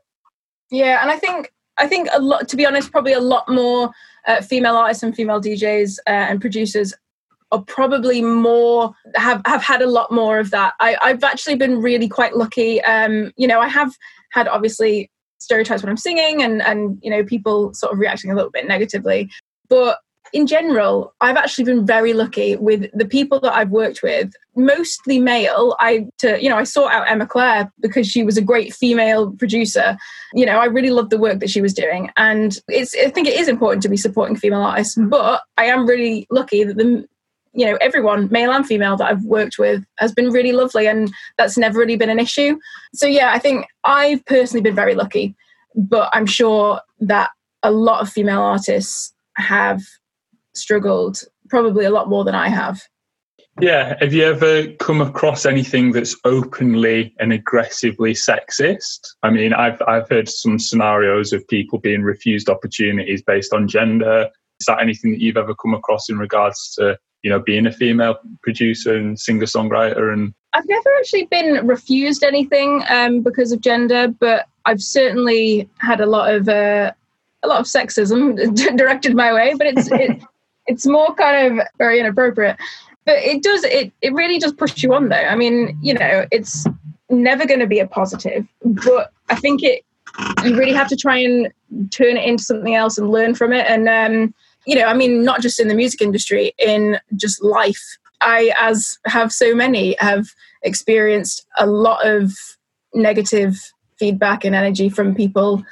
Yeah, 0.71 1.01
and 1.01 1.11
I 1.11 1.17
think 1.17 1.51
I 1.77 1.87
think 1.87 2.07
a 2.13 2.21
lot. 2.21 2.47
To 2.49 2.55
be 2.55 2.65
honest, 2.65 2.91
probably 2.91 3.13
a 3.13 3.19
lot 3.19 3.49
more 3.49 3.91
uh, 4.27 4.41
female 4.41 4.77
artists 4.77 5.03
and 5.03 5.13
female 5.13 5.41
DJs 5.41 5.97
uh, 6.07 6.09
and 6.09 6.39
producers 6.39 6.93
are 7.51 7.63
probably 7.63 8.21
more 8.21 8.93
have 9.15 9.41
have 9.45 9.61
had 9.61 9.81
a 9.81 9.87
lot 9.87 10.11
more 10.11 10.39
of 10.39 10.51
that. 10.51 10.73
I, 10.79 10.95
I've 11.01 11.23
actually 11.23 11.55
been 11.55 11.81
really 11.81 12.07
quite 12.07 12.37
lucky. 12.37 12.81
Um, 12.83 13.33
you 13.35 13.47
know, 13.47 13.59
I 13.59 13.67
have 13.67 13.93
had 14.31 14.47
obviously 14.47 15.09
stereotypes 15.45 15.81
when 15.81 15.89
I'm 15.89 15.97
singing 15.97 16.43
and 16.43 16.61
and 16.61 16.99
you 17.01 17.09
know 17.09 17.23
people 17.23 17.73
sort 17.73 17.93
of 17.93 17.99
reacting 17.99 18.31
a 18.31 18.35
little 18.35 18.51
bit 18.51 18.67
negatively. 18.67 19.29
But 19.69 19.99
in 20.33 20.47
general, 20.47 21.13
I've 21.21 21.37
actually 21.37 21.65
been 21.65 21.85
very 21.85 22.13
lucky 22.13 22.55
with 22.55 22.89
the 22.93 23.05
people 23.05 23.39
that 23.39 23.53
I've 23.53 23.69
worked 23.69 24.01
with, 24.03 24.33
mostly 24.55 25.19
male. 25.19 25.75
I 25.79 26.07
to 26.17 26.41
you 26.41 26.49
know 26.49 26.57
I 26.57 26.63
sought 26.63 26.91
out 26.91 27.09
Emma 27.09 27.25
Clair 27.25 27.71
because 27.79 28.07
she 28.07 28.23
was 28.23 28.37
a 28.37 28.41
great 28.41 28.73
female 28.73 29.31
producer. 29.31 29.97
You 30.33 30.45
know, 30.45 30.57
I 30.59 30.65
really 30.65 30.89
loved 30.89 31.11
the 31.11 31.17
work 31.17 31.39
that 31.39 31.49
she 31.49 31.61
was 31.61 31.73
doing, 31.73 32.11
and 32.17 32.59
it's 32.67 32.95
I 32.95 33.09
think 33.09 33.27
it 33.27 33.39
is 33.39 33.47
important 33.47 33.83
to 33.83 33.89
be 33.89 33.97
supporting 33.97 34.35
female 34.35 34.61
artists. 34.61 34.97
But 34.97 35.43
I 35.57 35.65
am 35.65 35.87
really 35.87 36.27
lucky 36.29 36.63
that 36.63 36.77
the 36.77 37.07
you 37.55 37.65
know 37.65 37.77
everyone 37.81 38.27
male 38.31 38.51
and 38.51 38.65
female 38.65 38.97
that 38.97 39.09
i've 39.09 39.23
worked 39.23 39.57
with 39.57 39.83
has 39.97 40.13
been 40.13 40.29
really 40.29 40.51
lovely 40.51 40.87
and 40.87 41.11
that's 41.37 41.57
never 41.57 41.79
really 41.79 41.95
been 41.95 42.09
an 42.09 42.19
issue. 42.19 42.57
So 42.93 43.07
yeah 43.07 43.31
i 43.31 43.39
think 43.39 43.65
i've 43.83 44.23
personally 44.25 44.61
been 44.61 44.75
very 44.75 44.95
lucky 44.95 45.35
but 45.75 46.09
i'm 46.13 46.25
sure 46.25 46.81
that 46.99 47.29
a 47.63 47.71
lot 47.71 48.01
of 48.01 48.09
female 48.09 48.41
artists 48.41 49.13
have 49.37 49.81
struggled 50.53 51.21
probably 51.49 51.85
a 51.85 51.89
lot 51.89 52.09
more 52.09 52.23
than 52.23 52.35
i 52.35 52.49
have. 52.49 52.81
Yeah 53.61 53.95
have 54.01 54.13
you 54.13 54.23
ever 54.23 54.67
come 54.79 55.01
across 55.01 55.45
anything 55.45 55.93
that's 55.93 56.15
openly 56.25 57.15
and 57.19 57.31
aggressively 57.31 58.13
sexist? 58.13 58.99
I 59.23 59.29
mean 59.29 59.53
i've 59.53 59.81
i've 59.87 60.09
heard 60.09 60.27
some 60.27 60.59
scenarios 60.59 61.31
of 61.31 61.47
people 61.47 61.79
being 61.79 62.03
refused 62.03 62.49
opportunities 62.49 63.21
based 63.21 63.53
on 63.53 63.67
gender. 63.67 64.29
Is 64.59 64.67
that 64.67 64.81
anything 64.81 65.11
that 65.11 65.19
you've 65.19 65.37
ever 65.37 65.53
come 65.55 65.73
across 65.73 66.09
in 66.09 66.17
regards 66.17 66.73
to 66.75 66.97
you 67.25 67.31
know, 67.31 67.39
being 67.39 67.65
a 67.65 67.71
female 67.71 68.19
producer 68.43 68.95
and 68.95 69.19
singer 69.19 69.45
songwriter 69.45 70.13
and 70.13 70.31
I've 70.53 70.67
never 70.67 70.89
actually 70.99 71.25
been 71.25 71.65
refused 71.65 72.23
anything 72.23 72.83
um, 72.87 73.21
because 73.21 73.51
of 73.51 73.61
gender, 73.61 74.07
but 74.07 74.45
I've 74.65 74.81
certainly 74.81 75.67
had 75.79 75.99
a 75.99 76.05
lot 76.05 76.33
of 76.33 76.47
uh, 76.47 76.93
a 77.43 77.47
lot 77.47 77.59
of 77.59 77.65
sexism 77.65 78.55
directed 78.77 79.15
my 79.15 79.33
way. 79.33 79.55
But 79.57 79.67
it's 79.67 79.91
it, 79.91 80.21
it's 80.67 80.85
more 80.85 81.13
kind 81.15 81.59
of 81.59 81.67
very 81.79 81.99
inappropriate. 81.99 82.57
But 83.05 83.15
it 83.17 83.41
does 83.41 83.63
it 83.65 83.91
it 84.01 84.13
really 84.13 84.37
does 84.37 84.53
push 84.53 84.81
you 84.83 84.93
on 84.93 85.09
though. 85.09 85.15
I 85.15 85.35
mean, 85.35 85.77
you 85.81 85.95
know, 85.95 86.25
it's 86.31 86.65
never 87.09 87.45
going 87.47 87.59
to 87.59 87.67
be 87.67 87.79
a 87.79 87.87
positive, 87.87 88.47
but 88.63 89.11
I 89.29 89.35
think 89.35 89.63
it 89.63 89.83
you 90.45 90.55
really 90.55 90.73
have 90.73 90.87
to 90.89 90.95
try 90.95 91.17
and 91.17 91.51
turn 91.91 92.17
it 92.17 92.23
into 92.23 92.43
something 92.43 92.75
else 92.75 92.97
and 92.97 93.09
learn 93.09 93.35
from 93.35 93.51
it. 93.51 93.65
And 93.67 93.89
um, 93.89 94.33
you 94.65 94.75
know, 94.75 94.85
I 94.85 94.93
mean, 94.93 95.23
not 95.23 95.41
just 95.41 95.59
in 95.59 95.67
the 95.67 95.75
music 95.75 96.01
industry, 96.01 96.53
in 96.57 96.99
just 97.15 97.43
life, 97.43 97.97
I, 98.21 98.51
as 98.59 98.97
have 99.05 99.31
so 99.31 99.53
many, 99.53 99.95
have 99.99 100.27
experienced 100.63 101.45
a 101.57 101.65
lot 101.65 102.05
of 102.05 102.33
negative 102.93 103.55
feedback 103.97 104.43
and 104.43 104.55
energy 104.55 104.89
from 104.89 105.15
people 105.15 105.63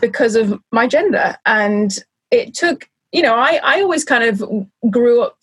because 0.00 0.36
of 0.36 0.58
my 0.72 0.86
gender. 0.86 1.36
And 1.44 1.98
it 2.30 2.54
took, 2.54 2.88
you 3.12 3.22
know, 3.22 3.34
I, 3.34 3.60
I 3.62 3.82
always 3.82 4.04
kind 4.04 4.24
of 4.24 4.42
grew 4.90 5.22
up 5.22 5.38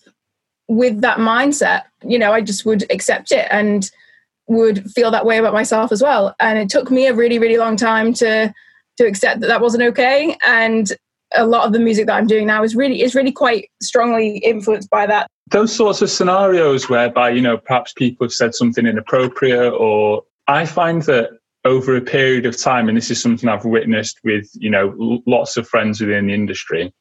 with 0.68 1.00
that 1.02 1.18
mindset. 1.18 1.82
You 2.02 2.18
know, 2.18 2.32
I 2.32 2.40
just 2.40 2.64
would 2.66 2.90
accept 2.90 3.32
it 3.32 3.46
and 3.50 3.90
would 4.48 4.90
feel 4.92 5.10
that 5.10 5.26
way 5.26 5.38
about 5.38 5.52
myself 5.52 5.92
as 5.92 6.02
well. 6.02 6.34
And 6.40 6.58
it 6.58 6.68
took 6.68 6.90
me 6.90 7.06
a 7.06 7.14
really, 7.14 7.38
really 7.38 7.58
long 7.58 7.76
time 7.76 8.12
to 8.14 8.52
to 8.98 9.06
accept 9.06 9.40
that 9.40 9.48
that 9.48 9.60
wasn't 9.60 9.82
okay. 9.82 10.36
And 10.46 10.90
a 11.34 11.46
lot 11.46 11.66
of 11.66 11.72
the 11.72 11.78
music 11.78 12.06
that 12.06 12.14
I'm 12.14 12.26
doing 12.26 12.46
now 12.46 12.62
is 12.62 12.76
really 12.76 13.02
is 13.02 13.14
really 13.14 13.32
quite 13.32 13.70
strongly 13.82 14.38
influenced 14.38 14.90
by 14.90 15.06
that. 15.06 15.28
Those 15.50 15.74
sorts 15.74 16.02
of 16.02 16.10
scenarios 16.10 16.88
whereby 16.88 17.30
you 17.30 17.40
know 17.40 17.56
perhaps 17.56 17.92
people 17.92 18.26
have 18.26 18.32
said 18.32 18.54
something 18.54 18.86
inappropriate, 18.86 19.72
or 19.72 20.22
I 20.46 20.66
find 20.66 21.02
that 21.02 21.30
over 21.64 21.96
a 21.96 22.00
period 22.00 22.46
of 22.46 22.56
time, 22.56 22.88
and 22.88 22.96
this 22.96 23.10
is 23.10 23.20
something 23.20 23.48
I've 23.48 23.64
witnessed 23.64 24.20
with 24.24 24.48
you 24.54 24.70
know 24.70 25.22
lots 25.26 25.56
of 25.56 25.68
friends 25.68 26.00
within 26.00 26.26
the 26.26 26.34
industry, 26.34 26.92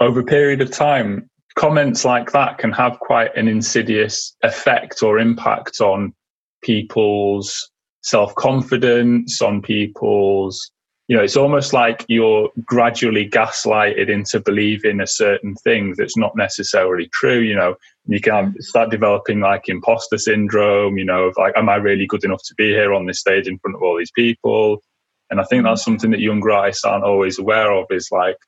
over 0.00 0.20
a 0.20 0.24
period 0.24 0.60
of 0.60 0.70
time, 0.70 1.28
comments 1.54 2.04
like 2.04 2.32
that 2.32 2.58
can 2.58 2.72
have 2.72 2.98
quite 3.00 3.34
an 3.36 3.48
insidious 3.48 4.36
effect 4.42 5.02
or 5.02 5.18
impact 5.18 5.80
on 5.80 6.14
people's 6.62 7.70
self 8.02 8.34
confidence, 8.34 9.40
on 9.40 9.62
people's 9.62 10.70
you 11.08 11.16
know, 11.16 11.22
it's 11.22 11.36
almost 11.36 11.72
like 11.74 12.04
you're 12.08 12.48
gradually 12.64 13.28
gaslighted 13.28 14.08
into 14.08 14.40
believing 14.40 15.00
a 15.00 15.06
certain 15.06 15.54
thing 15.56 15.94
that's 15.98 16.16
not 16.16 16.34
necessarily 16.34 17.08
true. 17.12 17.40
You 17.40 17.56
know, 17.56 17.74
you 18.06 18.20
can 18.20 18.54
start 18.60 18.90
developing 18.90 19.40
like 19.40 19.68
imposter 19.68 20.16
syndrome, 20.16 20.96
you 20.96 21.04
know, 21.04 21.24
of 21.24 21.36
like, 21.36 21.54
am 21.56 21.68
I 21.68 21.76
really 21.76 22.06
good 22.06 22.24
enough 22.24 22.42
to 22.44 22.54
be 22.54 22.68
here 22.68 22.94
on 22.94 23.04
this 23.04 23.20
stage 23.20 23.46
in 23.46 23.58
front 23.58 23.76
of 23.76 23.82
all 23.82 23.98
these 23.98 24.12
people? 24.12 24.82
And 25.30 25.40
I 25.40 25.44
think 25.44 25.64
that's 25.64 25.82
mm-hmm. 25.82 25.92
something 25.92 26.10
that 26.12 26.20
younger 26.20 26.50
artists 26.50 26.84
aren't 26.84 27.04
always 27.04 27.38
aware 27.38 27.70
of 27.70 27.86
is 27.90 28.08
like 28.10 28.38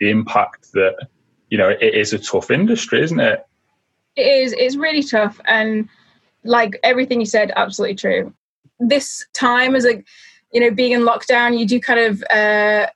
the 0.00 0.08
impact 0.08 0.72
that, 0.72 0.96
you 1.50 1.58
know, 1.58 1.68
it 1.68 1.94
is 1.94 2.14
a 2.14 2.18
tough 2.18 2.50
industry, 2.50 3.02
isn't 3.02 3.20
it? 3.20 3.44
It 4.16 4.26
is. 4.26 4.54
It's 4.54 4.76
really 4.76 5.02
tough. 5.02 5.38
And 5.44 5.88
like 6.44 6.78
everything 6.82 7.20
you 7.20 7.26
said, 7.26 7.52
absolutely 7.56 7.96
true. 7.96 8.32
This 8.80 9.26
time 9.34 9.76
is 9.76 9.84
like, 9.84 10.06
you 10.56 10.60
know, 10.60 10.70
being 10.70 10.92
in 10.92 11.02
lockdown, 11.02 11.58
you 11.58 11.66
do 11.66 11.78
kind 11.78 12.00
of 12.00 12.24
uh, 12.30 12.86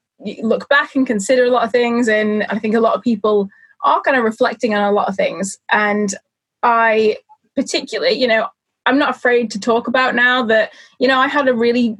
look 0.43 0.67
back 0.71 0.97
and 0.97 1.07
consider 1.07 1.45
a 1.45 1.51
lot 1.51 1.63
of 1.63 1.71
things. 1.71 2.09
And 2.09 2.43
I 2.45 2.59
think 2.59 2.75
a 2.75 2.81
lot 2.81 2.97
of 2.97 3.03
people 3.03 3.51
are 3.85 4.01
kind 4.01 4.17
of 4.17 4.25
reflecting 4.25 4.75
on 4.75 4.83
a 4.83 4.93
lot 4.93 5.09
of 5.09 5.15
things. 5.15 5.59
And 5.71 6.15
I 6.63 7.19
particularly, 7.55 8.15
you 8.15 8.27
know, 8.27 8.49
I'm 8.87 8.99
not 8.99 9.15
afraid 9.15 9.51
to 9.51 9.61
talk 9.61 9.89
about 9.89 10.15
now 10.15 10.43
that, 10.47 10.73
you 10.99 11.07
know, 11.07 11.19
I 11.19 11.27
had 11.29 11.49
a 11.49 11.55
really 11.55 11.99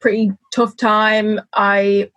pretty 0.00 0.30
tough 0.54 0.76
time. 0.76 1.40
I 1.52 2.08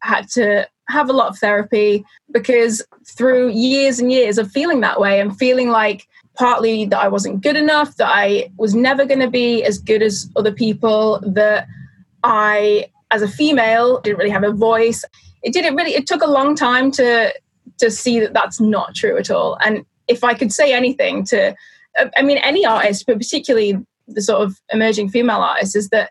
had 0.00 0.26
to 0.30 0.66
have 0.88 1.08
a 1.08 1.12
lot 1.12 1.28
of 1.28 1.38
therapy 1.38 2.04
because 2.32 2.84
through 3.06 3.50
years 3.50 4.00
and 4.00 4.10
years 4.10 4.36
of 4.36 4.50
feeling 4.50 4.80
that 4.80 4.98
way 4.98 5.20
and 5.20 5.38
feeling 5.38 5.68
like 5.68 6.08
partly 6.34 6.86
that 6.86 6.98
I 6.98 7.06
wasn't 7.06 7.40
good 7.40 7.54
enough, 7.54 7.94
that 7.98 8.08
I 8.08 8.50
was 8.56 8.74
never 8.74 9.06
going 9.06 9.20
to 9.20 9.30
be 9.30 9.62
as 9.62 9.78
good 9.78 10.02
as 10.02 10.28
other 10.34 10.50
people, 10.50 11.20
that 11.24 11.68
I, 12.22 12.86
as 13.10 13.22
a 13.22 13.28
female, 13.28 14.00
didn't 14.00 14.18
really 14.18 14.30
have 14.30 14.44
a 14.44 14.52
voice. 14.52 15.04
It 15.42 15.52
didn't 15.52 15.74
really. 15.76 15.94
It 15.94 16.06
took 16.06 16.22
a 16.22 16.30
long 16.30 16.54
time 16.54 16.90
to 16.92 17.32
to 17.78 17.90
see 17.90 18.20
that 18.20 18.32
that's 18.32 18.60
not 18.60 18.94
true 18.94 19.16
at 19.18 19.30
all. 19.30 19.58
And 19.64 19.84
if 20.08 20.22
I 20.24 20.34
could 20.34 20.52
say 20.52 20.72
anything 20.72 21.24
to, 21.26 21.54
I 22.16 22.22
mean, 22.22 22.38
any 22.38 22.64
artist, 22.64 23.06
but 23.06 23.18
particularly 23.18 23.78
the 24.06 24.22
sort 24.22 24.42
of 24.42 24.60
emerging 24.72 25.10
female 25.10 25.40
artists, 25.40 25.74
is 25.74 25.88
that 25.88 26.10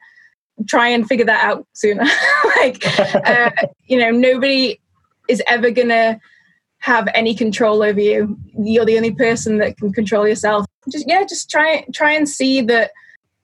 try 0.67 0.87
and 0.87 1.07
figure 1.07 1.25
that 1.25 1.43
out 1.43 1.65
sooner. 1.73 2.03
like, 2.57 2.85
uh, 3.25 3.51
you 3.85 3.97
know, 3.97 4.11
nobody 4.11 4.79
is 5.27 5.41
ever 5.47 5.71
gonna 5.71 6.19
have 6.79 7.07
any 7.13 7.35
control 7.35 7.83
over 7.83 7.99
you. 7.99 8.37
You're 8.59 8.85
the 8.85 8.97
only 8.97 9.13
person 9.13 9.57
that 9.59 9.77
can 9.77 9.93
control 9.93 10.27
yourself. 10.27 10.65
Just 10.91 11.05
yeah, 11.07 11.23
just 11.23 11.49
try 11.49 11.85
try 11.93 12.11
and 12.11 12.27
see 12.27 12.61
that 12.61 12.91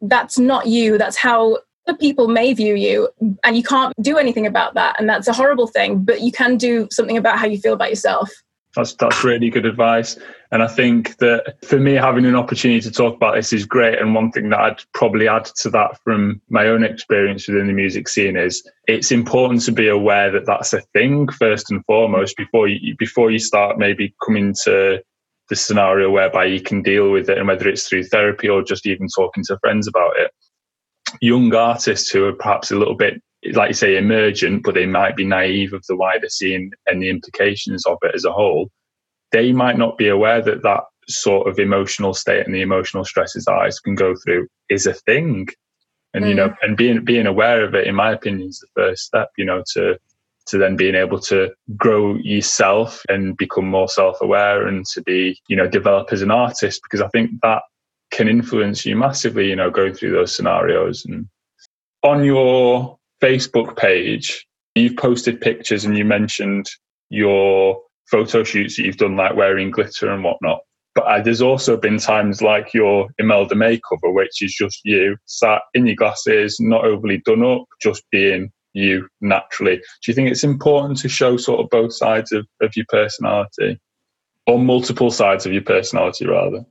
that's 0.01 0.37
not 0.37 0.67
you. 0.67 0.97
That's 0.97 1.17
how 1.17 1.59
other 1.87 1.97
people 1.97 2.27
may 2.27 2.53
view 2.53 2.75
you 2.75 3.09
and 3.43 3.55
you 3.55 3.63
can't 3.63 3.93
do 4.01 4.17
anything 4.17 4.45
about 4.45 4.73
that 4.73 4.95
and 4.99 5.07
that's 5.09 5.27
a 5.27 5.33
horrible 5.33 5.67
thing 5.67 6.03
but 6.03 6.21
you 6.21 6.31
can 6.31 6.57
do 6.57 6.87
something 6.91 7.17
about 7.17 7.39
how 7.39 7.45
you 7.45 7.57
feel 7.59 7.73
about 7.73 7.89
yourself. 7.89 8.29
That's 8.75 8.93
that's 8.93 9.23
really 9.23 9.49
good 9.49 9.65
advice 9.65 10.19
and 10.51 10.61
i 10.61 10.67
think 10.67 11.17
that 11.17 11.55
for 11.65 11.79
me 11.79 11.93
having 11.93 12.25
an 12.25 12.35
opportunity 12.35 12.81
to 12.81 12.91
talk 12.91 13.15
about 13.15 13.33
this 13.33 13.51
is 13.51 13.65
great 13.65 13.99
and 13.99 14.13
one 14.13 14.31
thing 14.31 14.49
that 14.49 14.59
i'd 14.59 14.83
probably 14.93 15.27
add 15.27 15.45
to 15.45 15.69
that 15.71 15.99
from 16.03 16.41
my 16.49 16.67
own 16.67 16.83
experience 16.83 17.47
within 17.47 17.65
the 17.65 17.73
music 17.73 18.07
scene 18.07 18.37
is 18.37 18.61
it's 18.87 19.11
important 19.11 19.63
to 19.63 19.71
be 19.71 19.87
aware 19.87 20.29
that 20.29 20.45
that's 20.45 20.73
a 20.73 20.81
thing 20.93 21.27
first 21.29 21.71
and 21.71 21.83
foremost 21.85 22.37
before 22.37 22.67
you 22.67 22.95
before 22.99 23.31
you 23.31 23.39
start 23.39 23.79
maybe 23.79 24.13
coming 24.23 24.53
to 24.63 25.01
the 25.49 25.55
scenario 25.55 26.11
whereby 26.11 26.45
you 26.45 26.61
can 26.61 26.83
deal 26.83 27.09
with 27.09 27.29
it 27.29 27.37
and 27.37 27.47
whether 27.47 27.67
it's 27.67 27.87
through 27.87 28.03
therapy 28.03 28.47
or 28.47 28.61
just 28.61 28.85
even 28.85 29.07
talking 29.15 29.43
to 29.43 29.57
friends 29.59 29.87
about 29.87 30.11
it 30.19 30.29
young 31.21 31.53
artists 31.53 32.09
who 32.09 32.25
are 32.25 32.33
perhaps 32.33 32.71
a 32.71 32.75
little 32.75 32.95
bit 32.95 33.21
like 33.53 33.69
you 33.69 33.73
say 33.73 33.97
emergent 33.97 34.63
but 34.63 34.73
they 34.73 34.85
might 34.85 35.15
be 35.15 35.25
naive 35.25 35.73
of 35.73 35.85
the 35.87 35.95
wider 35.95 36.29
scene 36.29 36.71
and 36.87 37.01
the 37.01 37.09
implications 37.09 37.85
of 37.85 37.97
it 38.03 38.15
as 38.15 38.25
a 38.25 38.31
whole 38.31 38.69
they 39.31 39.51
might 39.51 39.77
not 39.77 39.97
be 39.97 40.07
aware 40.07 40.41
that 40.41 40.63
that 40.63 40.81
sort 41.07 41.47
of 41.47 41.59
emotional 41.59 42.13
state 42.13 42.45
and 42.45 42.53
the 42.53 42.61
emotional 42.61 43.05
stresses 43.05 43.47
artists 43.47 43.79
can 43.79 43.95
go 43.95 44.15
through 44.15 44.47
is 44.69 44.85
a 44.85 44.93
thing 44.93 45.47
and 46.13 46.25
mm. 46.25 46.29
you 46.29 46.35
know 46.35 46.53
and 46.61 46.75
being 46.75 47.03
being 47.03 47.27
aware 47.27 47.63
of 47.63 47.73
it 47.75 47.87
in 47.87 47.95
my 47.95 48.11
opinion 48.11 48.49
is 48.49 48.59
the 48.59 48.81
first 48.81 49.03
step 49.03 49.29
you 49.37 49.45
know 49.45 49.63
to 49.73 49.97
to 50.47 50.57
then 50.57 50.75
being 50.75 50.95
able 50.95 51.19
to 51.19 51.49
grow 51.75 52.15
yourself 52.15 53.03
and 53.09 53.35
become 53.37 53.67
more 53.67 53.89
self-aware 53.89 54.65
and 54.67 54.85
to 54.85 55.01
be 55.03 55.39
you 55.47 55.55
know 55.55 55.67
develop 55.67 56.11
as 56.11 56.21
an 56.21 56.31
artist 56.31 56.81
because 56.83 57.01
i 57.01 57.07
think 57.09 57.31
that 57.41 57.61
can 58.11 58.27
influence 58.27 58.85
you 58.85 58.95
massively, 58.95 59.49
you 59.49 59.55
know, 59.55 59.69
going 59.69 59.93
through 59.93 60.11
those 60.11 60.35
scenarios. 60.35 61.05
And 61.05 61.27
on 62.03 62.23
your 62.23 62.97
Facebook 63.21 63.77
page, 63.77 64.45
you've 64.75 64.97
posted 64.97 65.41
pictures 65.41 65.85
and 65.85 65.97
you 65.97 66.05
mentioned 66.05 66.67
your 67.09 67.81
photo 68.09 68.43
shoots 68.43 68.77
that 68.77 68.85
you've 68.85 68.97
done, 68.97 69.15
like 69.15 69.35
wearing 69.35 69.71
glitter 69.71 70.09
and 70.09 70.23
whatnot. 70.23 70.59
But 70.95 71.05
uh, 71.05 71.21
there's 71.21 71.41
also 71.41 71.77
been 71.77 71.99
times 71.99 72.41
like 72.41 72.73
your 72.73 73.09
Imelda 73.19 73.55
May 73.55 73.79
cover, 73.87 74.11
which 74.11 74.41
is 74.41 74.53
just 74.55 74.81
you 74.83 75.17
sat 75.25 75.61
in 75.75 75.85
your 75.85 75.95
glasses, 75.95 76.57
not 76.59 76.85
overly 76.85 77.19
done 77.19 77.43
up, 77.43 77.65
just 77.81 78.03
being 78.11 78.51
you 78.73 79.07
naturally. 79.21 79.77
Do 79.77 79.83
you 80.07 80.13
think 80.13 80.29
it's 80.29 80.43
important 80.43 80.97
to 80.99 81.09
show 81.09 81.37
sort 81.37 81.59
of 81.59 81.69
both 81.69 81.93
sides 81.93 82.31
of, 82.31 82.47
of 82.61 82.75
your 82.75 82.85
personality 82.89 83.79
or 84.47 84.59
multiple 84.59 85.11
sides 85.11 85.45
of 85.45 85.53
your 85.53 85.61
personality 85.61 86.25
rather? 86.25 86.63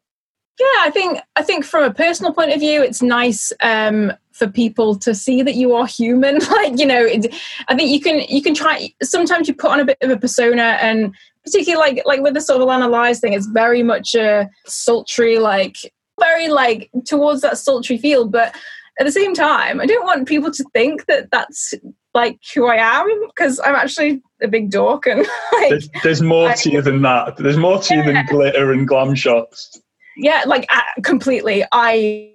Yeah, 0.59 0.67
I 0.81 0.91
think 0.91 1.21
I 1.37 1.43
think 1.43 1.65
from 1.65 1.85
a 1.85 1.93
personal 1.93 2.33
point 2.33 2.53
of 2.53 2.61
view, 2.61 2.83
it's 2.83 3.03
nice 3.03 3.53
um, 3.61 4.13
for 4.33 4.47
people 4.47 4.97
to 5.01 5.15
see 5.15 5.43
that 5.43 5.55
you 5.55 5.75
are 5.75 5.87
human. 5.87 6.39
like 6.51 6.79
you 6.79 6.87
know, 6.87 7.05
it, 7.05 7.35
I 7.69 7.75
think 7.75 7.91
you 7.91 8.01
can 8.01 8.21
you 8.29 8.43
can 8.43 8.55
try. 8.55 8.93
Sometimes 9.03 9.49
you 9.49 9.55
put 9.55 9.71
on 9.71 9.81
a 9.81 9.85
bit 9.85 9.99
of 10.01 10.11
a 10.11 10.17
persona, 10.17 10.79
and 10.81 11.15
particularly 11.45 11.97
like 11.97 12.07
like 12.07 12.23
with 12.23 12.35
the 12.35 12.41
sort 12.41 12.63
of 12.63 12.67
Alanna 12.67 12.91
Lyes 12.91 13.21
thing, 13.21 13.35
it's 13.35 13.47
very 13.47 13.83
much 13.83 14.15
a 14.15 14.49
sultry, 14.65 15.39
like 15.39 15.77
very 16.19 16.49
like 16.49 16.91
towards 17.05 17.43
that 17.43 17.59
sultry 17.59 17.99
feel. 17.99 18.27
But 18.27 18.55
at 18.99 19.05
the 19.05 19.13
same 19.13 19.35
time, 19.35 19.79
I 19.79 19.85
don't 19.85 20.07
want 20.07 20.27
people 20.27 20.51
to 20.53 20.65
think 20.73 21.05
that 21.05 21.31
that's 21.31 21.75
like 22.15 22.41
who 22.55 22.67
I 22.67 22.77
am 22.77 23.27
because 23.27 23.61
I'm 23.63 23.75
actually 23.75 24.23
a 24.43 24.49
big 24.49 24.71
dork 24.71 25.07
and 25.07 25.19
like 25.53 25.69
there's, 25.69 25.89
there's 26.03 26.23
more 26.23 26.49
I, 26.49 26.55
to 26.55 26.71
you 26.71 26.81
than 26.81 27.03
that. 27.03 27.37
There's 27.37 27.59
more 27.59 27.79
to 27.79 27.95
yeah. 27.95 28.07
you 28.07 28.13
than 28.15 28.27
glitter 28.27 28.73
and 28.73 28.89
glam 28.89 29.15
shots 29.15 29.83
yeah 30.17 30.45
like 30.47 30.67
uh, 30.71 30.81
completely. 31.03 31.65
I 31.73 32.33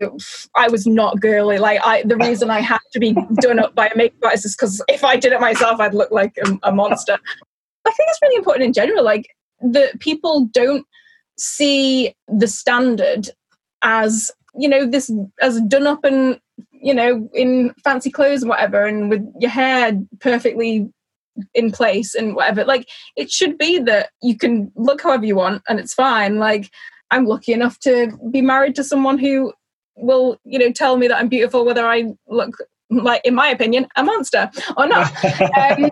i 0.56 0.68
was 0.68 0.86
not 0.86 1.20
girly. 1.20 1.58
Like 1.58 1.80
i 1.84 2.04
the 2.04 2.18
reason 2.28 2.50
i 2.50 2.60
had 2.60 2.80
to 2.94 3.00
be 3.00 3.16
done 3.40 3.60
up 3.60 3.76
by 3.76 3.88
a 3.88 3.98
makeup 3.98 4.24
artist 4.24 4.46
is 4.46 4.56
because 4.56 4.82
if 4.88 5.04
i 5.04 5.16
did 5.16 5.34
it 5.34 5.42
myself 5.42 5.80
i'd 5.80 5.94
look 5.94 6.12
like 6.12 6.38
a, 6.46 6.60
a 6.64 6.72
monster. 6.72 7.18
I 7.84 7.92
think 7.92 8.10
it's 8.10 8.20
really 8.22 8.36
important 8.36 8.66
in 8.66 8.74
general 8.74 9.04
like 9.04 9.28
that 9.62 10.00
people 10.00 10.48
don't 10.54 10.86
see 11.38 12.14
the 12.28 12.48
standard 12.48 13.30
as 13.82 14.32
you 14.56 14.70
know 14.70 14.86
this 14.86 15.12
as 15.42 15.60
done 15.62 15.88
up 15.88 16.04
and 16.04 16.40
you 16.72 16.94
know 16.94 17.30
in 17.34 17.74
fancy 17.84 18.12
clothes 18.12 18.44
and 18.44 18.50
whatever 18.50 18.86
and 18.86 19.10
with 19.10 19.26
your 19.40 19.50
hair 19.50 20.00
perfectly 20.20 20.92
in 21.54 21.72
place 21.72 22.16
and 22.16 22.36
whatever. 22.36 22.64
Like 22.64 22.88
it 23.16 23.32
should 23.32 23.58
be 23.58 23.80
that 23.80 24.10
you 24.22 24.38
can 24.38 24.72
look 24.76 25.02
however 25.02 25.26
you 25.26 25.36
want 25.36 25.64
and 25.68 25.80
it's 25.80 25.94
fine. 25.94 26.38
Like 26.38 26.70
I'm 27.12 27.26
lucky 27.26 27.54
enough 27.54 27.80
to 27.82 28.18
be 28.32 28.42
married 28.42 28.76
to 28.76 28.84
someone 28.84 29.20
who 29.20 29.54
will, 29.96 30.38
you 30.44 30.58
know, 30.58 30.72
tell 30.72 30.98
me 30.98 31.08
that 31.08 31.18
I'm 31.18 31.28
beautiful, 31.28 31.66
whether 31.66 31.86
I 31.86 32.14
look 32.28 32.56
like, 32.90 33.22
in 33.24 33.36
my 33.36 33.48
opinion, 33.48 33.88
a 33.96 34.04
monster 34.04 34.50
or 34.78 34.88
not. 34.88 35.12
um, 35.26 35.92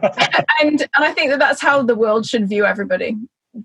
and 0.62 0.82
and 0.82 0.90
I 0.96 1.14
think 1.14 1.30
that 1.30 1.40
that's 1.40 1.62
how 1.62 1.84
the 1.84 1.96
world 1.96 2.26
should 2.26 2.50
view 2.50 2.66
everybody. 2.66 3.16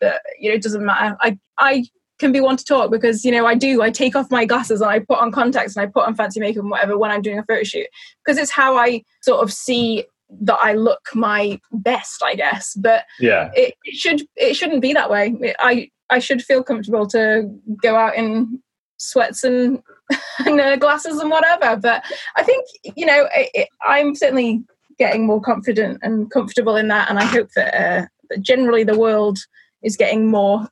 That 0.00 0.22
you 0.38 0.50
know, 0.50 0.56
it 0.56 0.62
doesn't 0.62 0.84
matter. 0.84 1.16
I 1.20 1.38
I 1.58 1.84
can 2.18 2.32
be 2.32 2.40
one 2.40 2.56
to 2.56 2.64
talk 2.64 2.90
because 2.90 3.24
you 3.24 3.32
know 3.32 3.46
I 3.46 3.54
do 3.54 3.82
I 3.82 3.90
take 3.90 4.16
off 4.16 4.30
my 4.30 4.44
glasses 4.44 4.80
and 4.80 4.90
I 4.90 5.00
put 5.00 5.18
on 5.18 5.32
contacts 5.32 5.76
and 5.76 5.84
I 5.84 5.90
put 5.90 6.06
on 6.06 6.14
fancy 6.14 6.40
makeup 6.40 6.62
and 6.62 6.70
whatever 6.70 6.96
when 6.96 7.10
I'm 7.10 7.22
doing 7.22 7.38
a 7.38 7.44
photo 7.44 7.64
shoot 7.64 7.86
because 8.24 8.38
it's 8.38 8.50
how 8.50 8.76
I 8.76 9.02
sort 9.22 9.42
of 9.42 9.52
see 9.52 10.04
that 10.40 10.58
I 10.60 10.74
look 10.74 11.00
my 11.14 11.60
best 11.72 12.22
I 12.22 12.34
guess 12.34 12.74
but 12.74 13.04
yeah 13.18 13.50
it, 13.54 13.74
it 13.84 13.96
should 13.96 14.22
it 14.36 14.54
shouldn't 14.54 14.80
be 14.80 14.92
that 14.92 15.10
way 15.10 15.54
I 15.58 15.90
I 16.10 16.18
should 16.18 16.42
feel 16.42 16.62
comfortable 16.62 17.06
to 17.08 17.50
go 17.82 17.96
out 17.96 18.16
in 18.16 18.60
sweats 18.98 19.44
and, 19.44 19.82
and 20.46 20.60
uh, 20.60 20.76
glasses 20.76 21.18
and 21.18 21.30
whatever 21.30 21.76
but 21.76 22.04
I 22.36 22.42
think 22.42 22.66
you 22.96 23.06
know 23.06 23.28
it, 23.34 23.50
it, 23.54 23.68
I'm 23.82 24.14
certainly 24.14 24.64
getting 24.98 25.26
more 25.26 25.40
confident 25.40 25.98
and 26.02 26.30
comfortable 26.30 26.76
in 26.76 26.88
that 26.88 27.10
and 27.10 27.18
I 27.18 27.24
hope 27.24 27.48
that, 27.56 27.74
uh, 27.74 28.06
that 28.30 28.40
generally 28.40 28.84
the 28.84 28.98
world 28.98 29.38
is 29.82 29.96
getting 29.96 30.30
more 30.30 30.68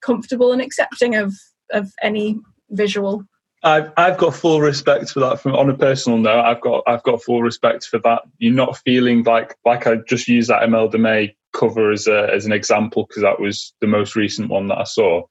comfortable 0.00 0.52
and 0.52 0.62
accepting 0.62 1.14
of 1.16 1.34
of 1.70 1.92
any 2.02 2.38
visual. 2.70 3.24
I've 3.62 3.92
I've 3.96 4.18
got 4.18 4.34
full 4.34 4.60
respect 4.60 5.10
for 5.10 5.20
that. 5.20 5.40
From 5.40 5.54
on 5.54 5.70
a 5.70 5.76
personal 5.76 6.18
note, 6.18 6.42
I've 6.42 6.60
got 6.60 6.84
I've 6.86 7.02
got 7.02 7.22
full 7.22 7.42
respect 7.42 7.84
for 7.84 7.98
that. 8.00 8.22
You're 8.38 8.54
not 8.54 8.78
feeling 8.78 9.24
like 9.24 9.56
like 9.64 9.86
I 9.86 9.96
just 9.96 10.28
used 10.28 10.50
that 10.50 10.62
Imelda 10.62 10.98
May 10.98 11.36
cover 11.56 11.90
as 11.90 12.06
a, 12.06 12.28
as 12.32 12.46
an 12.46 12.52
example 12.52 13.06
because 13.06 13.22
that 13.22 13.40
was 13.40 13.72
the 13.80 13.86
most 13.86 14.14
recent 14.14 14.48
one 14.48 14.68
that 14.68 14.78
I 14.78 14.84
saw. 14.84 15.22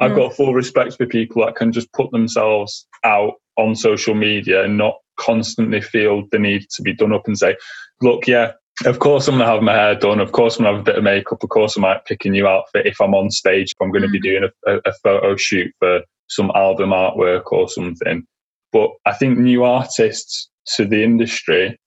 I've 0.00 0.12
mm. 0.12 0.16
got 0.16 0.34
full 0.34 0.54
respect 0.54 0.96
for 0.96 1.06
people 1.06 1.44
that 1.44 1.56
can 1.56 1.72
just 1.72 1.92
put 1.92 2.10
themselves 2.10 2.86
out 3.04 3.34
on 3.56 3.76
social 3.76 4.14
media 4.14 4.64
and 4.64 4.76
not 4.76 4.96
constantly 5.16 5.80
feel 5.80 6.24
the 6.32 6.38
need 6.38 6.66
to 6.70 6.82
be 6.82 6.92
done 6.92 7.12
up 7.12 7.26
and 7.26 7.38
say, 7.38 7.56
look, 8.00 8.26
yeah, 8.26 8.52
of 8.84 8.98
course, 8.98 9.28
I'm 9.28 9.36
going 9.36 9.46
to 9.46 9.52
have 9.52 9.62
my 9.62 9.72
hair 9.72 9.94
done. 9.94 10.18
Of 10.18 10.32
course, 10.32 10.56
I'm 10.56 10.64
going 10.64 10.74
to 10.74 10.78
have 10.78 10.82
a 10.82 10.90
bit 10.90 10.98
of 10.98 11.04
makeup. 11.04 11.42
Of 11.42 11.48
course, 11.50 11.78
I 11.78 11.80
might 11.80 12.04
pick 12.06 12.24
a 12.24 12.28
new 12.28 12.48
outfit 12.48 12.86
if 12.86 13.00
I'm 13.00 13.14
on 13.14 13.30
stage. 13.30 13.72
If 13.72 13.80
I'm 13.80 13.92
going 13.92 14.02
to 14.02 14.08
be 14.08 14.18
mm. 14.18 14.24
doing 14.24 14.48
a, 14.66 14.78
a, 14.84 14.92
photo 15.02 15.36
shoot 15.36 15.72
for 15.78 16.00
some 16.28 16.50
album 16.56 16.90
artwork 16.90 17.52
or 17.52 17.68
something. 17.68 18.26
But 18.72 18.90
I 19.06 19.12
think 19.12 19.38
new 19.38 19.62
artists 19.62 20.50
to 20.74 20.84
the 20.84 21.04
industry 21.04 21.78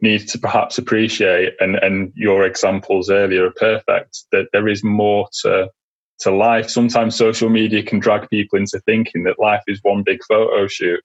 need 0.00 0.28
to 0.28 0.38
perhaps 0.38 0.78
appreciate, 0.78 1.54
and, 1.60 1.76
and 1.76 2.12
your 2.14 2.44
examples 2.44 3.10
earlier 3.10 3.46
are 3.46 3.52
perfect, 3.52 4.24
that 4.32 4.48
there 4.52 4.68
is 4.68 4.84
more 4.84 5.28
to 5.42 5.68
to 6.20 6.30
life. 6.30 6.70
Sometimes 6.70 7.14
social 7.14 7.50
media 7.50 7.82
can 7.82 7.98
drag 7.98 8.28
people 8.30 8.58
into 8.58 8.80
thinking 8.80 9.24
that 9.24 9.38
life 9.38 9.62
is 9.66 9.80
one 9.82 10.02
big 10.02 10.20
photo 10.26 10.66
shoot. 10.66 11.00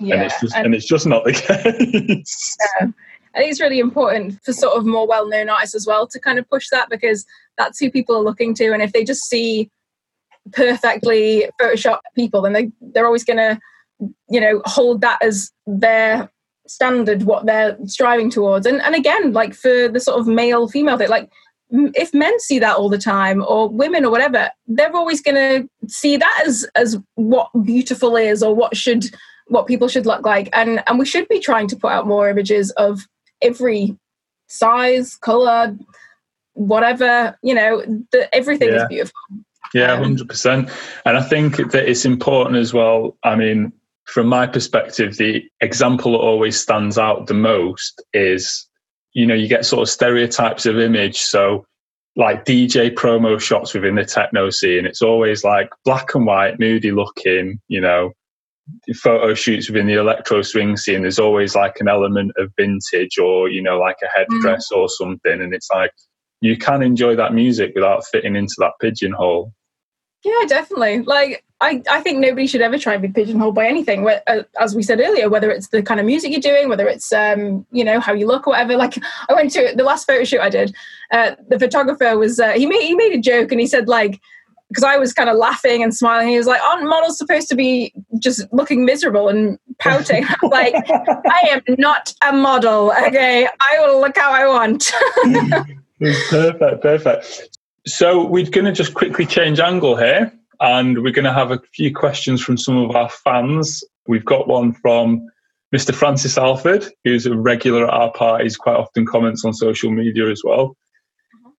Yeah, 0.00 0.16
and 0.16 0.24
it's 0.24 0.40
just 0.40 0.56
and, 0.56 0.66
and 0.66 0.74
it's 0.74 0.86
just 0.86 1.06
not 1.06 1.24
the 1.24 1.32
case. 2.22 2.56
Yeah. 2.80 2.88
I 3.34 3.38
think 3.38 3.50
it's 3.50 3.60
really 3.60 3.80
important 3.80 4.38
for 4.44 4.52
sort 4.52 4.76
of 4.76 4.86
more 4.86 5.08
well 5.08 5.28
known 5.28 5.48
artists 5.48 5.74
as 5.74 5.86
well 5.86 6.06
to 6.06 6.20
kind 6.20 6.38
of 6.38 6.48
push 6.48 6.68
that 6.70 6.88
because 6.88 7.24
that's 7.58 7.80
who 7.80 7.90
people 7.90 8.16
are 8.16 8.22
looking 8.22 8.54
to. 8.54 8.72
And 8.72 8.82
if 8.82 8.92
they 8.92 9.02
just 9.02 9.24
see 9.24 9.70
perfectly 10.52 11.48
Photoshop 11.60 11.98
people, 12.14 12.42
then 12.42 12.52
they, 12.52 12.70
they're 12.80 13.06
always 13.06 13.24
going 13.24 13.38
to, 13.38 13.58
you 14.28 14.40
know, 14.40 14.62
hold 14.66 15.00
that 15.00 15.20
as 15.20 15.50
their 15.66 16.30
standard, 16.66 17.24
what 17.24 17.46
they're 17.46 17.76
striving 17.86 18.30
towards. 18.30 18.66
And, 18.66 18.80
and 18.82 18.94
again, 18.94 19.32
like 19.32 19.54
for 19.54 19.88
the 19.88 20.00
sort 20.00 20.18
of 20.18 20.26
male 20.26 20.68
female 20.68 20.98
thing, 20.98 21.08
like 21.08 21.30
if 21.70 22.14
men 22.14 22.38
see 22.40 22.58
that 22.58 22.76
all 22.76 22.88
the 22.88 22.98
time 22.98 23.44
or 23.46 23.68
women 23.68 24.04
or 24.04 24.10
whatever, 24.10 24.50
they're 24.66 24.94
always 24.94 25.20
going 25.20 25.34
to 25.34 25.88
see 25.88 26.16
that 26.16 26.42
as, 26.46 26.66
as 26.74 26.98
what 27.14 27.50
beautiful 27.64 28.16
is 28.16 28.42
or 28.42 28.54
what 28.54 28.76
should 28.76 29.04
what 29.48 29.66
people 29.66 29.88
should 29.88 30.06
look 30.06 30.24
like 30.24 30.48
and 30.54 30.82
and 30.86 30.98
we 30.98 31.04
should 31.04 31.28
be 31.28 31.38
trying 31.38 31.68
to 31.68 31.76
put 31.76 31.92
out 31.92 32.06
more 32.06 32.30
images 32.30 32.70
of 32.78 33.06
every 33.42 33.94
size, 34.46 35.16
color, 35.16 35.76
whatever, 36.54 37.36
you 37.42 37.54
know, 37.54 37.82
the, 38.12 38.34
everything 38.34 38.68
yeah. 38.68 38.82
is 38.82 38.88
beautiful. 38.88 39.20
Yeah, 39.74 39.92
um, 39.92 40.16
100%. 40.16 40.70
And 41.04 41.16
I 41.16 41.22
think 41.22 41.56
that 41.72 41.88
it's 41.88 42.04
important 42.04 42.56
as 42.56 42.72
well. 42.72 43.16
I 43.24 43.34
mean, 43.34 43.72
from 44.04 44.26
my 44.26 44.46
perspective, 44.46 45.16
the 45.16 45.42
example 45.60 46.12
that 46.12 46.18
always 46.18 46.60
stands 46.60 46.98
out 46.98 47.26
the 47.26 47.34
most 47.34 48.02
is, 48.12 48.68
you 49.12 49.26
know, 49.26 49.34
you 49.34 49.48
get 49.48 49.64
sort 49.64 49.82
of 49.82 49.88
stereotypes 49.88 50.66
of 50.66 50.78
image. 50.78 51.20
So, 51.20 51.64
like 52.16 52.44
DJ 52.44 52.94
promo 52.94 53.40
shots 53.40 53.74
within 53.74 53.96
the 53.96 54.04
techno 54.04 54.50
scene, 54.50 54.86
it's 54.86 55.02
always 55.02 55.42
like 55.42 55.68
black 55.84 56.14
and 56.14 56.26
white, 56.26 56.60
moody 56.60 56.92
looking, 56.92 57.60
you 57.68 57.80
know, 57.80 58.12
photo 58.94 59.34
shoots 59.34 59.68
within 59.68 59.86
the 59.86 59.98
electro 59.98 60.42
swing 60.42 60.76
scene, 60.76 61.02
there's 61.02 61.18
always 61.18 61.54
like 61.54 61.80
an 61.80 61.88
element 61.88 62.32
of 62.36 62.52
vintage 62.56 63.18
or, 63.18 63.48
you 63.48 63.62
know, 63.62 63.78
like 63.78 63.96
a 64.02 64.18
headdress 64.18 64.68
mm. 64.72 64.76
or 64.76 64.88
something. 64.88 65.40
And 65.40 65.54
it's 65.54 65.68
like 65.72 65.90
you 66.40 66.56
can 66.56 66.82
enjoy 66.82 67.16
that 67.16 67.34
music 67.34 67.72
without 67.74 68.06
fitting 68.06 68.36
into 68.36 68.54
that 68.58 68.72
pigeonhole. 68.80 69.52
Yeah, 70.24 70.46
definitely. 70.46 71.02
Like, 71.02 71.44
I, 71.60 71.82
I 71.90 72.00
think 72.00 72.18
nobody 72.18 72.46
should 72.46 72.60
ever 72.60 72.78
try 72.78 72.94
and 72.94 73.02
be 73.02 73.08
pigeonholed 73.08 73.54
by 73.54 73.66
anything. 73.66 74.06
Uh, 74.08 74.42
as 74.60 74.74
we 74.74 74.82
said 74.82 75.00
earlier, 75.00 75.28
whether 75.28 75.50
it's 75.50 75.68
the 75.68 75.82
kind 75.82 76.00
of 76.00 76.06
music 76.06 76.30
you're 76.32 76.40
doing, 76.40 76.68
whether 76.68 76.86
it's 76.86 77.12
um, 77.12 77.64
you 77.70 77.84
know 77.84 78.00
how 78.00 78.12
you 78.12 78.26
look 78.26 78.46
or 78.46 78.50
whatever. 78.50 78.76
Like 78.76 78.98
I 79.28 79.34
went 79.34 79.50
to 79.52 79.72
the 79.74 79.84
last 79.84 80.06
photo 80.06 80.24
shoot 80.24 80.40
I 80.40 80.50
did. 80.50 80.74
Uh, 81.10 81.32
the 81.48 81.58
photographer 81.58 82.18
was 82.18 82.40
uh, 82.40 82.52
he 82.52 82.66
made 82.66 82.82
he 82.82 82.94
made 82.94 83.12
a 83.12 83.20
joke 83.20 83.52
and 83.52 83.60
he 83.60 83.66
said 83.66 83.88
like 83.88 84.20
because 84.68 84.84
I 84.84 84.96
was 84.96 85.12
kind 85.12 85.30
of 85.30 85.36
laughing 85.36 85.82
and 85.82 85.94
smiling. 85.94 86.28
He 86.28 86.36
was 86.36 86.46
like, 86.46 86.60
"Aren't 86.62 86.88
models 86.88 87.16
supposed 87.16 87.48
to 87.48 87.54
be 87.54 87.94
just 88.18 88.52
looking 88.52 88.84
miserable 88.84 89.28
and 89.28 89.58
pouting?" 89.78 90.26
Like, 90.42 90.74
"I 90.74 91.48
am 91.50 91.62
not 91.78 92.12
a 92.26 92.32
model. 92.32 92.92
Okay, 93.06 93.46
I 93.46 93.78
will 93.80 94.00
look 94.00 94.16
how 94.16 94.32
I 94.32 94.46
want." 94.48 94.90
perfect, 96.28 96.82
perfect. 96.82 97.58
So 97.86 98.24
we're 98.24 98.48
going 98.48 98.64
to 98.64 98.72
just 98.72 98.94
quickly 98.94 99.26
change 99.26 99.60
angle 99.60 99.96
here, 99.96 100.32
and 100.60 101.02
we're 101.02 101.12
going 101.12 101.24
to 101.24 101.32
have 101.32 101.50
a 101.50 101.60
few 101.74 101.94
questions 101.94 102.42
from 102.42 102.56
some 102.56 102.78
of 102.78 102.96
our 102.96 103.10
fans. 103.10 103.84
We've 104.06 104.24
got 104.24 104.48
one 104.48 104.72
from 104.72 105.26
Mr. 105.74 105.94
Francis 105.94 106.38
Alford, 106.38 106.86
who's 107.04 107.26
a 107.26 107.36
regular 107.36 107.86
at 107.86 107.92
our 107.92 108.12
parties, 108.12 108.56
quite 108.56 108.76
often 108.76 109.06
comments 109.06 109.44
on 109.44 109.52
social 109.52 109.90
media 109.90 110.30
as 110.30 110.42
well. 110.44 110.76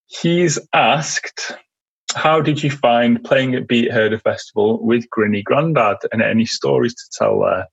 He's 0.07 0.57
asked 0.73 1.55
how 2.15 2.39
did 2.39 2.63
you 2.63 2.71
find 2.71 3.23
playing 3.23 3.55
at 3.55 3.67
Beat 3.67 3.91
Herder 3.91 4.19
Festival 4.19 4.83
with 4.83 5.05
Grinny 5.09 5.43
Grandad 5.43 5.97
and 6.11 6.21
any 6.21 6.45
stories 6.45 6.95
to 6.95 7.03
tell 7.17 7.41
there? 7.41 7.67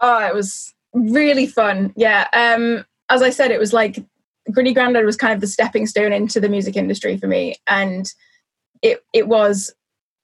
Oh, 0.00 0.26
it 0.26 0.34
was 0.34 0.74
really 0.92 1.46
fun. 1.46 1.92
Yeah. 1.96 2.28
Um, 2.34 2.84
as 3.08 3.22
I 3.22 3.30
said, 3.30 3.50
it 3.50 3.58
was 3.58 3.72
like 3.72 4.04
Grinny 4.50 4.74
Grandad 4.74 5.04
was 5.04 5.16
kind 5.16 5.32
of 5.32 5.40
the 5.40 5.46
stepping 5.46 5.86
stone 5.86 6.12
into 6.12 6.40
the 6.40 6.48
music 6.48 6.76
industry 6.76 7.16
for 7.16 7.26
me. 7.26 7.56
And 7.66 8.12
it 8.82 9.04
it 9.12 9.28
was 9.28 9.74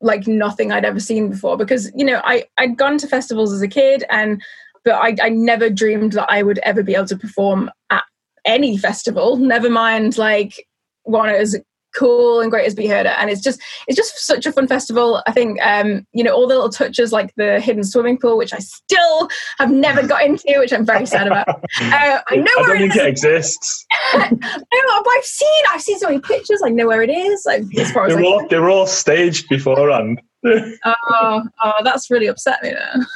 like 0.00 0.26
nothing 0.26 0.72
I'd 0.72 0.84
ever 0.84 1.00
seen 1.00 1.28
before 1.30 1.56
because, 1.56 1.92
you 1.94 2.04
know, 2.04 2.20
I, 2.24 2.44
I'd 2.56 2.76
gone 2.76 2.96
to 2.98 3.06
festivals 3.06 3.52
as 3.52 3.60
a 3.60 3.68
kid 3.68 4.04
and 4.08 4.42
but 4.82 4.94
I, 4.94 5.14
I 5.22 5.28
never 5.28 5.68
dreamed 5.68 6.12
that 6.12 6.30
I 6.30 6.42
would 6.42 6.58
ever 6.60 6.82
be 6.82 6.94
able 6.94 7.06
to 7.06 7.16
perform 7.16 7.70
at 7.90 8.04
any 8.46 8.78
festival, 8.78 9.36
never 9.36 9.68
mind 9.68 10.16
like 10.16 10.66
one 11.02 11.28
as 11.28 11.56
cool 11.94 12.40
and 12.40 12.50
great 12.50 12.66
as 12.66 12.74
Beat 12.74 12.88
Herder 12.88 13.10
and 13.10 13.30
it's 13.30 13.40
just 13.40 13.60
it's 13.86 13.96
just 13.96 14.18
such 14.18 14.46
a 14.46 14.52
fun 14.52 14.66
festival. 14.66 15.22
I 15.26 15.32
think 15.32 15.58
um 15.62 16.06
you 16.12 16.24
know 16.24 16.34
all 16.34 16.46
the 16.46 16.54
little 16.54 16.70
touches 16.70 17.12
like 17.12 17.34
the 17.36 17.60
hidden 17.60 17.84
swimming 17.84 18.18
pool 18.18 18.36
which 18.36 18.52
i 18.52 18.58
still 18.58 19.28
have 19.58 19.70
never 19.70 20.06
got 20.06 20.24
into 20.24 20.42
which 20.58 20.72
i'm 20.72 20.86
very 20.86 21.06
sad 21.06 21.26
about. 21.26 21.48
Uh, 21.80 22.20
i 22.28 22.36
know 22.36 22.50
I 22.58 22.62
don't 22.62 22.78
think 22.78 22.96
it, 22.96 23.02
it 23.02 23.06
exists. 23.08 23.86
No 24.14 25.02
i've 25.20 25.24
seen 25.24 25.64
i've 25.70 25.82
seen 25.82 25.98
so 25.98 26.06
many 26.08 26.20
pictures 26.20 26.62
i 26.64 26.68
know 26.68 26.86
where 26.86 27.02
it 27.02 27.10
is 27.10 27.44
like 27.46 27.62
as 27.78 27.90
far 27.92 28.06
as 28.06 28.14
they're, 28.14 28.24
all, 28.24 28.46
they're 28.48 28.70
all 28.70 28.86
staged 28.86 29.48
beforehand 29.48 30.20
oh, 30.44 31.42
oh, 31.62 31.72
that's 31.84 32.10
really 32.10 32.26
upset 32.26 32.62
me 32.62 32.70
then. 32.70 33.06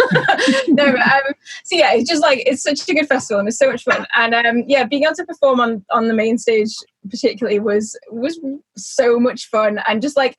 no, 0.68 0.92
but, 0.92 1.00
um, 1.00 1.32
so 1.64 1.76
yeah, 1.76 1.94
it's 1.94 2.08
just 2.08 2.22
like 2.22 2.42
it's 2.46 2.62
such 2.62 2.88
a 2.88 2.94
good 2.94 3.08
festival 3.08 3.38
and 3.38 3.48
it's 3.48 3.58
so 3.58 3.70
much 3.70 3.84
fun. 3.84 4.06
And 4.14 4.34
um, 4.34 4.64
yeah, 4.66 4.84
being 4.84 5.04
able 5.04 5.14
to 5.14 5.24
perform 5.24 5.60
on 5.60 5.84
on 5.90 6.08
the 6.08 6.14
main 6.14 6.38
stage 6.38 6.74
particularly 7.10 7.60
was 7.60 7.98
was 8.10 8.38
so 8.76 9.18
much 9.18 9.48
fun 9.48 9.80
and 9.88 10.02
just 10.02 10.16
like 10.16 10.36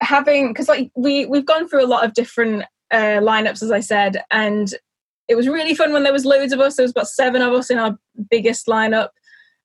having 0.00 0.48
because 0.48 0.68
like 0.68 0.90
we 0.96 1.26
we've 1.26 1.46
gone 1.46 1.68
through 1.68 1.84
a 1.84 1.86
lot 1.86 2.04
of 2.04 2.14
different 2.14 2.64
uh, 2.90 3.20
lineups 3.20 3.62
as 3.62 3.70
I 3.70 3.80
said, 3.80 4.22
and 4.30 4.72
it 5.28 5.34
was 5.34 5.46
really 5.46 5.74
fun 5.74 5.92
when 5.92 6.04
there 6.04 6.12
was 6.12 6.24
loads 6.24 6.52
of 6.52 6.60
us. 6.60 6.76
There 6.76 6.84
was 6.84 6.92
about 6.92 7.08
seven 7.08 7.42
of 7.42 7.52
us 7.52 7.70
in 7.70 7.78
our 7.78 7.98
biggest 8.30 8.66
lineup. 8.66 9.08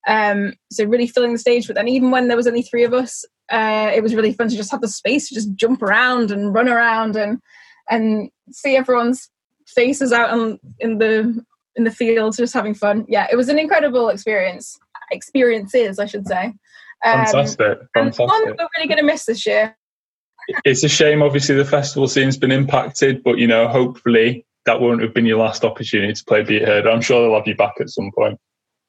Um, 0.06 0.56
so 0.70 0.84
really 0.84 1.08
filling 1.08 1.32
the 1.32 1.39
stage. 1.39 1.66
But 1.66 1.78
then 1.78 1.88
even 1.88 2.12
when 2.12 2.28
there 2.28 2.36
was 2.36 2.48
only 2.48 2.62
three 2.62 2.84
of 2.84 2.94
us, 2.94 3.24
uh, 3.52 3.91
it 3.94 4.02
was 4.02 4.16
really 4.16 4.34
fun 4.34 4.50
to 4.50 4.56
just 4.56 4.72
have 4.72 4.82
the 4.82 4.88
space 4.88 5.30
to 5.30 5.36
just 5.36 5.54
jump 5.56 5.82
around 5.82 6.32
and 6.32 6.54
run 6.54 6.70
around 6.70 7.16
and 7.16 7.39
and 7.89 8.30
see 8.52 8.76
everyone's 8.76 9.30
faces 9.68 10.12
out 10.12 10.30
on, 10.30 10.60
in 10.80 10.98
the 10.98 11.44
in 11.76 11.84
the 11.84 11.91
fields, 11.91 12.38
just 12.38 12.54
having 12.54 12.74
fun. 12.74 13.06
Yeah, 13.08 13.28
it 13.32 13.36
was 13.36 13.50
an 13.50 13.60
incredible 13.60 14.10
experience. 14.10 14.80
Experiences, 15.12 16.00
I 16.00 16.06
should 16.06 16.28
say. 16.28 16.54
Um, 17.06 17.26
Fantastic. 17.26 17.80
Fantastic. 17.94 18.28
one 18.28 18.46
we're 18.46 18.68
really 18.78 18.88
going 18.88 18.98
to 18.98 19.04
miss 19.04 19.26
this 19.26 19.46
year. 19.46 19.76
It's 20.66 20.84
a 20.84 20.89
shame, 20.89 21.22
obviously, 21.22 21.56
the 21.56 21.66
festival 21.66 22.08
scene's 22.08 22.38
been 22.38 22.52
impacted, 22.52 23.24
but 23.24 23.38
you 23.38 23.48
know, 23.48 23.68
hopefully 23.68 24.46
that 24.66 24.80
won't 24.80 25.02
have 25.02 25.14
been 25.14 25.26
your 25.26 25.39
last 25.39 25.64
opportunity 25.64 26.14
to 26.14 26.24
play 26.26 26.44
Beat 26.44 26.64
Herder. 26.64 26.89
I'm 26.89 27.02
sure 27.02 27.22
they'll 27.22 27.38
have 27.38 27.48
you 27.48 27.56
back 27.56 27.76
at 27.80 27.89
some 27.89 28.12
point. 28.18 28.39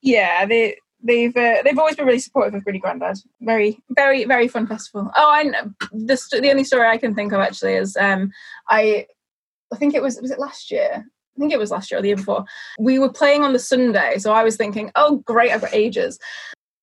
Yeah, 0.03 0.47
they 0.47 0.77
they've 1.05 1.37
uh, 1.37 1.63
they've 1.65 1.79
always 1.79 1.97
been 1.97 2.07
really 2.07 2.19
supportive 2.19 2.55
of 2.55 2.65
Grinny 2.65 2.81
Grandad. 2.81 3.17
Very, 3.41 3.79
very, 3.91 4.25
very 4.25 4.49
fun 4.49 4.67
festival. 4.67 5.11
Oh, 5.15 5.31
I 5.31 5.45
the 5.93 6.39
the 6.41 6.51
only 6.51 6.65
story 6.65 6.89
I 6.89 6.99
can 6.99 7.15
think 7.15 7.33
of 7.33 7.41
actually 7.41 7.75
is 7.75 7.97
um, 7.97 8.33
I 8.69 9.07
I 9.73 9.77
think 9.77 9.95
it 9.95 10.03
was 10.03 10.21
was 10.21 10.31
it 10.31 10.39
last 10.39 10.71
year. 10.71 11.05
I 11.37 11.41
think 11.41 11.53
it 11.53 11.59
was 11.59 11.73
last 11.73 11.91
year 11.91 11.99
or 11.99 12.03
the 12.03 12.09
year 12.09 12.17
before. 12.17 12.45
We 12.79 13.01
were 13.01 13.13
playing 13.13 13.43
on 13.43 13.53
the 13.53 13.59
Sunday, 13.59 14.19
so 14.19 14.33
I 14.33 14.45
was 14.45 14.57
thinking, 14.57 14.93
oh 14.95 15.17
great, 15.27 15.51
I've 15.51 15.63
got 15.63 15.75
ages 15.75 16.19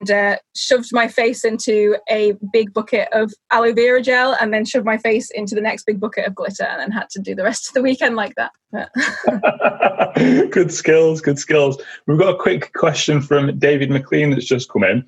uh, 0.09 0.37
shoved 0.55 0.89
my 0.91 1.07
face 1.07 1.43
into 1.43 1.97
a 2.09 2.33
big 2.51 2.73
bucket 2.73 3.07
of 3.11 3.31
aloe 3.51 3.73
vera 3.73 4.01
gel 4.01 4.35
and 4.39 4.53
then 4.53 4.65
shoved 4.65 4.85
my 4.85 4.97
face 4.97 5.29
into 5.31 5.53
the 5.53 5.61
next 5.61 5.85
big 5.85 5.99
bucket 5.99 6.25
of 6.25 6.33
glitter 6.33 6.63
and 6.63 6.79
then 6.79 6.91
had 6.91 7.09
to 7.09 7.19
do 7.19 7.35
the 7.35 7.43
rest 7.43 7.67
of 7.67 7.73
the 7.73 7.81
weekend 7.81 8.15
like 8.15 8.33
that. 8.35 8.51
good 10.51 10.71
skills, 10.71 11.21
good 11.21 11.37
skills. 11.37 11.81
We've 12.07 12.19
got 12.19 12.35
a 12.35 12.37
quick 12.37 12.73
question 12.73 13.21
from 13.21 13.59
David 13.59 13.91
McLean 13.91 14.31
that's 14.31 14.45
just 14.45 14.71
come 14.71 14.83
in. 14.83 15.05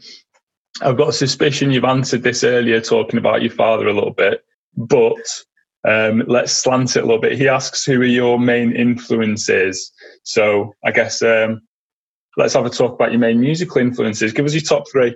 I've 0.82 0.98
got 0.98 1.10
a 1.10 1.14
suspicion 1.14 1.72
you've 1.72 1.84
answered 1.86 2.24
this 2.24 2.44
earlier 2.44 2.82
talking 2.82 3.18
about 3.18 3.41
your 3.41 3.52
father 3.52 3.88
a 3.88 3.94
little 3.94 4.14
bit, 4.14 4.44
but 4.76 5.18
um, 5.88 6.24
let's 6.28 6.52
slant 6.52 6.96
it 6.96 7.04
a 7.04 7.06
little 7.06 7.22
bit. 7.22 7.38
He 7.38 7.48
asks 7.48 7.86
who 7.86 8.02
are 8.02 8.06
your 8.06 8.39
main 8.39 8.76
influences. 8.76 9.91
So 10.24 10.74
I 10.86 10.91
guess 10.91 11.22
um, 11.22 11.62
let's 12.38 12.53
have 12.53 12.65
a 12.65 12.69
talk 12.69 12.93
about 12.93 13.11
your 13.11 13.19
main 13.19 13.39
musical 13.39 13.77
influences. 13.77 14.34
Give 14.34 14.45
us 14.45 14.53
your 14.53 14.61
top 14.61 14.84
three. 14.91 15.15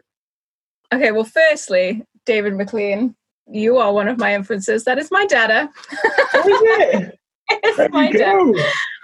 Okay, 0.94 1.12
well, 1.12 1.26
firstly, 1.26 2.04
David 2.26 2.56
McLean, 2.56 3.16
you 3.48 3.78
are 3.78 3.94
one 3.94 4.08
of 4.08 4.18
my 4.18 4.34
influences. 4.34 4.84
That 4.86 4.98
is 4.98 5.10
my 5.12 5.26
dada. 5.26 5.70
Oh, 6.34 6.90
yeah. 6.92 7.12
it's 7.50 7.94
my 7.94 8.12
dad. 8.12 8.54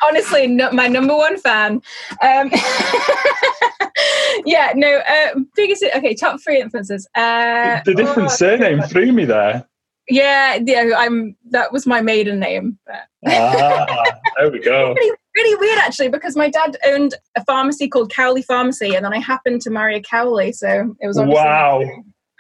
Honestly, 0.03 0.47
no, 0.47 0.71
my 0.71 0.87
number 0.87 1.15
one 1.15 1.37
fan. 1.37 1.81
Um, 2.21 2.51
yeah, 4.45 4.73
no, 4.75 4.97
uh, 4.97 5.39
biggest, 5.55 5.83
okay, 5.95 6.13
top 6.13 6.41
three 6.41 6.61
influences. 6.61 7.07
Uh, 7.15 7.81
the 7.85 7.93
different 7.93 8.29
oh, 8.29 8.33
surname 8.33 8.81
threw 8.81 9.11
me 9.11 9.25
there. 9.25 9.67
Yeah, 10.09 10.59
yeah, 10.61 10.91
I'm. 10.97 11.37
That 11.51 11.71
was 11.71 11.87
my 11.87 12.01
maiden 12.01 12.39
name. 12.39 12.77
ah, 13.25 14.03
there 14.37 14.51
we 14.51 14.59
go. 14.59 14.95
really 15.35 15.55
weird 15.59 15.79
actually, 15.79 16.09
because 16.09 16.35
my 16.35 16.49
dad 16.49 16.77
owned 16.85 17.15
a 17.35 17.43
pharmacy 17.45 17.87
called 17.87 18.11
Cowley 18.11 18.41
Pharmacy, 18.41 18.95
and 18.95 19.05
then 19.05 19.13
I 19.13 19.19
happened 19.19 19.61
to 19.61 19.69
marry 19.69 19.95
a 19.95 20.01
Cowley, 20.01 20.51
so 20.51 20.95
it 20.99 21.07
was. 21.07 21.19
Wow. 21.19 21.81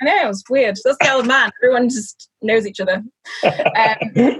I 0.01 0.05
know 0.05 0.23
it 0.23 0.27
was 0.27 0.43
weird. 0.49 0.77
That's 0.83 0.97
the 0.99 1.13
old 1.13 1.27
man. 1.27 1.51
Everyone 1.63 1.87
just 1.87 2.29
knows 2.41 2.67
each 2.67 2.79
other. 2.79 3.03
Um, 3.43 3.99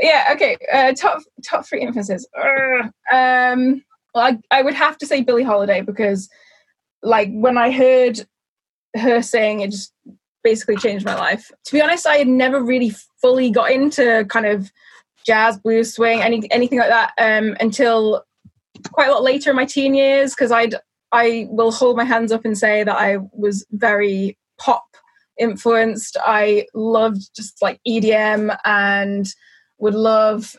yeah. 0.00 0.30
Okay. 0.32 0.56
Uh, 0.72 0.92
top 0.92 1.22
top 1.44 1.66
three 1.66 1.82
influences. 1.82 2.26
Um. 3.12 3.82
Well, 4.14 4.24
I 4.24 4.38
I 4.50 4.62
would 4.62 4.74
have 4.74 4.96
to 4.98 5.06
say 5.06 5.22
Billie 5.22 5.42
Holiday 5.42 5.80
because, 5.80 6.28
like, 7.02 7.28
when 7.32 7.58
I 7.58 7.70
heard 7.70 8.24
her 8.96 9.22
saying 9.22 9.60
it, 9.60 9.72
just 9.72 9.92
basically 10.44 10.76
changed 10.76 11.04
my 11.04 11.16
life. 11.16 11.50
To 11.66 11.72
be 11.72 11.82
honest, 11.82 12.06
I 12.06 12.16
had 12.16 12.28
never 12.28 12.62
really 12.62 12.92
fully 13.20 13.50
got 13.50 13.72
into 13.72 14.24
kind 14.28 14.46
of 14.46 14.70
jazz, 15.24 15.58
blues, 15.58 15.94
swing, 15.94 16.22
any 16.22 16.50
anything 16.50 16.78
like 16.78 16.90
that 16.90 17.12
um, 17.18 17.56
until 17.60 18.24
quite 18.92 19.08
a 19.08 19.12
lot 19.12 19.22
later 19.22 19.50
in 19.50 19.56
my 19.56 19.64
teen 19.64 19.94
years 19.94 20.34
because 20.34 20.52
I'd 20.52 20.74
I 21.12 21.46
will 21.50 21.70
hold 21.70 21.96
my 21.96 22.04
hands 22.04 22.32
up 22.32 22.44
and 22.44 22.58
say 22.58 22.82
that 22.84 22.96
I 22.96 23.18
was 23.32 23.64
very 23.70 24.36
pop 24.58 24.84
influenced. 25.38 26.16
I 26.24 26.66
loved 26.74 27.34
just 27.34 27.62
like 27.62 27.80
EDM 27.86 28.56
and 28.64 29.26
would 29.78 29.94
love 29.94 30.56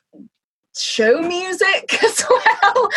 show 0.78 1.22
music 1.22 1.98
as 2.04 2.26
well. 2.30 2.90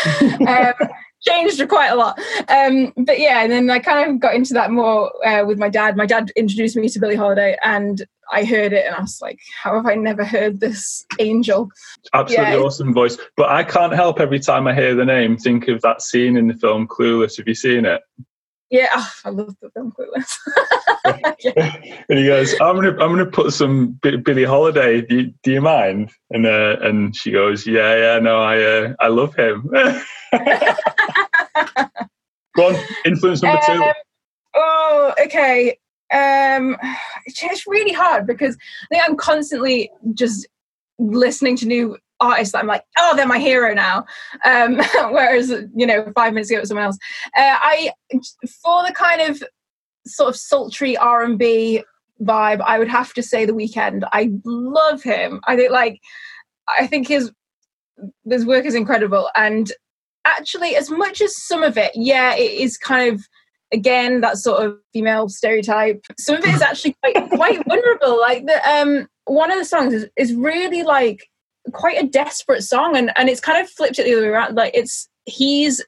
um, 0.48 0.88
changed 1.20 1.66
quite 1.68 1.88
a 1.88 1.96
lot. 1.96 2.18
Um, 2.48 2.92
but 2.96 3.18
yeah, 3.18 3.42
and 3.42 3.52
then 3.52 3.70
I 3.70 3.78
kind 3.78 4.10
of 4.10 4.20
got 4.20 4.34
into 4.34 4.54
that 4.54 4.70
more 4.70 5.10
uh, 5.26 5.44
with 5.44 5.58
my 5.58 5.68
dad. 5.68 5.96
My 5.96 6.06
dad 6.06 6.30
introduced 6.36 6.76
me 6.76 6.88
to 6.88 6.98
Billie 6.98 7.16
Holiday, 7.16 7.56
and 7.62 8.04
I 8.32 8.44
heard 8.44 8.72
it, 8.72 8.86
and 8.86 8.94
I 8.94 9.00
was 9.00 9.20
like, 9.20 9.40
"How 9.62 9.74
have 9.74 9.86
I 9.86 9.94
never 9.94 10.24
heard 10.24 10.60
this 10.60 11.04
angel?" 11.18 11.68
Absolutely 12.14 12.54
yeah. 12.54 12.60
awesome 12.60 12.92
voice. 12.92 13.16
But 13.36 13.50
I 13.50 13.64
can't 13.64 13.94
help 13.94 14.20
every 14.20 14.40
time 14.40 14.66
I 14.66 14.74
hear 14.74 14.94
the 14.94 15.04
name 15.04 15.36
think 15.36 15.68
of 15.68 15.80
that 15.82 16.02
scene 16.02 16.36
in 16.36 16.48
the 16.48 16.54
film 16.54 16.86
Clueless. 16.86 17.36
Have 17.38 17.48
you 17.48 17.54
seen 17.54 17.84
it? 17.84 18.02
Yeah, 18.70 18.88
oh, 18.92 19.10
I 19.24 19.30
love 19.30 19.56
the 19.62 19.70
film 19.70 19.92
Clueless. 19.92 20.36
and 21.05 22.18
he 22.18 22.26
goes, 22.26 22.55
"I'm 22.61 22.76
gonna, 22.76 22.90
I'm 22.92 23.11
gonna 23.11 23.26
put 23.26 23.53
some 23.53 23.99
B- 24.03 24.16
Billie 24.16 24.44
Holiday. 24.44 25.03
Do 25.03 25.16
you, 25.16 25.34
do 25.42 25.53
you 25.53 25.61
mind?" 25.61 26.11
And 26.30 26.46
uh, 26.46 26.76
and 26.80 27.14
she 27.16 27.30
goes, 27.30 27.66
"Yeah, 27.66 27.96
yeah, 27.96 28.18
no, 28.18 28.40
I, 28.40 28.62
uh, 28.62 28.94
I 29.01 29.09
love 29.09 29.34
him." 29.34 29.68
Go 32.57 32.68
on, 32.68 32.76
influence 33.05 33.42
number 33.42 33.61
two. 33.64 33.72
Um, 33.72 33.92
oh, 34.55 35.14
okay. 35.24 35.78
Um, 36.12 36.76
it's 37.26 37.66
really 37.66 37.92
hard 37.92 38.26
because 38.26 38.57
I 38.84 38.86
think 38.90 39.05
I'm 39.07 39.16
constantly 39.16 39.90
just 40.14 40.49
listening 40.99 41.57
to 41.59 41.66
new 41.66 41.96
artists 42.20 42.55
I'm 42.55 42.66
like, 42.66 42.82
oh, 42.99 43.14
they're 43.16 43.26
my 43.26 43.38
hero 43.38 43.74
now. 43.74 44.05
Um, 44.44 44.76
whereas, 45.11 45.51
you 45.74 45.86
know, 45.86 46.11
five 46.14 46.32
minutes 46.32 46.51
ago 46.51 46.59
it 46.59 46.61
was 46.61 46.68
someone 46.68 46.86
else. 46.86 46.99
Uh, 47.36 47.57
I, 47.61 47.92
for 48.62 48.84
the 48.86 48.92
kind 48.92 49.20
of 49.22 49.42
sort 50.09 50.28
of 50.30 50.36
sultry 50.36 50.96
R&B 50.96 51.82
vibe, 52.22 52.61
I 52.61 52.78
would 52.78 52.88
have 52.88 53.12
to 53.14 53.22
say 53.22 53.44
The 53.44 53.52
Weeknd. 53.52 54.02
I 54.12 54.30
love 54.44 55.02
him. 55.02 55.40
I 55.46 55.56
think 55.56 55.70
like, 55.70 56.00
I 56.68 56.86
think 56.86 57.09
his 57.09 57.30
his 58.28 58.46
work 58.46 58.64
is 58.64 58.76
incredible, 58.76 59.28
and 59.34 59.72
actually, 60.24 60.76
as 60.76 60.90
much 60.90 61.20
as 61.20 61.36
some 61.36 61.62
of 61.62 61.76
it, 61.76 61.92
yeah, 61.94 62.34
it 62.34 62.52
is 62.52 62.76
kind 62.76 63.12
of 63.12 63.26
again 63.72 64.20
that 64.20 64.38
sort 64.38 64.64
of 64.64 64.76
female 64.92 65.28
stereotype. 65.28 66.04
Some 66.18 66.36
of 66.36 66.44
it 66.44 66.54
is 66.54 66.62
actually 66.62 66.96
quite 67.02 67.30
quite 67.30 67.66
vulnerable. 67.66 68.20
Like 68.20 68.46
the 68.46 68.68
um 68.68 69.09
one 69.24 69.50
of 69.50 69.59
the 69.59 69.64
songs 69.64 69.92
is, 69.92 70.06
is 70.16 70.34
really 70.34 70.82
like 70.82 71.28
quite 71.72 72.02
a 72.02 72.06
desperate 72.06 72.62
song 72.62 72.96
and, 72.96 73.11
and 73.16 73.28
it's 73.28 73.40
kind 73.40 73.62
of 73.62 73.68
flipped 73.70 73.98
it 73.98 74.04
the 74.04 74.12
other 74.12 74.22
way 74.22 74.28
around. 74.28 74.54
Like 74.54 74.74
it's 74.74 75.09
he's 75.26 75.84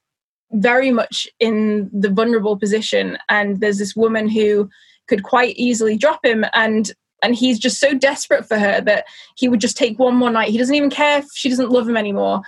very 0.53 0.91
much 0.91 1.29
in 1.39 1.89
the 1.93 2.11
vulnerable 2.11 2.57
position 2.57 3.17
and 3.29 3.61
there's 3.61 3.79
this 3.79 3.95
woman 3.95 4.29
who 4.29 4.69
could 5.09 5.23
quite 5.23 5.57
easily 5.57 5.97
drop 5.97 6.25
him 6.25 6.45
and 6.55 6.93
and 7.23 7.35
he's 7.35 7.59
just 7.59 7.79
so 7.79 7.95
desperate 7.95 8.47
for 8.47 8.59
her 8.59 8.81
that 8.81 9.05
he 9.37 9.47
would 9.47 9.61
just 9.61 9.77
take 9.77 9.99
one 9.99 10.17
more 10.17 10.31
night. 10.31 10.49
He 10.49 10.57
doesn't 10.57 10.75
even 10.75 10.89
care 10.89 11.19
if 11.19 11.27
she 11.35 11.51
doesn't 11.51 11.71
love 11.71 11.87
him 11.87 11.99
anymore 11.99 12.41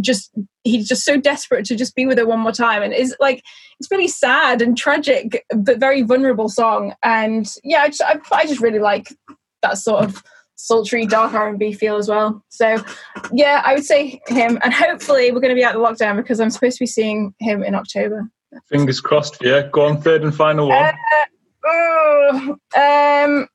just 0.00 0.30
he's 0.64 0.88
just 0.88 1.04
so 1.04 1.18
desperate 1.18 1.66
to 1.66 1.76
just 1.76 1.94
be 1.94 2.06
with 2.06 2.18
her 2.18 2.26
one 2.26 2.40
more 2.40 2.52
time 2.52 2.82
and 2.82 2.92
it's 2.92 3.14
like 3.20 3.42
it's 3.78 3.90
really 3.90 4.08
sad 4.08 4.62
and 4.62 4.76
tragic 4.76 5.44
but 5.54 5.78
very 5.78 6.02
vulnerable 6.02 6.48
song 6.48 6.94
and 7.02 7.46
yeah 7.62 7.82
i 7.82 7.88
just 7.88 8.00
I, 8.00 8.18
I 8.32 8.46
just 8.46 8.60
really 8.60 8.78
like 8.78 9.14
that 9.60 9.76
sort 9.76 10.04
of 10.04 10.22
sultry 10.62 11.06
dark 11.06 11.34
r&b 11.34 11.72
feel 11.72 11.96
as 11.96 12.08
well. 12.08 12.42
So 12.48 12.82
yeah 13.32 13.62
i 13.64 13.74
would 13.74 13.84
say 13.84 14.20
him 14.28 14.58
and 14.62 14.72
hopefully 14.72 15.30
we're 15.30 15.40
going 15.40 15.54
to 15.54 15.58
be 15.58 15.64
out 15.64 15.74
of 15.74 15.80
lockdown 15.80 16.16
because 16.16 16.40
i'm 16.40 16.50
supposed 16.50 16.78
to 16.78 16.82
be 16.82 16.86
seeing 16.86 17.34
him 17.40 17.62
in 17.62 17.74
october. 17.74 18.28
Fingers 18.68 19.00
crossed 19.00 19.38
yeah. 19.40 19.68
Go 19.72 19.86
on 19.86 20.00
third 20.00 20.22
and 20.22 20.34
final 20.34 20.68
one. 20.68 20.84
Uh, 20.84 20.94
oh, 21.66 22.56
um 22.76 23.48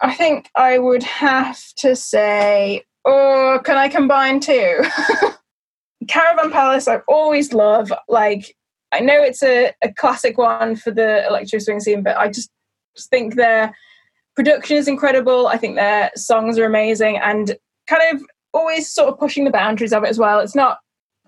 i 0.00 0.14
think 0.14 0.48
i 0.56 0.78
would 0.78 1.02
have 1.02 1.60
to 1.76 1.94
say 1.94 2.82
oh 3.04 3.60
can 3.64 3.76
i 3.76 3.88
combine 3.88 4.40
two? 4.40 4.82
Caravan 6.08 6.50
Palace, 6.50 6.88
I 6.88 6.98
always 7.08 7.52
love. 7.52 7.92
Like, 8.08 8.54
I 8.92 9.00
know 9.00 9.22
it's 9.22 9.42
a, 9.42 9.72
a 9.82 9.92
classic 9.92 10.38
one 10.38 10.76
for 10.76 10.90
the 10.90 11.26
electro 11.26 11.58
swing 11.58 11.80
scene, 11.80 12.02
but 12.02 12.16
I 12.16 12.28
just, 12.28 12.50
just 12.96 13.10
think 13.10 13.34
their 13.34 13.74
production 14.36 14.76
is 14.76 14.86
incredible. 14.86 15.46
I 15.48 15.56
think 15.56 15.76
their 15.76 16.10
songs 16.14 16.58
are 16.58 16.64
amazing 16.64 17.18
and 17.18 17.56
kind 17.86 18.02
of 18.12 18.22
always 18.52 18.88
sort 18.88 19.08
of 19.08 19.18
pushing 19.18 19.44
the 19.44 19.50
boundaries 19.50 19.92
of 19.92 20.04
it 20.04 20.08
as 20.08 20.18
well. 20.18 20.40
It's 20.40 20.54
not 20.54 20.78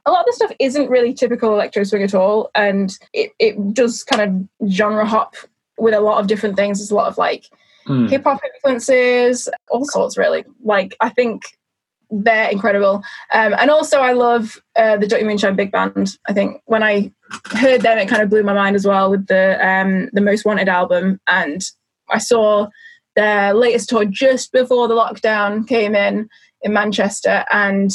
a 0.07 0.11
lot 0.11 0.21
of 0.21 0.27
the 0.27 0.33
stuff 0.33 0.53
isn't 0.59 0.89
really 0.89 1.13
typical 1.13 1.53
electro 1.53 1.85
swing 1.85 2.03
at 2.03 2.15
all, 2.15 2.51
and 2.55 2.97
it, 3.13 3.33
it 3.39 3.75
does 3.75 4.05
kind 4.05 4.49
of 4.63 4.71
genre 4.71 5.05
hop 5.05 5.35
with 5.77 5.95
a 5.95 6.01
lot 6.01 6.19
of 6.19 6.27
different 6.27 6.57
things. 6.57 6.79
There's 6.79 6.91
a 6.91 6.95
lot 6.95 7.09
of 7.09 7.19
like 7.19 7.47
mm. 7.87 8.09
hip 8.09 8.25
hop 8.25 8.41
influences, 8.55 9.49
all 9.71 9.85
sorts 9.85 10.17
really. 10.17 10.45
Like 10.63 10.97
I 11.01 11.11
think 11.11 11.43
they're 12.11 12.51
incredible. 12.51 13.03
Um, 13.33 13.55
and 13.59 13.71
also, 13.71 14.01
I 14.01 14.13
love 14.13 14.61
uh, 14.77 14.97
the 14.97 15.07
Dutty 15.07 15.25
Moonshine 15.25 15.57
Big 15.57 15.71
Band. 15.71 16.17
I 16.27 16.33
think 16.33 16.63
when 16.65 16.83
I 16.83 17.13
heard 17.53 17.83
them, 17.83 17.99
it 17.99 18.09
kind 18.09 18.23
of 18.23 18.31
blew 18.31 18.43
my 18.43 18.55
mind 18.55 18.77
as 18.77 18.87
well 18.87 19.11
with 19.11 19.27
the 19.27 19.59
um, 19.67 20.09
the 20.13 20.23
Most 20.23 20.45
Wanted 20.47 20.69
album. 20.69 21.21
And 21.27 21.63
I 22.09 22.19
saw 22.19 22.69
their 23.19 23.53
latest 23.53 23.89
tour 23.89 24.05
just 24.05 24.53
before 24.53 24.87
the 24.87 24.95
lockdown 24.95 25.67
came 25.67 25.97
in 25.97 26.29
in 26.63 26.73
Manchester, 26.73 27.45
and 27.51 27.91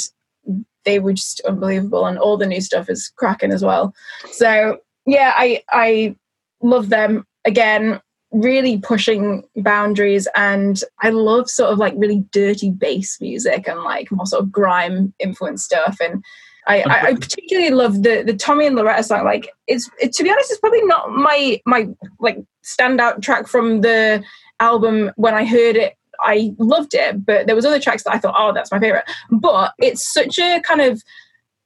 they 0.84 0.98
were 0.98 1.14
just 1.14 1.40
unbelievable. 1.48 2.04
And 2.04 2.18
all 2.18 2.36
the 2.36 2.46
new 2.46 2.60
stuff 2.60 2.90
is 2.90 3.10
cracking 3.16 3.50
as 3.50 3.64
well. 3.64 3.94
So 4.30 4.78
yeah, 5.06 5.32
I 5.34 5.62
I 5.70 6.16
love 6.62 6.90
them 6.90 7.24
again 7.46 8.00
really 8.32 8.78
pushing 8.78 9.44
boundaries 9.56 10.26
and 10.34 10.82
I 11.02 11.10
love 11.10 11.48
sort 11.48 11.70
of 11.72 11.78
like 11.78 11.94
really 11.96 12.24
dirty 12.32 12.68
bass 12.70 13.18
music 13.20 13.68
and 13.68 13.80
like 13.84 14.10
more 14.10 14.26
sort 14.26 14.42
of 14.42 14.50
grime 14.50 15.14
influenced 15.20 15.64
stuff 15.64 15.98
and 16.00 16.24
I, 16.66 16.80
I, 16.80 17.06
I 17.08 17.14
particularly 17.14 17.70
love 17.70 18.02
the 18.02 18.22
the 18.26 18.34
Tommy 18.34 18.66
and 18.66 18.74
Loretta 18.74 19.02
song. 19.02 19.24
Like 19.24 19.50
it's 19.66 19.90
it, 20.00 20.12
to 20.14 20.22
be 20.22 20.30
honest, 20.30 20.50
it's 20.50 20.60
probably 20.60 20.82
not 20.84 21.10
my 21.10 21.60
my 21.66 21.88
like 22.20 22.38
standout 22.64 23.22
track 23.22 23.46
from 23.46 23.82
the 23.82 24.24
album 24.64 25.12
when 25.16 25.34
I 25.34 25.44
heard 25.44 25.76
it. 25.76 25.94
I 26.20 26.54
loved 26.58 26.94
it, 26.94 27.26
but 27.26 27.46
there 27.46 27.56
was 27.56 27.64
other 27.64 27.80
tracks 27.80 28.04
that 28.04 28.14
I 28.14 28.18
thought, 28.18 28.36
oh, 28.38 28.52
that's 28.52 28.72
my 28.72 28.78
favorite. 28.78 29.04
But 29.30 29.74
it's 29.78 30.12
such 30.12 30.38
a 30.38 30.60
kind 30.60 30.80
of 30.80 31.02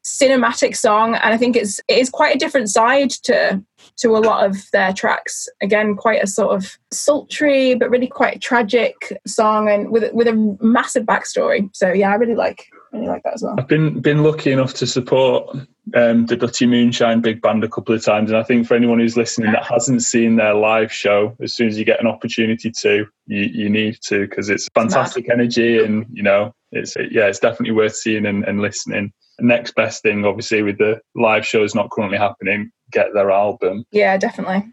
cinematic 0.05 0.77
song, 0.77 1.15
and 1.15 1.35
I 1.35 1.37
think 1.37 1.55
it's 1.55 1.81
it 1.89 1.99
is 1.99 2.11
quite 2.11 2.35
a 2.35 2.39
different 2.39 2.71
side 2.71 3.11
to 3.25 3.63
to 3.99 4.17
a 4.17 4.19
lot 4.19 4.47
of 4.47 4.57
their 4.73 4.93
tracks. 4.93 5.49
Again, 5.61 5.97
quite 5.97 6.23
a 6.23 6.27
sort 6.27 6.57
of 6.57 6.79
sultry 6.91 7.75
but 7.75 7.91
really 7.91 8.07
quite 8.07 8.41
tragic 8.41 8.95
song, 9.27 9.69
and 9.69 9.91
with 9.91 10.13
with 10.13 10.29
a 10.29 10.57
massive 10.61 11.05
backstory. 11.05 11.69
So 11.75 11.93
yeah, 11.93 12.11
I 12.11 12.15
really 12.15 12.35
like 12.35 12.67
really 12.93 13.07
like 13.07 13.23
that 13.25 13.35
as 13.35 13.43
well. 13.43 13.55
I've 13.59 13.69
been 13.69 14.01
been 14.01 14.23
lucky 14.23 14.53
enough 14.53 14.75
to 14.75 14.87
support 14.87 15.57
um, 15.95 16.27
the 16.27 16.37
Dutty 16.37 16.67
Moonshine 16.67 17.21
Big 17.21 17.41
Band 17.41 17.65
a 17.65 17.69
couple 17.69 17.95
of 17.95 18.05
times, 18.05 18.31
and 18.31 18.39
I 18.39 18.43
think 18.43 18.67
for 18.67 18.75
anyone 18.75 18.99
who's 18.99 19.17
listening 19.17 19.53
that 19.53 19.65
hasn't 19.65 20.03
seen 20.03 20.37
their 20.37 20.55
live 20.55 20.93
show, 20.93 21.37
as 21.43 21.55
soon 21.55 21.69
as 21.69 21.79
you 21.79 21.85
get 21.85 22.01
an 22.01 22.07
opportunity 22.07 22.71
to, 22.71 23.07
you, 23.27 23.43
you 23.43 23.71
need 23.71 23.99
to 24.03 24.27
because 24.29 24.49
it's 24.49 24.69
fantastic 24.75 25.31
energy, 25.31 25.83
and 25.83 26.07
you 26.13 26.23
know 26.23 26.53
it's 26.73 26.97
yeah, 27.11 27.27
it's 27.27 27.39
definitely 27.41 27.73
worth 27.75 27.97
seeing 27.97 28.27
and, 28.27 28.45
and 28.45 28.61
listening. 28.61 29.13
The 29.39 29.47
next 29.47 29.75
best 29.75 30.03
thing, 30.03 30.25
obviously, 30.25 30.63
with 30.63 30.79
the 30.79 31.01
live 31.15 31.47
shows 31.47 31.75
not 31.75 31.91
currently 31.91 32.19
happening, 32.19 32.73
get 32.91 33.15
their 33.15 33.31
album. 33.31 33.85
Yeah, 33.93 34.17
definitely. 34.17 34.65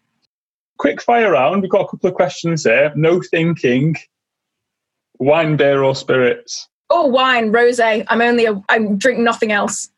Quick 0.78 1.01
fire 1.01 1.32
round. 1.32 1.61
We've 1.61 1.72
got 1.72 1.82
a 1.82 1.88
couple 1.88 2.09
of 2.09 2.16
questions 2.16 2.63
here. 2.63 2.91
No 2.95 3.22
thinking. 3.22 3.95
Wine, 5.20 5.55
beer, 5.55 5.84
or 5.84 5.95
spirits? 5.95 6.68
Oh, 6.97 7.07
wine, 7.07 7.51
rosé. 7.51 8.05
I'm 8.07 8.21
only 8.21 8.45
a. 8.45 8.63
I 8.69 8.79
drink 8.79 9.19
nothing 9.19 9.51
else. 9.51 9.89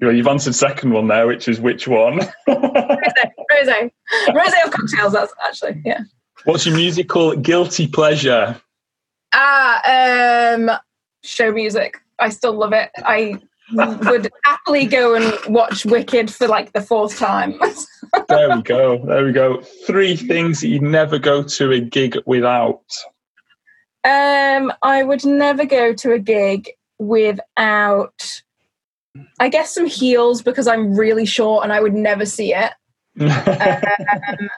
Well, 0.00 0.12
you've 0.12 0.26
answered 0.26 0.54
second 0.54 0.92
one 0.92 1.06
there, 1.06 1.26
which 1.26 1.46
is 1.46 1.60
which 1.60 1.86
one? 1.86 2.20
rosé, 2.48 3.32
rosé, 3.50 3.90
rosé 4.28 4.66
or 4.66 4.70
cocktails. 4.70 5.12
That's 5.12 5.34
actually 5.44 5.82
yeah. 5.84 6.00
What's 6.46 6.64
your 6.64 6.74
musical 6.74 7.36
guilty 7.36 7.86
pleasure? 7.86 8.58
Ah, 9.34 10.54
um, 10.54 10.70
show 11.22 11.52
music. 11.52 11.98
I 12.18 12.30
still 12.30 12.54
love 12.54 12.72
it. 12.72 12.88
I 12.96 13.38
would 13.74 14.30
happily 14.42 14.86
go 14.86 15.14
and 15.14 15.54
watch 15.54 15.84
Wicked 15.84 16.32
for 16.32 16.48
like 16.48 16.72
the 16.72 16.80
fourth 16.80 17.18
time. 17.18 17.60
there 18.30 18.56
we 18.56 18.62
go. 18.62 19.04
There 19.04 19.26
we 19.26 19.32
go. 19.32 19.60
Three 19.86 20.16
things 20.16 20.62
that 20.62 20.68
you'd 20.68 20.80
never 20.80 21.18
go 21.18 21.42
to 21.42 21.72
a 21.72 21.80
gig 21.80 22.16
without. 22.24 22.80
Um, 24.04 24.72
I 24.82 25.02
would 25.02 25.24
never 25.24 25.64
go 25.64 25.92
to 25.92 26.12
a 26.12 26.18
gig 26.18 26.70
without, 26.98 28.42
I 29.38 29.48
guess, 29.48 29.74
some 29.74 29.86
heels 29.86 30.42
because 30.42 30.66
I'm 30.66 30.94
really 30.96 31.24
short 31.24 31.64
and 31.64 31.72
I 31.72 31.80
would 31.80 31.94
never 31.94 32.26
see 32.26 32.54
it. 32.54 32.72
um, 33.20 34.48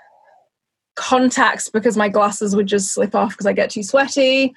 contacts 0.94 1.68
because 1.68 1.96
my 1.96 2.08
glasses 2.08 2.54
would 2.54 2.66
just 2.66 2.94
slip 2.94 3.14
off 3.14 3.30
because 3.30 3.46
I 3.46 3.52
get 3.52 3.70
too 3.70 3.82
sweaty. 3.82 4.54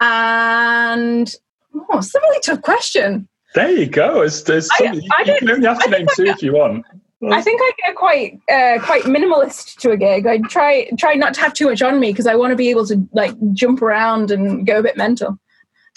And 0.00 1.32
oh, 1.74 1.98
it's 1.98 2.14
a 2.14 2.20
really 2.20 2.40
tough 2.40 2.62
question. 2.62 3.28
There 3.54 3.70
you 3.70 3.86
go. 3.86 4.22
It's, 4.22 4.42
there's 4.42 4.68
I, 4.72 4.92
you, 4.92 5.02
I 5.16 5.22
you 5.22 5.38
can 5.38 5.50
only 5.50 5.66
have 5.66 5.82
to 5.82 5.90
name 5.90 6.06
two 6.14 6.24
if 6.24 6.42
you 6.42 6.52
want. 6.54 6.84
I 7.24 7.40
think 7.40 7.60
I 7.62 7.72
get 7.86 7.96
quite 7.96 8.38
uh, 8.50 8.78
quite 8.84 9.04
minimalist 9.04 9.76
to 9.78 9.90
a 9.90 9.96
gig. 9.96 10.26
I 10.26 10.38
try 10.48 10.90
try 10.98 11.14
not 11.14 11.32
to 11.34 11.40
have 11.40 11.54
too 11.54 11.66
much 11.66 11.80
on 11.80 11.98
me 11.98 12.12
because 12.12 12.26
I 12.26 12.34
want 12.34 12.50
to 12.50 12.56
be 12.56 12.68
able 12.68 12.86
to 12.86 13.08
like 13.12 13.34
jump 13.52 13.80
around 13.80 14.30
and 14.30 14.66
go 14.66 14.80
a 14.80 14.82
bit 14.82 14.96
mental. 14.96 15.38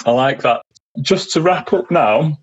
I 0.06 0.12
like 0.12 0.42
that. 0.44 0.62
Just 1.02 1.32
to 1.34 1.42
wrap 1.42 1.74
up 1.74 1.92
now, 1.92 2.38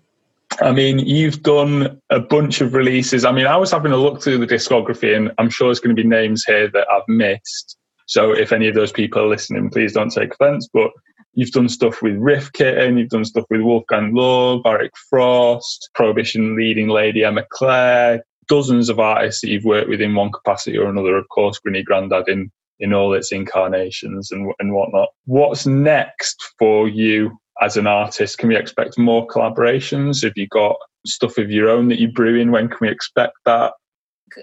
I 0.61 0.71
mean, 0.71 0.99
you've 0.99 1.41
done 1.41 1.99
a 2.11 2.19
bunch 2.19 2.61
of 2.61 2.73
releases. 2.73 3.25
I 3.25 3.31
mean, 3.31 3.47
I 3.47 3.57
was 3.57 3.71
having 3.71 3.91
a 3.91 3.97
look 3.97 4.21
through 4.21 4.37
the 4.37 4.47
discography, 4.47 5.15
and 5.15 5.31
I'm 5.39 5.49
sure 5.49 5.67
there's 5.67 5.79
going 5.79 5.95
to 5.95 6.01
be 6.01 6.07
names 6.07 6.43
here 6.45 6.69
that 6.69 6.87
I've 6.91 7.07
missed. 7.07 7.77
So 8.05 8.31
if 8.31 8.53
any 8.53 8.67
of 8.67 8.75
those 8.75 8.91
people 8.91 9.21
are 9.21 9.27
listening, 9.27 9.69
please 9.69 9.93
don't 9.93 10.11
take 10.11 10.33
offense. 10.33 10.69
But 10.71 10.91
you've 11.33 11.51
done 11.51 11.69
stuff 11.69 12.01
with 12.01 12.15
Riff 12.15 12.51
Kitten, 12.53 12.97
you've 12.97 13.09
done 13.09 13.25
stuff 13.25 13.45
with 13.49 13.61
Wolfgang 13.61 14.13
Lohr, 14.13 14.61
Barrick 14.61 14.93
Frost, 15.09 15.89
Prohibition 15.93 16.55
leading 16.55 16.87
lady 16.89 17.23
Emma 17.23 17.43
Clair, 17.51 18.23
dozens 18.47 18.89
of 18.89 18.99
artists 18.99 19.41
that 19.41 19.49
you've 19.49 19.65
worked 19.65 19.89
with 19.89 20.01
in 20.01 20.15
one 20.15 20.31
capacity 20.31 20.77
or 20.77 20.89
another, 20.89 21.17
of 21.17 21.27
course, 21.29 21.59
Grinny 21.59 21.83
Grandad 21.83 22.27
in, 22.27 22.51
in 22.79 22.93
all 22.93 23.13
its 23.13 23.31
incarnations 23.31 24.31
and, 24.31 24.51
and 24.59 24.73
whatnot. 24.73 25.09
What's 25.25 25.65
next 25.65 26.53
for 26.57 26.87
you 26.87 27.37
as 27.61 27.77
an 27.77 27.87
artist? 27.87 28.37
Can 28.37 28.49
we 28.49 28.57
expect 28.57 28.97
more 28.97 29.27
collaborations? 29.27 30.23
Have 30.23 30.33
you 30.35 30.47
got 30.47 30.75
stuff 31.05 31.37
of 31.37 31.51
your 31.51 31.69
own 31.69 31.87
that 31.89 31.99
you're 31.99 32.11
brewing? 32.11 32.51
When 32.51 32.67
can 32.67 32.77
we 32.81 32.89
expect 32.89 33.33
that? 33.45 33.73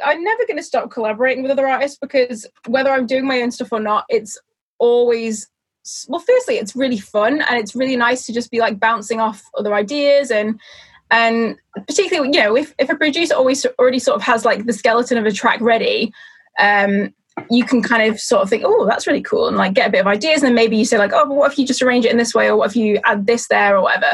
I'm 0.04 0.24
never 0.24 0.46
going 0.46 0.56
to 0.56 0.62
stop 0.62 0.90
collaborating 0.90 1.42
with 1.42 1.52
other 1.52 1.68
artists 1.68 1.98
because 2.00 2.46
whether 2.66 2.90
I'm 2.90 3.06
doing 3.06 3.26
my 3.26 3.42
own 3.42 3.50
stuff 3.50 3.72
or 3.72 3.80
not, 3.80 4.04
it's 4.08 4.38
always 4.78 5.48
well 6.08 6.20
firstly 6.20 6.56
it's 6.56 6.74
really 6.74 6.98
fun 6.98 7.42
and 7.42 7.58
it's 7.58 7.76
really 7.76 7.96
nice 7.96 8.24
to 8.24 8.32
just 8.32 8.50
be 8.50 8.58
like 8.58 8.80
bouncing 8.80 9.20
off 9.20 9.42
other 9.58 9.74
ideas 9.74 10.30
and 10.30 10.58
and 11.14 11.56
particularly 11.86 12.28
you 12.36 12.42
know 12.42 12.56
if, 12.56 12.74
if 12.78 12.90
a 12.90 12.96
producer 12.96 13.34
always 13.34 13.64
already 13.78 13.98
sort 13.98 14.16
of 14.16 14.22
has 14.22 14.44
like 14.44 14.66
the 14.66 14.72
skeleton 14.72 15.16
of 15.16 15.24
a 15.24 15.32
track 15.32 15.60
ready 15.60 16.12
um 16.58 17.14
you 17.50 17.64
can 17.64 17.82
kind 17.82 18.10
of 18.10 18.20
sort 18.20 18.42
of 18.42 18.50
think 18.50 18.62
oh 18.66 18.84
that's 18.86 19.06
really 19.06 19.22
cool 19.22 19.48
and 19.48 19.56
like 19.56 19.74
get 19.74 19.88
a 19.88 19.92
bit 19.92 20.00
of 20.00 20.06
ideas 20.06 20.42
and 20.42 20.48
then 20.48 20.54
maybe 20.54 20.76
you 20.76 20.84
say 20.84 20.98
like 20.98 21.12
oh 21.14 21.26
but 21.26 21.34
what 21.34 21.50
if 21.50 21.58
you 21.58 21.66
just 21.66 21.82
arrange 21.82 22.04
it 22.04 22.10
in 22.10 22.18
this 22.18 22.34
way 22.34 22.48
or 22.48 22.56
what 22.56 22.70
if 22.70 22.76
you 22.76 23.00
add 23.04 23.26
this 23.26 23.48
there 23.48 23.76
or 23.76 23.82
whatever 23.82 24.06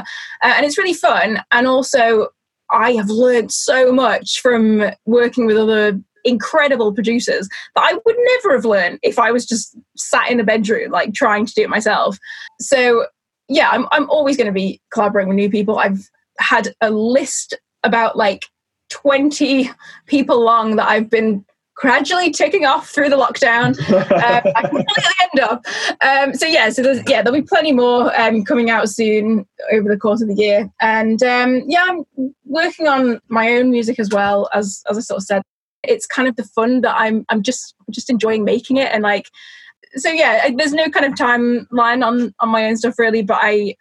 uh, 0.43 0.55
and 0.57 0.65
it's 0.65 0.79
really 0.79 0.95
fun 0.95 1.43
and 1.53 1.67
also 1.67 2.29
i 2.71 2.93
have 2.93 3.09
learned 3.09 3.51
so 3.51 3.93
much 3.93 4.41
from 4.41 4.85
working 5.07 5.47
with 5.47 5.57
other 5.57 5.99
incredible 6.23 6.93
producers 6.93 7.49
that 7.75 7.83
I 7.83 7.95
would 8.05 8.17
never 8.35 8.55
have 8.55 8.67
learned 8.67 8.99
if 9.03 9.19
I 9.19 9.33
was 9.33 9.47
just 9.47 9.75
sat 9.97 10.31
in 10.31 10.39
a 10.39 10.45
bedroom 10.45 10.91
like 10.91 11.15
trying 11.15 11.47
to 11.47 11.55
do 11.55 11.63
it 11.63 11.71
myself. 11.71 12.19
So 12.61 13.07
yeah, 13.49 13.71
I'm 13.71 13.87
I'm 13.91 14.09
always 14.11 14.37
going 14.37 14.49
to 14.49 14.53
be 14.53 14.83
collaborating 14.93 15.31
with 15.31 15.37
new 15.37 15.49
people. 15.49 15.79
I've 15.79 16.11
had 16.41 16.75
a 16.81 16.91
list 16.91 17.59
about 17.85 18.17
like 18.17 18.45
20 18.91 19.71
people 20.07 20.43
long 20.43 20.77
that 20.77 20.89
I've 20.89 21.09
been 21.09 21.45
gradually 21.81 22.31
ticking 22.31 22.67
off 22.67 22.91
through 22.91 23.09
the 23.09 23.17
lockdown. 23.17 23.75
uh, 23.91 24.43
I 24.57 24.69
completely 24.69 25.05
end 25.23 25.41
up. 25.41 25.65
Um, 26.03 26.35
so 26.35 26.47
yeah, 26.47 26.69
so 26.69 26.83
there's, 26.83 27.03
yeah, 27.09 27.23
there'll 27.23 27.41
be 27.41 27.47
plenty 27.47 27.73
more 27.73 28.19
um, 28.21 28.45
coming 28.45 28.69
out 28.69 28.91
soon 28.91 29.47
over 29.73 29.89
the 29.89 29.97
course 29.97 30.21
of 30.21 30.29
the 30.29 30.35
year. 30.35 30.71
And 30.81 31.23
um, 31.23 31.63
yeah, 31.67 31.87
I'm 31.89 32.35
working 32.45 32.87
on 32.87 33.21
my 33.29 33.55
own 33.55 33.71
music 33.71 33.99
as 33.99 34.11
well 34.11 34.51
as 34.53 34.83
as 34.91 34.99
I 34.99 35.01
sort 35.01 35.19
of 35.19 35.25
said. 35.25 35.43
It's 35.83 36.07
kind 36.07 36.29
of 36.29 36.37
the 36.37 36.45
fun 36.45 36.83
that 36.83 36.95
I'm 36.99 37.25
I'm 37.31 37.43
just 37.43 37.75
just 37.91 38.11
enjoying 38.11 38.45
making 38.45 38.77
it 38.77 38.93
and 38.93 39.03
like. 39.03 39.31
So 39.97 40.11
yeah, 40.11 40.51
there's 40.55 40.75
no 40.75 40.89
kind 40.91 41.07
of 41.07 41.15
timeline 41.15 42.05
on 42.07 42.35
on 42.41 42.49
my 42.51 42.67
own 42.67 42.77
stuff 42.77 42.99
really, 42.99 43.23
but 43.23 43.39
I 43.41 43.77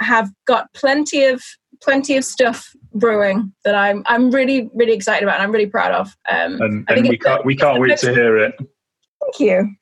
have 0.00 0.30
got 0.46 0.72
plenty 0.74 1.24
of 1.24 1.42
plenty 1.80 2.16
of 2.16 2.24
stuff 2.24 2.74
brewing 2.94 3.52
that 3.64 3.74
I'm 3.74 4.02
I'm 4.06 4.30
really 4.30 4.70
really 4.74 4.92
excited 4.92 5.22
about 5.22 5.36
and 5.36 5.44
I'm 5.44 5.52
really 5.52 5.66
proud 5.66 5.92
of. 5.92 6.16
Um, 6.28 6.60
and, 6.60 6.84
and 6.88 7.08
we 7.08 7.18
can't 7.18 7.44
we 7.44 7.56
can't 7.56 7.80
wait 7.80 7.98
to 7.98 8.12
hear 8.12 8.38
it. 8.38 8.54
Thank 8.58 9.40
you. 9.40 9.74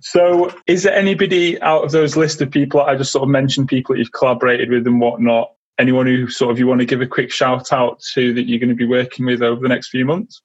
So, 0.00 0.52
is 0.66 0.82
there 0.82 0.94
anybody 0.94 1.60
out 1.62 1.84
of 1.84 1.92
those 1.92 2.16
list 2.16 2.42
of 2.42 2.50
people 2.50 2.80
I 2.80 2.96
just 2.96 3.12
sort 3.12 3.22
of 3.22 3.28
mentioned, 3.28 3.68
people 3.68 3.94
that 3.94 4.00
you've 4.00 4.12
collaborated 4.12 4.70
with 4.70 4.86
and 4.86 5.00
whatnot? 5.00 5.52
Anyone 5.78 6.06
who 6.06 6.28
sort 6.28 6.50
of 6.50 6.58
you 6.58 6.66
want 6.66 6.80
to 6.80 6.86
give 6.86 7.00
a 7.00 7.06
quick 7.06 7.30
shout 7.30 7.72
out 7.72 8.00
to 8.14 8.32
that 8.34 8.48
you're 8.48 8.58
going 8.58 8.70
to 8.70 8.74
be 8.74 8.86
working 8.86 9.26
with 9.26 9.42
over 9.42 9.60
the 9.60 9.68
next 9.68 9.88
few 9.88 10.04
months? 10.04 10.42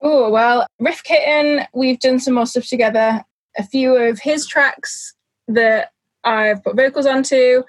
Oh 0.00 0.30
well, 0.30 0.66
Riff 0.80 1.02
Kitten, 1.04 1.66
we've 1.74 2.00
done 2.00 2.18
some 2.18 2.34
more 2.34 2.46
stuff 2.46 2.66
together. 2.66 3.22
A 3.56 3.62
few 3.62 3.94
of 3.96 4.18
his 4.18 4.46
tracks 4.46 5.14
that 5.48 5.92
I've 6.24 6.62
put 6.64 6.76
vocals 6.76 7.06
onto 7.06 7.62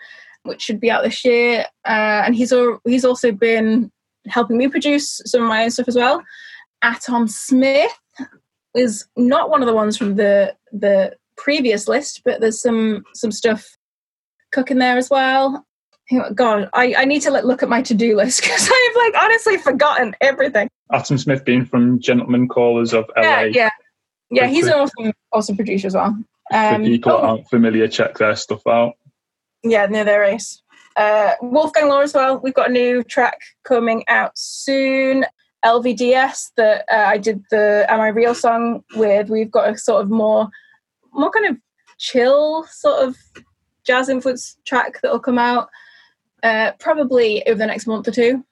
which 0.45 0.61
should 0.61 0.79
be 0.79 0.91
out 0.91 1.03
this 1.03 1.25
year. 1.25 1.65
Uh, 1.85 2.23
and 2.25 2.35
he's 2.35 2.53
al- 2.53 2.79
he's 2.85 3.05
also 3.05 3.31
been 3.31 3.91
helping 4.27 4.57
me 4.57 4.67
produce 4.67 5.21
some 5.25 5.43
of 5.43 5.49
my 5.49 5.63
own 5.63 5.71
stuff 5.71 5.87
as 5.87 5.95
well. 5.95 6.23
Atom 6.81 7.27
Smith 7.27 7.91
is 8.75 9.07
not 9.15 9.49
one 9.49 9.61
of 9.61 9.67
the 9.67 9.73
ones 9.73 9.97
from 9.97 10.15
the 10.15 10.55
the 10.71 11.15
previous 11.37 11.87
list, 11.87 12.21
but 12.23 12.41
there's 12.41 12.61
some 12.61 13.03
some 13.13 13.31
stuff 13.31 13.77
cooking 14.51 14.77
there 14.77 14.97
as 14.97 15.09
well. 15.09 15.65
God, 16.35 16.69
I, 16.73 16.93
I 16.99 17.05
need 17.05 17.23
to 17.23 17.31
like, 17.31 17.45
look 17.45 17.63
at 17.63 17.69
my 17.69 17.81
to 17.81 17.95
do 17.95 18.15
list 18.15 18.41
because 18.43 18.69
I've 18.71 18.95
like 18.95 19.23
honestly 19.23 19.57
forgotten 19.57 20.15
everything. 20.21 20.69
Atom 20.91 21.17
Smith 21.17 21.43
being 21.43 21.65
from 21.65 21.99
Gentlemen 21.99 22.47
Callers 22.47 22.93
of 22.93 23.05
LA. 23.17 23.23
Yeah, 23.23 23.43
yeah, 23.45 23.69
yeah. 24.29 24.47
He's 24.47 24.67
an 24.67 24.73
awesome 24.73 25.13
awesome 25.31 25.55
producer 25.55 25.87
as 25.87 25.95
well. 25.95 26.17
Um, 26.53 26.83
For 26.83 26.87
people 26.89 27.11
oh, 27.11 27.17
aren't 27.17 27.49
familiar, 27.49 27.87
check 27.87 28.17
their 28.17 28.35
stuff 28.35 28.65
out. 28.67 28.93
Yeah, 29.65 29.87
near 29.87 30.03
their 30.03 30.21
race. 30.21 30.61
Uh, 30.95 31.31
Wolfgang 31.41 31.89
Lohr 31.89 32.03
as 32.03 32.13
well. 32.13 32.39
We've 32.39 32.53
got 32.53 32.69
a 32.69 32.73
new 32.73 33.03
track 33.03 33.39
coming 33.63 34.03
out 34.07 34.37
soon. 34.37 35.25
LVDS 35.65 36.51
that 36.57 36.85
uh, 36.91 37.07
I 37.07 37.17
did 37.17 37.43
the 37.49 37.85
Am 37.89 37.99
I 37.99 38.09
Real 38.09 38.35
song 38.35 38.83
with. 38.95 39.29
We've 39.29 39.49
got 39.49 39.73
a 39.73 39.77
sort 39.77 40.03
of 40.03 40.11
more, 40.11 40.47
more 41.11 41.31
kind 41.31 41.47
of 41.47 41.57
chill 41.97 42.65
sort 42.69 43.07
of 43.07 43.17
jazz 43.83 44.07
influence 44.07 44.57
track 44.65 45.01
that'll 45.01 45.19
come 45.19 45.39
out 45.39 45.69
uh, 46.43 46.73
probably 46.79 47.45
over 47.47 47.57
the 47.57 47.65
next 47.65 47.87
month 47.87 48.07
or 48.07 48.11
two. 48.11 48.45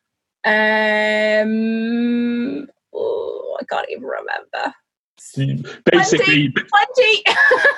Um, 0.46 2.68
oh, 2.94 3.58
I 3.62 3.66
can't 3.70 3.90
even 3.92 4.04
remember. 4.04 4.74
Basically, 5.92 6.50
20. 6.52 7.24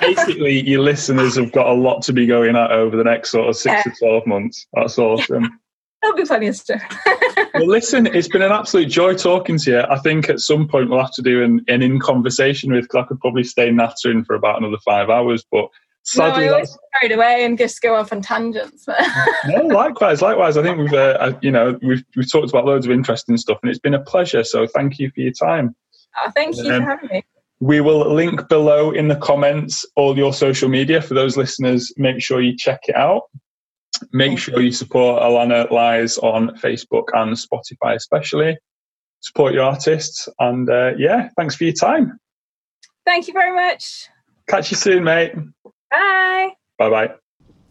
basically, 0.00 0.68
your 0.68 0.80
listeners 0.82 1.36
have 1.36 1.52
got 1.52 1.66
a 1.66 1.72
lot 1.72 2.02
to 2.02 2.12
be 2.12 2.26
going 2.26 2.56
at 2.56 2.70
over 2.70 2.96
the 2.96 3.04
next 3.04 3.30
sort 3.30 3.48
of 3.48 3.56
six 3.56 3.74
Yeah. 3.74 3.82
to 3.82 3.92
twelve 4.00 4.26
months. 4.26 4.66
That's 4.74 4.98
awesome. 4.98 5.48
There'll 6.02 6.16
be 6.16 6.24
plenty 6.24 6.46
of 6.48 6.56
stuff. 6.56 6.82
well, 7.54 7.66
listen, 7.66 8.06
it's 8.06 8.28
been 8.28 8.42
an 8.42 8.52
absolute 8.52 8.86
joy 8.88 9.14
talking 9.14 9.58
to 9.58 9.70
you. 9.70 9.80
I 9.80 9.98
think 9.98 10.28
at 10.28 10.40
some 10.40 10.68
point 10.68 10.90
we'll 10.90 11.00
have 11.00 11.12
to 11.14 11.22
do 11.22 11.42
an, 11.42 11.64
an 11.68 11.82
in 11.82 11.98
conversation 11.98 12.72
with. 12.72 12.86
Cause 12.88 13.04
I 13.04 13.08
could 13.08 13.18
probably 13.20 13.44
stay 13.44 13.70
nattering 13.70 14.24
for 14.24 14.36
about 14.36 14.58
another 14.58 14.76
five 14.84 15.08
hours, 15.08 15.44
but 15.50 15.62
no, 15.62 15.68
sadly, 16.04 16.48
I 16.48 16.52
always 16.52 16.78
carried 17.00 17.12
away 17.14 17.44
and 17.44 17.58
just 17.58 17.80
go 17.82 17.94
off 17.96 18.12
on 18.12 18.22
tangents. 18.22 18.86
no, 19.48 19.62
likewise, 19.62 20.22
likewise. 20.22 20.56
I 20.56 20.62
think 20.62 20.78
we've, 20.78 20.92
uh, 20.92 21.16
uh, 21.18 21.32
you 21.42 21.50
know, 21.50 21.76
we've 21.82 22.04
we've 22.14 22.30
talked 22.30 22.50
about 22.50 22.66
loads 22.66 22.86
of 22.86 22.92
interesting 22.92 23.36
stuff, 23.36 23.58
and 23.62 23.70
it's 23.70 23.80
been 23.80 23.94
a 23.94 24.02
pleasure. 24.02 24.44
So 24.44 24.66
thank 24.68 24.98
you 25.00 25.10
for 25.12 25.20
your 25.22 25.32
time. 25.32 25.74
Oh, 26.18 26.30
thank 26.34 26.56
you 26.56 26.70
Um, 26.70 26.82
for 26.82 26.88
having 26.90 27.08
me. 27.10 27.24
We 27.60 27.80
will 27.80 28.12
link 28.12 28.48
below 28.48 28.90
in 28.90 29.08
the 29.08 29.16
comments 29.16 29.84
all 29.96 30.16
your 30.16 30.32
social 30.32 30.68
media 30.68 31.00
for 31.00 31.14
those 31.14 31.36
listeners. 31.36 31.92
Make 31.96 32.20
sure 32.20 32.40
you 32.40 32.56
check 32.56 32.80
it 32.88 32.96
out. 32.96 33.22
Make 34.12 34.38
sure 34.38 34.60
you 34.60 34.72
support 34.72 35.22
Alanna 35.22 35.70
Lyes 35.70 36.18
on 36.18 36.50
Facebook 36.56 37.04
and 37.14 37.34
Spotify, 37.34 37.94
especially. 37.94 38.58
Support 39.20 39.54
your 39.54 39.64
artists. 39.64 40.28
And 40.38 40.68
uh, 40.68 40.92
yeah, 40.98 41.30
thanks 41.36 41.54
for 41.56 41.64
your 41.64 41.72
time. 41.72 42.18
Thank 43.06 43.26
you 43.26 43.32
very 43.32 43.54
much. 43.54 44.08
Catch 44.48 44.70
you 44.70 44.76
soon, 44.76 45.04
mate. 45.04 45.32
Bye. 45.90 46.50
Bye 46.78 46.90
bye. 46.90 47.14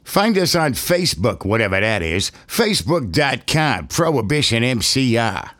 Find 0.03 0.37
us 0.37 0.55
on 0.55 0.73
Facebook, 0.73 1.45
whatever 1.45 1.79
that 1.79 2.01
is, 2.01 2.31
facebook.com, 2.47 3.87
Prohibition 3.87 4.63
MCR. 4.63 5.51